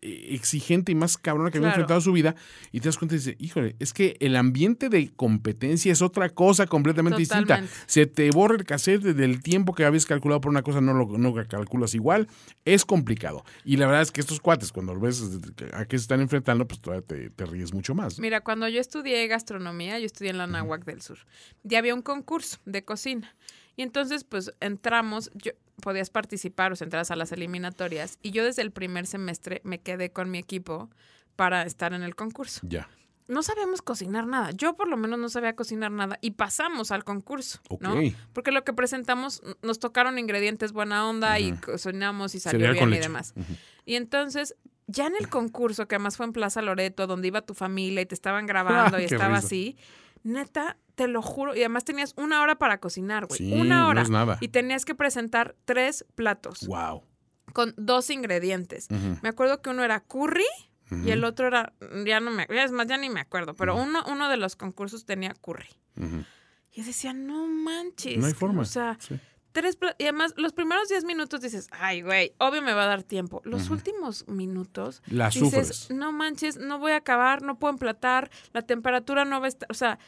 exigente 0.00 0.92
y 0.92 0.94
más 0.94 1.18
cabrona 1.18 1.50
que 1.50 1.58
había 1.58 1.70
enfrentado 1.70 2.00
su 2.00 2.12
vida 2.12 2.34
y 2.72 2.80
te 2.80 2.88
das 2.88 2.98
cuenta 2.98 3.14
y 3.14 3.18
dices, 3.18 3.36
híjole, 3.38 3.76
es 3.78 3.92
que 3.92 4.16
el 4.20 4.36
ambiente 4.36 4.88
de 4.88 5.10
competencia 5.14 5.92
es 5.92 6.02
otra 6.02 6.28
cosa 6.30 6.66
completamente 6.66 7.18
distinta. 7.18 7.62
Se 7.86 8.06
te 8.06 8.30
borra 8.30 8.56
el 8.56 8.64
cassette 8.64 9.02
del 9.02 9.42
tiempo 9.42 9.74
que 9.74 9.84
habías 9.84 10.06
calculado 10.06 10.40
por 10.40 10.50
una 10.50 10.62
cosa, 10.62 10.80
no 10.80 10.94
lo 10.94 11.18
no 11.18 11.34
calculas 11.48 11.94
igual, 11.94 12.28
es 12.64 12.84
complicado. 12.84 13.44
Y 13.64 13.76
la 13.76 13.86
verdad 13.86 14.02
es 14.02 14.12
que 14.12 14.20
estos 14.20 14.40
cuates, 14.40 14.72
cuando 14.72 14.98
ves 14.98 15.22
a 15.72 15.84
qué 15.84 15.98
se 15.98 16.02
están 16.02 16.20
enfrentando, 16.20 16.66
pues 16.66 16.80
todavía 16.80 17.06
te, 17.06 17.30
te 17.30 17.46
ríes 17.46 17.72
mucho 17.72 17.94
más. 17.94 18.18
Mira, 18.18 18.40
cuando 18.40 18.68
yo 18.68 18.80
estudié 18.80 19.26
gastronomía, 19.26 19.98
yo 19.98 20.06
estudié 20.06 20.30
en 20.30 20.38
la 20.38 20.46
Nahuac 20.46 20.84
del 20.84 21.02
Sur, 21.02 21.18
ya 21.62 21.78
había 21.78 21.94
un 21.94 22.02
concurso 22.02 22.58
de 22.64 22.84
cocina. 22.84 23.34
Y 23.76 23.82
entonces, 23.82 24.24
pues 24.24 24.52
entramos, 24.60 25.30
yo, 25.34 25.52
podías 25.80 26.10
participar 26.10 26.72
o 26.72 26.76
sea, 26.76 26.84
entras 26.84 27.10
a 27.10 27.16
las 27.16 27.32
eliminatorias. 27.32 28.18
Y 28.22 28.30
yo 28.30 28.44
desde 28.44 28.62
el 28.62 28.70
primer 28.70 29.06
semestre 29.06 29.60
me 29.64 29.80
quedé 29.80 30.10
con 30.10 30.30
mi 30.30 30.38
equipo 30.38 30.90
para 31.36 31.62
estar 31.62 31.92
en 31.92 32.02
el 32.02 32.14
concurso. 32.14 32.60
Ya. 32.62 32.88
No 33.28 33.42
sabíamos 33.42 33.82
cocinar 33.82 34.26
nada. 34.26 34.52
Yo 34.52 34.74
por 34.74 34.88
lo 34.88 34.96
menos 34.96 35.18
no 35.18 35.28
sabía 35.28 35.54
cocinar 35.54 35.92
nada 35.92 36.18
y 36.22 36.30
pasamos 36.32 36.90
al 36.90 37.04
concurso, 37.04 37.60
¿no? 37.80 37.94
Porque 38.32 38.50
lo 38.52 38.64
que 38.64 38.72
presentamos 38.72 39.42
nos 39.62 39.78
tocaron 39.78 40.18
ingredientes 40.18 40.72
buena 40.72 41.06
onda 41.06 41.38
y 41.38 41.52
cocinamos 41.52 42.34
y 42.34 42.40
salió 42.40 42.72
bien 42.72 42.92
y 42.92 42.98
demás. 42.98 43.34
Y 43.84 43.96
entonces 43.96 44.54
ya 44.88 45.06
en 45.06 45.14
el 45.20 45.28
concurso, 45.28 45.86
que 45.86 45.96
además 45.96 46.16
fue 46.16 46.24
en 46.26 46.32
Plaza 46.32 46.62
Loreto, 46.62 47.06
donde 47.06 47.28
iba 47.28 47.42
tu 47.42 47.52
familia 47.54 48.00
y 48.00 48.06
te 48.06 48.14
estaban 48.14 48.46
grabando 48.48 48.98
y 48.98 49.04
estaba 49.04 49.36
así, 49.36 49.76
neta, 50.22 50.76
te 50.94 51.08
lo 51.08 51.22
juro. 51.22 51.54
Y 51.54 51.60
además 51.60 51.84
tenías 51.84 52.14
una 52.16 52.42
hora 52.42 52.56
para 52.56 52.78
cocinar, 52.78 53.26
güey. 53.26 53.60
una 53.60 53.88
hora. 53.88 54.04
nada. 54.04 54.38
Y 54.40 54.48
tenías 54.48 54.84
que 54.84 54.94
presentar 54.94 55.56
tres 55.64 56.04
platos. 56.14 56.66
Wow. 56.66 57.02
Con 57.52 57.74
dos 57.76 58.10
ingredientes. 58.10 58.88
Me 59.22 59.28
acuerdo 59.28 59.62
que 59.62 59.70
uno 59.70 59.84
era 59.84 60.00
curry 60.00 60.46
y 60.90 61.10
el 61.10 61.24
otro 61.24 61.46
era. 61.46 61.72
Ya 62.04 62.20
no 62.20 62.30
me. 62.30 62.46
Es 62.48 62.72
más, 62.72 62.86
ya 62.86 62.96
ni 62.96 63.10
me 63.10 63.20
acuerdo. 63.20 63.54
Pero 63.54 63.76
uno, 63.76 64.02
uno 64.06 64.28
de 64.28 64.36
los 64.36 64.56
concursos 64.56 65.04
tenía 65.04 65.34
curry. 65.34 65.68
Y 65.96 66.80
yo 66.80 66.84
decía, 66.84 67.12
no 67.12 67.46
manches. 67.46 68.18
No 68.18 68.26
hay 68.26 68.34
forma. 68.34 68.62
O 68.62 68.66
sea. 68.66 68.98
Tres 69.52 69.78
y 69.98 70.04
además, 70.04 70.34
los 70.36 70.52
primeros 70.52 70.88
diez 70.88 71.04
minutos 71.04 71.40
dices, 71.40 71.68
ay, 71.72 72.02
güey, 72.02 72.32
obvio 72.38 72.62
me 72.62 72.74
va 72.74 72.84
a 72.84 72.86
dar 72.86 73.02
tiempo. 73.02 73.40
Los 73.44 73.70
últimos 73.70 74.28
minutos 74.28 75.02
La 75.06 75.30
dices, 75.30 75.90
no 75.90 76.12
manches, 76.12 76.58
no 76.58 76.78
voy 76.78 76.92
a 76.92 76.96
acabar, 76.96 77.42
no 77.42 77.58
puedo 77.58 77.72
emplatar, 77.72 78.30
la 78.52 78.62
temperatura 78.62 79.24
no 79.24 79.40
va 79.40 79.46
a 79.46 79.48
estar, 79.48 79.70
o 79.70 79.74
sea, 79.74 79.98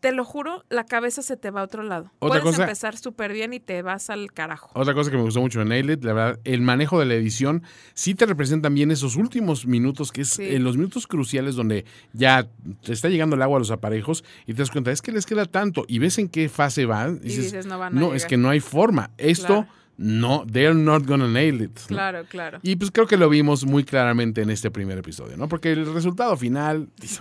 te 0.00 0.12
lo 0.12 0.24
juro, 0.24 0.64
la 0.68 0.84
cabeza 0.84 1.22
se 1.22 1.36
te 1.36 1.50
va 1.50 1.60
a 1.60 1.64
otro 1.64 1.82
lado. 1.82 2.12
Puedes 2.18 2.58
empezar 2.58 2.96
súper 2.96 3.32
bien 3.32 3.52
y 3.52 3.60
te 3.60 3.82
vas 3.82 4.10
al 4.10 4.32
carajo. 4.32 4.70
Otra 4.74 4.94
cosa 4.94 5.10
que 5.10 5.16
me 5.16 5.22
gustó 5.22 5.40
mucho 5.40 5.58
de 5.58 5.64
Nailed, 5.64 6.02
la 6.04 6.12
verdad, 6.12 6.40
el 6.44 6.60
manejo 6.60 7.00
de 7.00 7.06
la 7.06 7.14
edición 7.14 7.62
sí 7.94 8.14
te 8.14 8.26
representan 8.26 8.74
bien 8.74 8.90
esos 8.90 9.16
últimos 9.16 9.66
minutos, 9.66 10.12
que 10.12 10.22
es 10.22 10.38
en 10.38 10.62
los 10.64 10.76
minutos 10.76 11.06
cruciales 11.06 11.56
donde 11.56 11.84
ya 12.12 12.48
te 12.82 12.92
está 12.92 13.08
llegando 13.08 13.36
el 13.36 13.42
agua 13.42 13.56
a 13.56 13.60
los 13.60 13.70
aparejos 13.70 14.24
y 14.46 14.54
te 14.54 14.62
das 14.62 14.70
cuenta, 14.70 14.90
es 14.92 15.02
que 15.02 15.12
les 15.12 15.26
queda 15.26 15.46
tanto 15.46 15.84
y 15.88 15.98
ves 15.98 16.18
en 16.18 16.28
qué 16.28 16.48
fase 16.48 16.86
van. 16.86 17.20
Y, 17.22 17.28
dices, 17.28 17.66
no 17.66 17.78
van 17.78 17.96
a 17.96 18.00
No, 18.00 18.14
es 18.14 18.24
que 18.26 18.36
no 18.36 18.50
hay 18.50 18.60
forma. 18.60 19.10
Esto 19.18 19.66
no, 19.98 20.46
they're 20.46 20.74
not 20.74 21.06
gonna 21.06 21.26
nail 21.26 21.60
it. 21.60 21.76
Claro, 21.88 22.24
claro. 22.24 22.60
Y 22.62 22.76
pues 22.76 22.92
creo 22.92 23.08
que 23.08 23.16
lo 23.16 23.28
vimos 23.28 23.64
muy 23.64 23.82
claramente 23.82 24.42
en 24.42 24.50
este 24.50 24.70
primer 24.70 24.96
episodio, 24.98 25.36
¿no? 25.36 25.48
Porque 25.48 25.72
el 25.72 25.92
resultado 25.92 26.36
final, 26.36 26.88
es, 27.02 27.20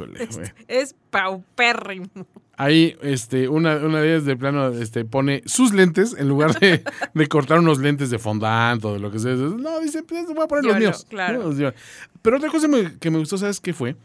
es 0.68 0.96
paupérrimo. 1.10 2.08
Ahí, 2.58 2.98
este, 3.02 3.48
una, 3.48 3.76
una 3.78 4.02
de 4.02 4.14
ellas 4.16 4.26
de 4.26 4.36
plano, 4.36 4.70
este, 4.70 5.06
pone 5.06 5.44
sus 5.46 5.74
lentes 5.74 6.16
en 6.18 6.28
lugar 6.28 6.60
de, 6.60 6.84
de 7.14 7.28
cortar 7.28 7.60
unos 7.60 7.78
lentes 7.78 8.10
de 8.10 8.18
fondant 8.18 8.84
o 8.84 8.94
de 8.94 9.00
lo 9.00 9.12
que 9.12 9.20
sea. 9.20 9.34
No, 9.34 9.80
dice, 9.80 10.04
pues 10.04 10.26
voy 10.26 10.44
a 10.44 10.48
poner 10.48 10.66
los 10.66 10.78
míos. 10.78 11.06
Claro. 11.10 11.54
Pero 12.22 12.38
otra 12.38 12.50
cosa 12.50 12.68
que 13.00 13.12
me 13.12 13.20
gustó, 13.20 13.38
¿sabes 13.38 13.60
qué 13.60 13.74
fue? 13.74 13.96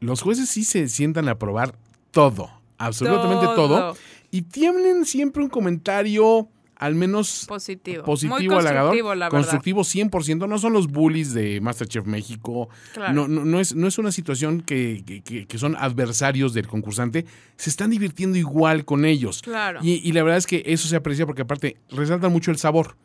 Los 0.00 0.20
jueces 0.20 0.50
sí 0.50 0.64
se 0.64 0.86
sientan 0.88 1.28
a 1.28 1.38
probar 1.38 1.74
todo, 2.10 2.50
absolutamente 2.78 3.46
todo, 3.46 3.68
todo 3.68 3.96
y 4.34 4.42
tienen 4.42 5.04
siempre 5.04 5.44
un 5.44 5.48
comentario 5.48 6.48
al 6.84 6.94
menos 6.94 7.46
positivo, 7.48 8.04
positivo 8.04 8.58
halagador, 8.58 9.28
constructivo 9.30 9.82
100%, 9.82 10.46
no 10.46 10.58
son 10.58 10.74
los 10.74 10.88
bullies 10.88 11.32
de 11.32 11.60
Masterchef 11.62 12.04
México, 12.04 12.68
no, 13.12 13.26
no, 13.26 13.58
es, 13.58 13.74
no 13.74 13.86
es 13.86 13.98
una 13.98 14.12
situación 14.12 14.60
que, 14.60 15.22
que, 15.24 15.58
son 15.58 15.76
adversarios 15.76 16.52
del 16.52 16.66
concursante, 16.66 17.24
se 17.56 17.70
están 17.70 17.90
divirtiendo 17.90 18.36
igual 18.36 18.84
con 18.84 19.06
ellos. 19.06 19.40
Claro. 19.40 19.80
Y, 19.82 20.06
y, 20.06 20.12
la 20.12 20.22
verdad 20.22 20.36
es 20.38 20.46
que 20.46 20.62
eso 20.66 20.88
se 20.88 20.96
aprecia 20.96 21.24
porque 21.24 21.42
aparte 21.42 21.78
resalta 21.90 22.28
mucho 22.28 22.50
el 22.50 22.58
sabor. 22.58 22.96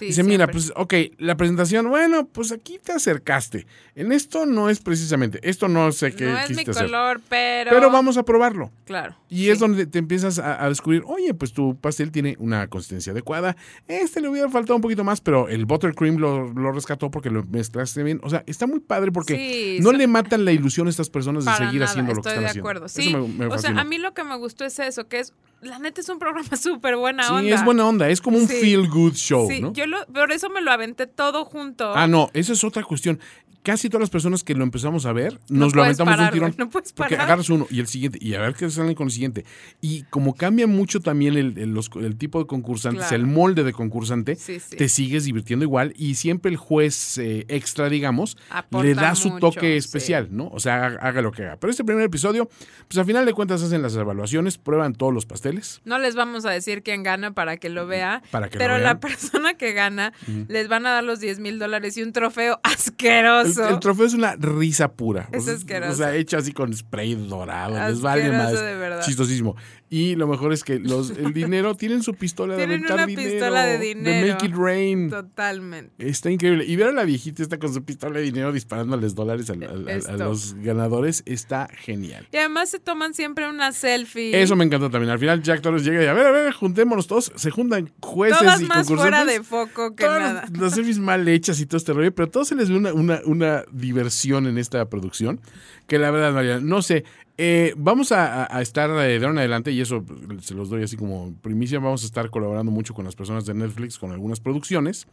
Dice, 0.00 0.22
mira, 0.22 0.46
pues, 0.46 0.72
ok, 0.76 0.94
la 1.18 1.36
presentación, 1.36 1.88
bueno, 1.88 2.26
pues 2.26 2.52
aquí 2.52 2.78
te 2.82 2.92
acercaste. 2.92 3.66
En 3.94 4.12
esto 4.12 4.46
no 4.46 4.68
es 4.68 4.80
precisamente, 4.80 5.40
esto 5.42 5.68
no 5.68 5.90
sé 5.92 6.14
qué 6.14 6.26
No 6.26 6.38
es 6.38 6.50
mi 6.50 6.64
color, 6.64 7.20
pero... 7.28 7.70
Pero 7.70 7.90
vamos 7.90 8.16
a 8.16 8.24
probarlo. 8.24 8.70
Claro. 8.84 9.16
Y 9.28 9.48
es 9.48 9.58
donde 9.58 9.86
te 9.86 9.98
empiezas 9.98 10.38
a, 10.38 10.68
descubrir, 10.68 11.02
oye, 11.06 11.34
pues 11.34 11.52
tu 11.52 11.76
pastel 11.76 12.10
tiene 12.10 12.36
una 12.38 12.68
consistencia 12.68 13.12
adecuada. 13.12 13.56
Este 13.88 14.20
le 14.20 14.28
hubiera 14.28 14.48
faltado 14.48 14.76
un 14.76 14.82
poquito 14.82 15.04
más, 15.04 15.20
pero 15.20 15.48
el 15.48 15.64
buttercream 15.66 16.16
lo, 16.16 16.52
lo 16.52 16.72
rescató 16.72 17.10
porque 17.10 17.30
lo 17.30 17.44
mezclaste 17.44 18.02
bien. 18.02 18.20
O 18.22 18.30
sea, 18.30 18.44
está 18.46 18.66
muy 18.66 18.80
padre 18.80 19.12
porque 19.12 19.78
no 19.80 19.92
le 19.92 20.06
matan 20.06 20.44
la 20.44 20.52
ilusión 20.52 20.86
a 20.86 20.90
estas 20.90 21.10
personas 21.10 21.44
de 21.44 21.52
seguir 21.52 21.82
haciendo 21.82 22.14
lo 22.14 22.22
que 22.22 22.28
están 22.28 22.44
haciendo. 22.44 22.70
Estoy 22.70 23.02
de 23.02 23.10
acuerdo, 23.10 23.38
sí. 23.38 23.44
o 23.50 23.58
sea, 23.58 23.70
a 23.80 23.84
mí 23.84 23.98
lo 23.98 24.14
que 24.14 24.24
me 24.24 24.36
gustó 24.36 24.64
es 24.64 24.78
eso, 24.78 25.08
que 25.08 25.20
es 25.20 25.32
la 25.62 25.78
neta 25.78 26.00
es 26.00 26.08
un 26.08 26.18
programa 26.18 26.56
súper 26.56 26.96
buena 26.96 27.28
onda. 27.28 27.42
Sí, 27.42 27.52
es 27.52 27.64
buena 27.64 27.86
onda, 27.86 28.08
es 28.08 28.20
como 28.20 28.38
un 28.38 28.48
feel 28.48 28.88
good 28.88 29.14
show, 29.14 29.48
sí, 29.48 29.60
¿no? 29.60 29.72
Yo 29.72 29.85
lo, 29.86 30.06
por 30.06 30.32
eso 30.32 30.50
me 30.50 30.60
lo 30.60 30.70
aventé 30.70 31.06
todo 31.06 31.44
junto. 31.44 31.94
Ah, 31.94 32.06
no, 32.06 32.30
esa 32.34 32.52
es 32.52 32.64
otra 32.64 32.82
cuestión 32.82 33.20
casi 33.66 33.88
todas 33.88 34.02
las 34.02 34.10
personas 34.10 34.44
que 34.44 34.54
lo 34.54 34.62
empezamos 34.62 35.06
a 35.06 35.12
ver, 35.12 35.40
nos 35.48 35.74
lo 35.74 35.82
aventamos 35.82 36.16
un 36.16 36.30
tirón. 36.30 36.54
No 36.56 36.70
puedes 36.70 36.92
Porque 36.92 37.16
agarras 37.16 37.50
uno 37.50 37.66
y 37.68 37.80
el 37.80 37.88
siguiente, 37.88 38.16
y 38.22 38.34
a 38.34 38.40
ver 38.40 38.54
qué 38.54 38.70
salen 38.70 38.94
con 38.94 39.08
el 39.08 39.10
siguiente. 39.10 39.44
Y 39.80 40.04
como 40.04 40.36
cambia 40.36 40.68
mucho 40.68 41.00
también 41.00 41.36
el, 41.36 41.58
el, 41.58 42.16
tipo 42.16 42.38
de 42.38 42.46
concursantes, 42.46 43.10
el 43.10 43.26
molde 43.26 43.64
de 43.64 43.72
concursante, 43.72 44.36
te 44.36 44.88
sigues 44.88 45.24
divirtiendo 45.24 45.64
igual 45.64 45.94
y 45.96 46.14
siempre 46.14 46.52
el 46.52 46.56
juez 46.56 47.18
eh, 47.18 47.44
extra, 47.48 47.88
digamos, 47.88 48.38
le 48.70 48.94
da 48.94 49.16
su 49.16 49.36
toque 49.40 49.76
especial, 49.76 50.28
¿no? 50.30 50.46
O 50.50 50.60
sea, 50.60 50.86
haga, 50.86 51.20
lo 51.20 51.32
que 51.32 51.42
haga. 51.42 51.56
Pero 51.56 51.72
este 51.72 51.82
primer 51.82 52.04
episodio, 52.04 52.48
pues 52.86 52.98
al 52.98 53.04
final 53.04 53.26
de 53.26 53.32
cuentas 53.32 53.64
hacen 53.64 53.82
las 53.82 53.96
evaluaciones, 53.96 54.58
prueban 54.58 54.94
todos 54.94 55.12
los 55.12 55.26
pasteles. 55.26 55.80
No 55.84 55.98
les 55.98 56.14
vamos 56.14 56.46
a 56.46 56.52
decir 56.52 56.84
quién 56.84 57.02
gana 57.02 57.34
para 57.34 57.56
que 57.56 57.68
lo 57.68 57.88
vea, 57.88 58.22
para 58.30 58.48
que 58.48 58.58
pero 58.58 58.78
la 58.78 59.00
persona 59.00 59.54
que 59.54 59.72
gana 59.76 60.12
les 60.48 60.68
van 60.68 60.86
a 60.86 60.90
dar 60.90 61.04
los 61.04 61.20
10 61.20 61.38
mil 61.38 61.58
dólares 61.58 61.96
y 61.96 62.02
un 62.02 62.12
trofeo 62.12 62.58
asqueroso. 62.64 63.68
El, 63.68 63.78
trofeo 63.78 64.06
es 64.06 64.14
una 64.14 64.34
risa 64.36 64.92
pura. 64.92 65.28
Es 65.32 65.46
asqueroso. 65.46 65.92
O 65.92 65.96
sea, 65.96 66.16
hecho 66.16 66.38
así 66.38 66.52
con 66.52 66.74
spray 66.74 67.14
dorado. 67.14 67.88
les 67.88 68.00
vale 68.00 68.30
más. 68.32 69.06
Chistosísimo. 69.06 69.54
Y 69.88 70.16
lo 70.16 70.26
mejor 70.26 70.52
es 70.52 70.64
que 70.64 70.80
los, 70.80 71.10
el 71.10 71.32
dinero 71.34 71.76
tienen 71.76 72.02
su 72.02 72.14
pistola 72.14 72.56
de 72.56 72.64
aventar 72.64 73.06
dinero. 73.06 73.30
pistola 73.30 73.64
de 73.64 73.78
dinero. 73.78 74.26
De 74.26 74.32
Make 74.32 74.46
It 74.46 74.54
Rain. 74.56 75.10
Totalmente. 75.10 76.08
Está 76.08 76.30
increíble. 76.30 76.64
Y 76.66 76.74
ver 76.74 76.88
a 76.88 76.92
la 76.92 77.04
viejita 77.04 77.42
esta 77.42 77.58
con 77.58 77.72
su 77.72 77.84
pistola 77.84 78.18
de 78.18 78.24
dinero 78.24 78.52
disparándoles 78.52 79.14
dólares 79.14 79.50
a, 79.50 80.12
los 80.16 80.54
ganadores 80.54 81.22
está 81.24 81.68
genial. 81.72 82.26
Y 82.32 82.36
además 82.36 82.70
se 82.70 82.80
toman 82.80 83.14
siempre 83.14 83.48
una 83.48 83.70
selfie. 83.72 84.40
Eso 84.40 84.56
me 84.56 84.64
encantó 84.64 84.90
también. 84.90 85.10
Al 85.10 85.18
final 85.20 85.42
Jack 85.42 85.60
Torres 85.60 85.84
llega 85.84 86.02
y 86.02 86.06
a 86.06 86.12
ver, 86.12 86.26
a 86.26 86.30
ver, 86.32 86.52
juntémonos 86.52 87.06
todos. 87.06 87.32
Se 87.36 87.50
juntan 87.50 87.92
jueces 88.00 88.38
Todas 88.38 88.60
y 88.60 88.64
más 88.64 88.88
fuera 88.88 89.24
de 89.24 89.42
foco 89.42 89.65
que 89.74 90.04
nada. 90.04 90.44
Las 90.58 90.74
selfies 90.74 90.98
mal 90.98 91.26
hechas 91.28 91.60
y 91.60 91.66
todo 91.66 91.78
este 91.78 91.92
rollo, 91.92 92.14
pero 92.14 92.28
todos 92.28 92.48
se 92.48 92.54
les 92.54 92.68
ve 92.70 92.76
una, 92.76 92.92
una, 92.92 93.20
una 93.24 93.64
diversión 93.72 94.46
en 94.46 94.58
esta 94.58 94.88
producción. 94.88 95.40
Que 95.86 95.98
la 95.98 96.10
verdad, 96.10 96.32
María, 96.32 96.60
no 96.60 96.82
sé, 96.82 97.04
eh, 97.38 97.74
vamos 97.76 98.12
a, 98.12 98.46
estar 98.62 98.90
de 98.90 99.14
ahora 99.16 99.30
en 99.30 99.38
adelante, 99.38 99.70
y 99.70 99.80
eso 99.82 100.02
se 100.40 100.54
los 100.54 100.70
doy 100.70 100.84
así 100.84 100.96
como 100.96 101.34
primicia, 101.42 101.78
vamos 101.78 102.02
a 102.02 102.06
estar 102.06 102.30
colaborando 102.30 102.72
mucho 102.72 102.94
con 102.94 103.04
las 103.04 103.14
personas 103.14 103.44
de 103.44 103.52
Netflix, 103.52 103.98
con 103.98 104.10
algunas 104.10 104.40
producciones. 104.40 105.06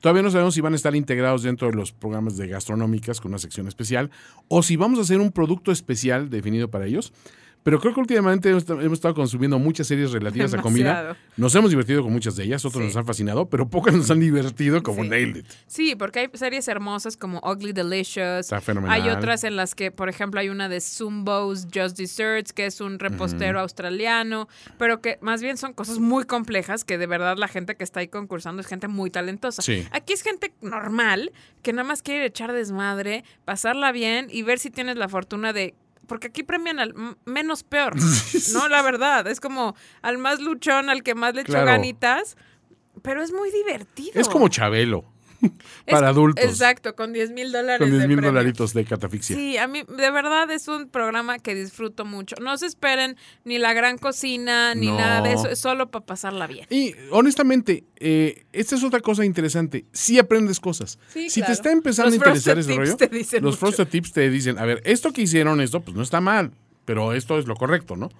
Todavía 0.00 0.22
no 0.22 0.30
sabemos 0.30 0.54
si 0.54 0.60
van 0.60 0.74
a 0.74 0.76
estar 0.76 0.94
integrados 0.94 1.42
dentro 1.42 1.70
de 1.70 1.76
los 1.76 1.92
programas 1.92 2.36
de 2.36 2.48
gastronómicas 2.48 3.20
con 3.20 3.30
una 3.30 3.38
sección 3.38 3.66
especial, 3.66 4.10
o 4.48 4.62
si 4.62 4.76
vamos 4.76 4.98
a 4.98 5.02
hacer 5.02 5.20
un 5.20 5.32
producto 5.32 5.72
especial 5.72 6.28
definido 6.28 6.70
para 6.70 6.86
ellos. 6.86 7.14
Pero 7.62 7.78
creo 7.78 7.92
que 7.92 8.00
últimamente 8.00 8.48
hemos, 8.48 8.64
estado 8.92 9.14
consumiendo 9.14 9.58
muchas 9.58 9.86
series 9.86 10.12
relativas 10.12 10.54
a 10.54 10.62
comida. 10.62 11.16
Nos 11.36 11.54
hemos 11.54 11.70
divertido 11.70 12.02
con 12.02 12.12
muchas 12.12 12.36
de 12.36 12.44
ellas, 12.44 12.64
otros 12.64 12.84
nos 12.84 12.96
han 12.96 13.04
fascinado, 13.04 13.48
pero 13.48 13.68
pocas 13.68 13.94
nos 13.94 14.10
han 14.10 14.20
divertido 14.20 14.82
como 14.82 15.04
Nailed 15.04 15.36
It. 15.38 15.46
Sí, 15.66 15.94
porque 15.94 16.20
hay 16.20 16.28
series 16.34 16.68
hermosas 16.68 17.16
como 17.16 17.40
Ugly 17.44 17.72
Delicious. 17.72 18.40
Está 18.40 18.60
fenomenal. 18.60 19.00
Hay 19.00 19.10
otras 19.10 19.44
en 19.44 19.56
las 19.56 19.74
que, 19.74 19.90
por 19.90 20.08
ejemplo, 20.08 20.40
hay 20.40 20.48
una 20.48 20.68
de 20.68 20.80
Zumbo's 20.80 21.66
Just 21.74 21.98
Desserts, 21.98 22.52
que 22.52 22.66
es 22.66 22.80
un 22.80 22.98
repostero 22.98 23.60
australiano, 23.60 24.48
pero 24.78 25.00
que 25.00 25.18
más 25.20 25.42
bien 25.42 25.56
son 25.56 25.72
cosas 25.74 25.98
muy 25.98 26.24
complejas 26.24 26.84
que 26.84 26.98
de 26.98 27.06
verdad 27.06 27.36
la 27.36 27.48
gente 27.48 27.76
que 27.76 27.84
está 27.84 28.00
ahí 28.00 28.08
concursando 28.08 28.60
es 28.60 28.66
gente 28.66 28.88
muy 28.88 29.10
talentosa. 29.10 29.62
Aquí 29.90 30.12
es 30.12 30.22
gente 30.22 30.52
normal 30.62 31.32
que 31.62 31.72
nada 31.72 31.86
más 31.86 32.02
quiere 32.02 32.26
echar 32.26 32.52
desmadre, 32.52 33.24
pasarla 33.44 33.92
bien 33.92 34.28
y 34.30 34.42
ver 34.42 34.58
si 34.58 34.70
tienes 34.70 34.96
la 34.96 35.08
fortuna 35.08 35.52
de 35.52 35.74
porque 36.10 36.26
aquí 36.26 36.42
premian 36.42 36.80
al 36.80 36.92
menos 37.24 37.62
peor, 37.62 37.94
¿no? 38.52 38.66
La 38.66 38.82
verdad, 38.82 39.28
es 39.28 39.38
como 39.38 39.76
al 40.02 40.18
más 40.18 40.40
luchón, 40.40 40.90
al 40.90 41.04
que 41.04 41.14
más 41.14 41.36
le 41.36 41.42
echó 41.42 41.64
ganitas, 41.64 42.36
pero 43.00 43.22
es 43.22 43.32
muy 43.32 43.52
divertido. 43.52 44.20
Es 44.20 44.28
como 44.28 44.48
Chabelo. 44.48 45.04
para 45.90 46.08
adultos. 46.08 46.44
Exacto, 46.44 46.94
con 46.94 47.12
10 47.12 47.30
mil 47.30 47.52
dólares. 47.52 47.78
Con 47.80 47.90
10 47.90 48.08
mil 48.08 48.20
dolaritos 48.20 48.72
de 48.74 48.84
catafixia. 48.84 49.36
Sí, 49.36 49.56
a 49.56 49.66
mí 49.66 49.82
de 49.88 50.10
verdad 50.10 50.50
es 50.50 50.68
un 50.68 50.88
programa 50.88 51.38
que 51.38 51.54
disfruto 51.54 52.04
mucho. 52.04 52.36
No 52.40 52.56
se 52.58 52.66
esperen 52.66 53.16
ni 53.44 53.58
la 53.58 53.72
gran 53.72 53.98
cocina, 53.98 54.74
ni 54.74 54.88
nada 54.88 55.22
de 55.22 55.32
eso, 55.32 55.48
es 55.48 55.58
solo 55.58 55.90
para 55.90 56.04
pasarla 56.04 56.46
bien. 56.46 56.66
Y 56.70 56.94
honestamente, 57.10 57.84
eh, 57.96 58.44
esta 58.52 58.76
es 58.76 58.84
otra 58.84 59.00
cosa 59.00 59.24
interesante. 59.24 59.84
Sí 59.92 60.18
aprendes 60.18 60.60
cosas. 60.60 60.98
si 61.12 61.42
te 61.42 61.52
está 61.52 61.70
empezando 61.70 62.12
a 62.12 62.16
interesar 62.16 62.58
ese 62.58 62.74
rollo, 62.74 62.96
los 63.40 63.58
Frosted 63.58 63.88
Tips 63.88 64.12
te 64.12 64.30
dicen, 64.30 64.58
a 64.58 64.64
ver, 64.64 64.82
esto 64.84 65.12
que 65.12 65.22
hicieron, 65.22 65.60
esto, 65.60 65.80
pues 65.80 65.96
no 65.96 66.02
está 66.02 66.20
mal, 66.20 66.52
pero 66.84 67.12
esto 67.12 67.38
es 67.38 67.46
lo 67.46 67.54
correcto, 67.54 67.96
¿no? 67.96 68.10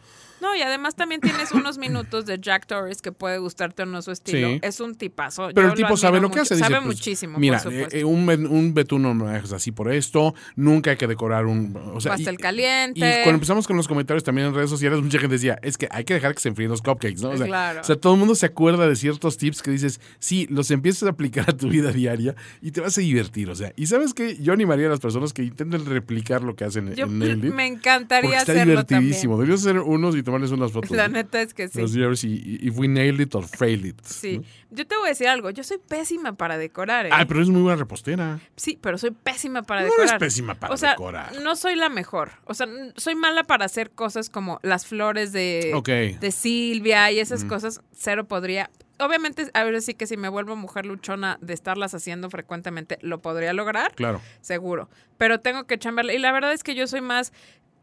No, 0.41 0.55
y 0.57 0.63
además 0.63 0.95
también 0.95 1.21
tienes 1.21 1.53
unos 1.53 1.79
minutos 1.79 2.27
de 2.27 2.39
Jack 2.41 2.67
Torres 2.67 3.03
que 3.03 3.13
puede 3.13 3.39
gustarte 3.39 3.83
o 3.83 3.87
no 3.87 4.03
su 4.03 4.11
estilo. 4.11 4.59
Es 4.63 4.81
un 4.81 4.95
tipazo. 4.95 5.51
Pero 5.55 5.69
el 5.69 5.75
tipo 5.75 5.97
sabe 5.97 6.21
lo 6.21 6.31
que 6.31 6.41
hace. 6.41 6.57
sabe 6.57 6.77
pues, 6.77 6.87
muchísimo. 6.87 7.39
Mira, 7.39 7.63
eh, 7.91 8.05
un, 8.05 8.29
un 8.29 8.75
betuno 8.75 9.15
no 9.15 9.35
es 9.35 9.53
así 9.53 9.73
por 9.73 9.93
esto. 9.93 10.35
Nunca 10.57 10.91
hay 10.91 10.97
que 10.97 11.07
decorar 11.07 11.47
un. 11.47 11.77
O 11.95 12.01
sea, 12.01 12.13
Pastel 12.13 12.39
caliente. 12.39 12.99
Y 12.99 13.23
cuando 13.23 13.35
empezamos 13.35 13.67
con 13.67 13.77
los 13.77 13.89
comentarios 13.89 14.25
también 14.25 14.49
en 14.49 14.55
redes 14.55 14.71
sociales, 14.71 15.01
mucha 15.01 15.19
gente 15.19 15.35
decía, 15.35 15.59
es 15.63 15.79
que 15.79 15.89
hay 15.91 16.05
que 16.05 16.15
dejar 16.15 16.35
que 16.35 16.41
se 16.41 16.49
enfríen 16.49 16.71
los 16.71 16.83
cupcakes, 16.83 17.21
¿no? 17.23 17.31
O 17.31 17.37
sea, 17.37 17.47
claro. 17.47 17.81
o 17.81 17.85
sea, 17.85 17.97
todo 17.97 18.15
el 18.15 18.19
mundo 18.19 18.35
se 18.35 18.47
acuerda 18.47 18.89
de 18.89 18.97
ciertos 18.97 19.37
tips 19.37 19.63
que 19.63 19.71
dices, 19.71 20.01
sí, 20.19 20.47
los 20.51 20.71
empiezas 20.71 21.05
a 21.05 21.11
aplicar 21.11 21.51
a 21.51 21.57
tu 21.57 21.69
vida 21.69 21.93
diaria 21.93 22.35
y 22.61 22.71
te 22.71 22.81
vas 22.81 22.97
a 22.99 23.01
divertir. 23.01 23.51
O 23.51 23.55
sea, 23.55 23.73
y 23.77 23.87
sabes 23.87 24.15
que 24.15 24.37
yo 24.37 24.53
animaría 24.53 24.87
a 24.87 24.91
las 24.91 25.01
personas 25.01 25.33
que 25.33 25.43
intenten 25.43 25.87
replicar 25.87 26.43
lo 26.43 26.57
que 26.57 26.65
hacen 26.65 26.95
yo 26.95 27.07
en 27.07 27.19
Nailed 27.19 27.53
Me 27.53 27.67
encantaría 27.67 28.39
está 28.39 28.53
hacerlo 28.53 28.73
divertidísimo. 28.73 29.37
Deberías 29.37 29.61
hacer 29.61 29.79
unos 29.79 30.17
y 30.17 30.23
tomarles 30.31 30.51
unas 30.53 30.73
fotos 30.73 30.91
neta 31.11 31.43
es 31.43 31.55
que 31.55 31.69
sí. 31.69 31.81
Los 31.81 32.25
if 32.25 32.77
we 32.79 32.89
nailed 32.89 33.21
it 33.21 33.35
or 33.35 33.47
failed 33.47 33.85
it. 33.85 34.01
Sí. 34.05 34.41
Yo 34.71 34.87
te 34.87 34.97
voy 34.97 35.07
a 35.07 35.09
decir 35.09 35.29
algo. 35.29 35.51
Yo 35.51 35.65
soy 35.65 35.79
pésima 35.79 36.35
para 36.35 36.57
decorar. 36.57 37.07
¿eh? 37.07 37.11
Ah, 37.13 37.25
pero 37.27 37.43
es 37.43 37.49
muy 37.49 37.63
buena 37.63 37.77
repostera. 37.77 38.39
Sí, 38.57 38.79
pero 38.81 38.99
soy 38.99 39.11
pésima 39.11 39.63
para 39.63 39.83
decorar. 39.83 40.07
No 40.07 40.13
es 40.13 40.19
pésima 40.19 40.55
para 40.55 40.73
o 40.73 40.77
sea, 40.77 40.91
decorar. 40.91 41.35
No 41.43 41.57
soy 41.57 41.75
la 41.75 41.89
mejor. 41.89 42.31
O 42.45 42.55
sea, 42.55 42.69
soy 42.97 43.15
mala 43.15 43.45
para 43.45 43.65
hacer 43.65 43.91
cosas 43.91 44.31
como 44.31 44.61
las 44.63 44.87
flores 44.87 45.33
de, 45.33 45.73
de 46.21 46.31
Silvia 46.31 47.11
y 47.11 47.19
esas 47.19 47.45
cosas. 47.45 47.81
Cero 47.93 48.29
podría 48.29 48.71
obviamente, 49.01 49.51
a 49.55 49.65
ver 49.65 49.81
sí 49.83 49.95
que 49.95 50.07
si 50.07 50.17
me 50.17 50.29
vuelvo 50.29 50.57
mujer 50.57 50.87
luchona 50.87 51.39
de 51.41 51.55
estarlas 51.55 51.95
haciendo 51.95 52.31
frecuentemente, 52.31 52.99
lo 53.01 53.21
podría 53.21 53.53
lograr. 53.53 53.95
Claro. 53.95 54.21
Seguro. 54.41 54.89
Pero 55.19 55.41
tengo 55.41 55.67
que 55.67 55.79
chamberle. 55.79 56.15
Y 56.15 56.19
la 56.19 56.33
verdad 56.33 56.53
es 56.53 56.63
que 56.63 56.75
yo 56.75 56.87
soy 56.87 57.01
más 57.01 57.33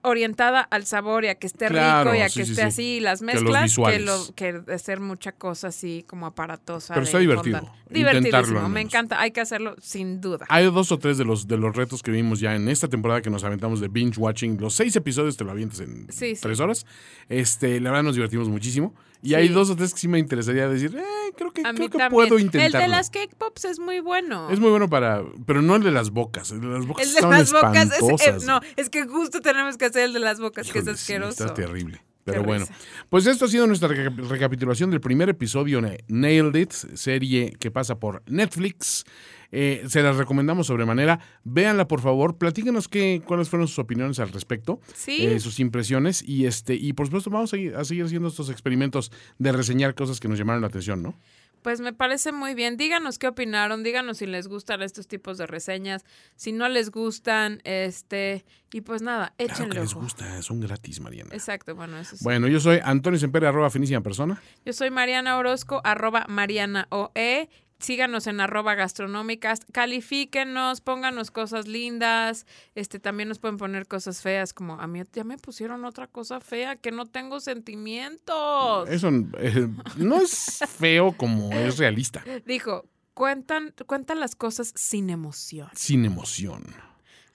orientada 0.02 0.62
al 0.62 0.86
sabor 0.86 1.26
y 1.26 1.28
a 1.28 1.36
que 1.36 1.48
esté 1.48 1.70
rico 1.70 2.16
y 2.16 2.20
a 2.20 2.30
que 2.30 2.42
esté 2.42 2.64
así 2.64 3.00
las 3.00 3.22
mezclas 3.22 3.76
que, 3.76 4.00
lo, 4.00 4.34
que 4.36 4.62
hacer 4.74 5.00
mucha 5.00 5.32
cosa 5.32 5.70
así 5.70 6.06
como 6.08 6.26
aparatosa. 6.26 6.94
Pero 6.94 7.06
está 7.06 7.20
divertido. 7.20 7.70
Divertidísimo, 7.90 8.68
me 8.70 8.82
encanta, 8.82 9.20
hay 9.20 9.32
que 9.32 9.42
hacerlo 9.42 9.76
sin 9.82 10.20
duda. 10.20 10.46
Hay 10.50 10.66
dos 10.66 10.92
o 10.92 11.00
tres 11.00 11.18
de 11.18 11.26
los, 11.26 11.48
de 11.48 11.58
los 11.58 11.76
retos 11.76 12.04
que 12.04 12.12
vimos 12.12 12.40
ya 12.40 12.56
en 12.56 12.68
esta 12.70 12.88
temporada 12.88 13.22
que 13.22 13.30
nos 13.30 13.44
aventamos 13.44 13.80
de 13.80 13.88
binge 13.88 14.20
watching. 14.20 14.58
Los 14.60 14.76
seis 14.76 14.96
episodios 14.96 15.38
te 15.38 15.44
lo 15.44 15.52
avientas 15.52 15.80
en 15.80 16.08
tres 16.08 16.60
horas. 16.60 16.86
Este, 17.30 17.80
la 17.80 17.92
verdad 17.92 18.04
nos 18.04 18.16
divertimos 18.16 18.50
muchísimo. 18.50 18.94
Y 19.22 19.34
hay 19.34 19.48
dos 19.50 19.70
o 19.70 19.76
tres 19.76 19.94
que 19.94 20.00
sí 20.00 20.08
me 20.08 20.20
interesaría 20.20 20.68
decir, 20.70 20.96
eh, 20.96 21.34
creo 21.36 21.52
que, 21.52 21.64
creo 21.64 21.90
que 21.90 22.10
puedo 22.10 22.40
intentarlo. 22.40 22.78
El 22.78 22.84
de 22.84 22.88
las 22.88 23.10
cake 23.10 23.36
pops 23.36 23.66
es 23.66 23.80
muy 23.80 24.00
bueno. 24.00 24.50
Es 24.50 24.60
muy 24.60 24.70
bueno 24.70 24.90
para, 24.90 25.24
pero 25.46 25.62
no 25.62 25.76
el 25.76 25.84
de 25.84 25.92
las 25.92 26.12
bocas. 26.12 26.52
El 26.52 26.62
de 26.62 26.68
las 26.68 26.86
bocas 26.86 27.08
el 27.08 27.14
de 27.14 27.22
las 27.22 27.52
bocas 27.52 27.92
es, 28.00 28.46
no, 28.46 28.62
es 28.76 28.90
que 28.90 29.06
justo 29.06 29.42
tenemos 29.42 29.78
que 29.78 29.86
hacer 29.86 30.04
el 30.04 30.14
de 30.14 30.20
las 30.20 30.40
bocas, 30.40 30.72
que 30.72 30.80
es 30.80 30.88
asqueroso. 30.88 31.44
está 31.44 31.54
terrible. 31.54 32.02
Pero 32.24 32.44
bueno, 32.44 32.66
pues 33.10 33.26
esto 33.26 33.46
ha 33.46 33.48
sido 33.48 33.66
nuestra 33.68 33.88
recapitulación 33.88 34.92
del 34.92 35.00
primer 35.00 35.30
episodio 35.30 35.80
de 35.82 36.04
Nailed 36.10 36.56
It, 36.56 36.72
serie 36.72 37.54
que 37.58 37.72
pasa 37.72 38.00
por 38.00 38.22
Netflix. 38.28 39.06
Eh, 39.52 39.84
se 39.88 40.02
las 40.02 40.18
recomendamos 40.18 40.68
sobremanera. 40.68 41.20
Véanla, 41.44 41.88
por 41.88 42.02
favor. 42.02 42.38
Platíquenos 42.38 42.88
qué, 42.88 43.22
cuáles 43.26 43.50
fueron 43.50 43.68
sus 43.68 43.80
opiniones 43.80 44.20
al 44.20 44.30
respecto. 44.30 44.80
Eh, 45.08 45.40
sus 45.40 45.60
impresiones. 45.60 46.22
Y 46.28 46.46
este, 46.46 46.76
y 46.76 46.94
por 46.94 47.08
supuesto, 47.08 47.30
vamos 47.30 47.54
a, 47.54 47.58
a 47.80 47.86
seguir 47.86 48.06
haciendo 48.06 48.28
estos 48.28 48.50
experimentos 48.50 49.12
de 49.38 49.52
reseñar 49.52 49.96
cosas 49.96 50.20
que 50.20 50.28
nos 50.28 50.38
llamaron 50.38 50.62
la 50.62 50.68
atención, 50.68 51.02
¿no? 51.02 51.16
Pues 51.62 51.82
me 51.82 51.92
parece 51.92 52.32
muy 52.32 52.54
bien. 52.54 52.78
Díganos 52.78 53.20
qué 53.20 53.28
opinaron, 53.28 53.84
díganos 53.84 54.20
si 54.20 54.26
les 54.26 54.48
gustan 54.48 54.82
estos 54.82 55.08
tipos 55.08 55.38
de 55.38 55.48
reseñas, 55.48 56.06
si 56.36 56.52
no 56.52 56.70
les 56.70 56.92
gustan, 56.92 57.62
este, 57.66 58.46
y 58.72 58.82
pues 58.82 59.02
nada, 59.02 59.34
échenlo. 59.38 59.72
Claro 59.72 59.84
les 59.84 59.94
gusta, 59.94 60.42
son 60.44 60.62
gratis, 60.62 61.00
Mariana. 61.02 61.32
Exacto, 61.34 61.76
bueno, 61.76 61.98
eso 61.98 62.16
sí. 62.16 62.24
Bueno, 62.24 62.48
yo 62.48 62.60
soy 62.60 62.80
Antonio 62.84 63.20
Sempere, 63.20 63.48
arroba 63.48 63.70
finísima 63.70 64.02
persona. 64.02 64.42
Yo 64.66 64.72
soy 64.72 64.92
Mariana 64.92 65.38
Orozco, 65.38 65.82
arroba 65.84 66.26
Mariana 66.30 66.88
OE, 66.90 67.50
síganos 67.80 68.28
en 68.28 68.40
arroba 68.40 68.76
gastronómicas, 68.76 69.62
califíquenos, 69.72 70.82
pónganos 70.82 71.32
cosas 71.32 71.68
lindas, 71.68 72.46
este 72.76 73.00
también 73.00 73.30
nos 73.30 73.40
pueden 73.40 73.58
poner 73.58 73.88
cosas 73.88 74.22
feas, 74.22 74.54
como 74.54 74.80
a 74.80 74.88
mí 74.88 75.02
ya 75.14 75.24
me 75.24 75.38
pusieron 75.38 75.86
otra 75.86 76.08
cosa 76.08 76.40
fea, 76.40 76.76
que 76.76 76.92
no 76.92 77.06
tengo 77.06 77.40
sentimientos. 77.40 78.90
Eso 78.90 79.10
eh, 79.40 79.68
no 79.98 80.22
es 80.22 80.60
feo 80.78 81.16
como 81.16 81.52
es 81.54 81.78
realista. 81.78 82.24
Dijo, 82.46 82.86
cuentan, 83.14 83.74
cuentan 83.86 84.20
las 84.20 84.36
cosas 84.36 84.74
sin 84.76 85.10
emoción. 85.10 85.70
Sin 85.74 86.06
emoción. 86.06 86.64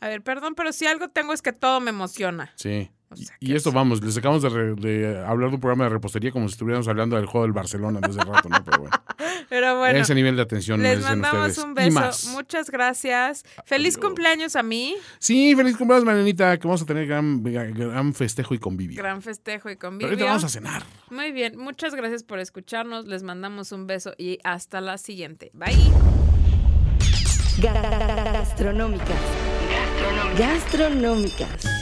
A 0.01 0.09
ver, 0.09 0.23
perdón, 0.23 0.55
pero 0.57 0.73
si 0.73 0.87
algo 0.87 1.09
tengo 1.09 1.33
es 1.33 1.43
que 1.43 1.53
todo 1.53 1.81
me 1.81 1.91
emociona. 1.91 2.53
Sí 2.57 2.91
y 3.40 3.55
esto, 3.55 3.72
vamos, 3.72 4.03
les 4.03 4.16
acabamos 4.16 4.42
de, 4.42 5.25
hablar 5.27 5.51
de 5.51 5.55
un 5.57 5.61
programa 5.61 5.85
de 5.85 5.90
repostería 5.90 6.31
como 6.31 6.48
si 6.48 6.53
estuviéramos 6.53 6.88
hablando 6.88 7.16
del 7.16 7.27
juego 7.27 7.44
del 7.44 7.53
Barcelona 7.53 8.01
desde 8.01 8.22
rato, 8.22 8.48
¿no? 8.48 8.64
Pero 8.64 8.79
bueno. 8.79 8.96
Pero 9.48 9.79
bueno. 9.79 9.98
Ese 9.98 10.14
nivel 10.14 10.37
de 10.37 10.42
atención 10.42 10.83
les 10.83 11.03
mandamos 11.03 11.59
un 11.59 11.75
beso. 11.75 12.31
Muchas 12.31 12.70
gracias. 12.70 13.44
Feliz 13.66 13.98
cumpleaños 13.98 14.57
a 14.57 14.62
mí. 14.62 14.94
Sí, 15.18 15.55
feliz 15.55 15.77
cumpleaños, 15.77 16.07
Marianita, 16.07 16.57
que 16.59 16.66
vamos 16.66 16.81
a 16.81 16.87
tener 16.87 17.07
gran, 17.07 17.42
gran 17.42 18.14
festejo 18.14 18.55
y 18.55 18.59
convivio. 18.59 18.96
Gran 18.96 19.20
festejo 19.20 19.68
y 19.68 19.77
convivio. 19.77 20.09
Pero 20.09 20.22
ahorita 20.22 20.25
vamos 20.25 20.44
a 20.44 20.48
cenar. 20.48 20.83
Muy 21.11 21.33
bien, 21.33 21.59
muchas 21.59 21.94
gracias 21.94 22.22
por 22.22 22.38
escucharnos. 22.38 23.07
Les 23.07 23.22
mandamos 23.22 23.72
un 23.72 23.87
beso 23.87 24.14
y 24.16 24.38
hasta 24.42 24.81
la 24.81 24.96
siguiente. 24.96 25.51
Bye. 25.53 25.77
Gastronómicas. 27.61 29.20
Gastronómicas. 30.38 31.82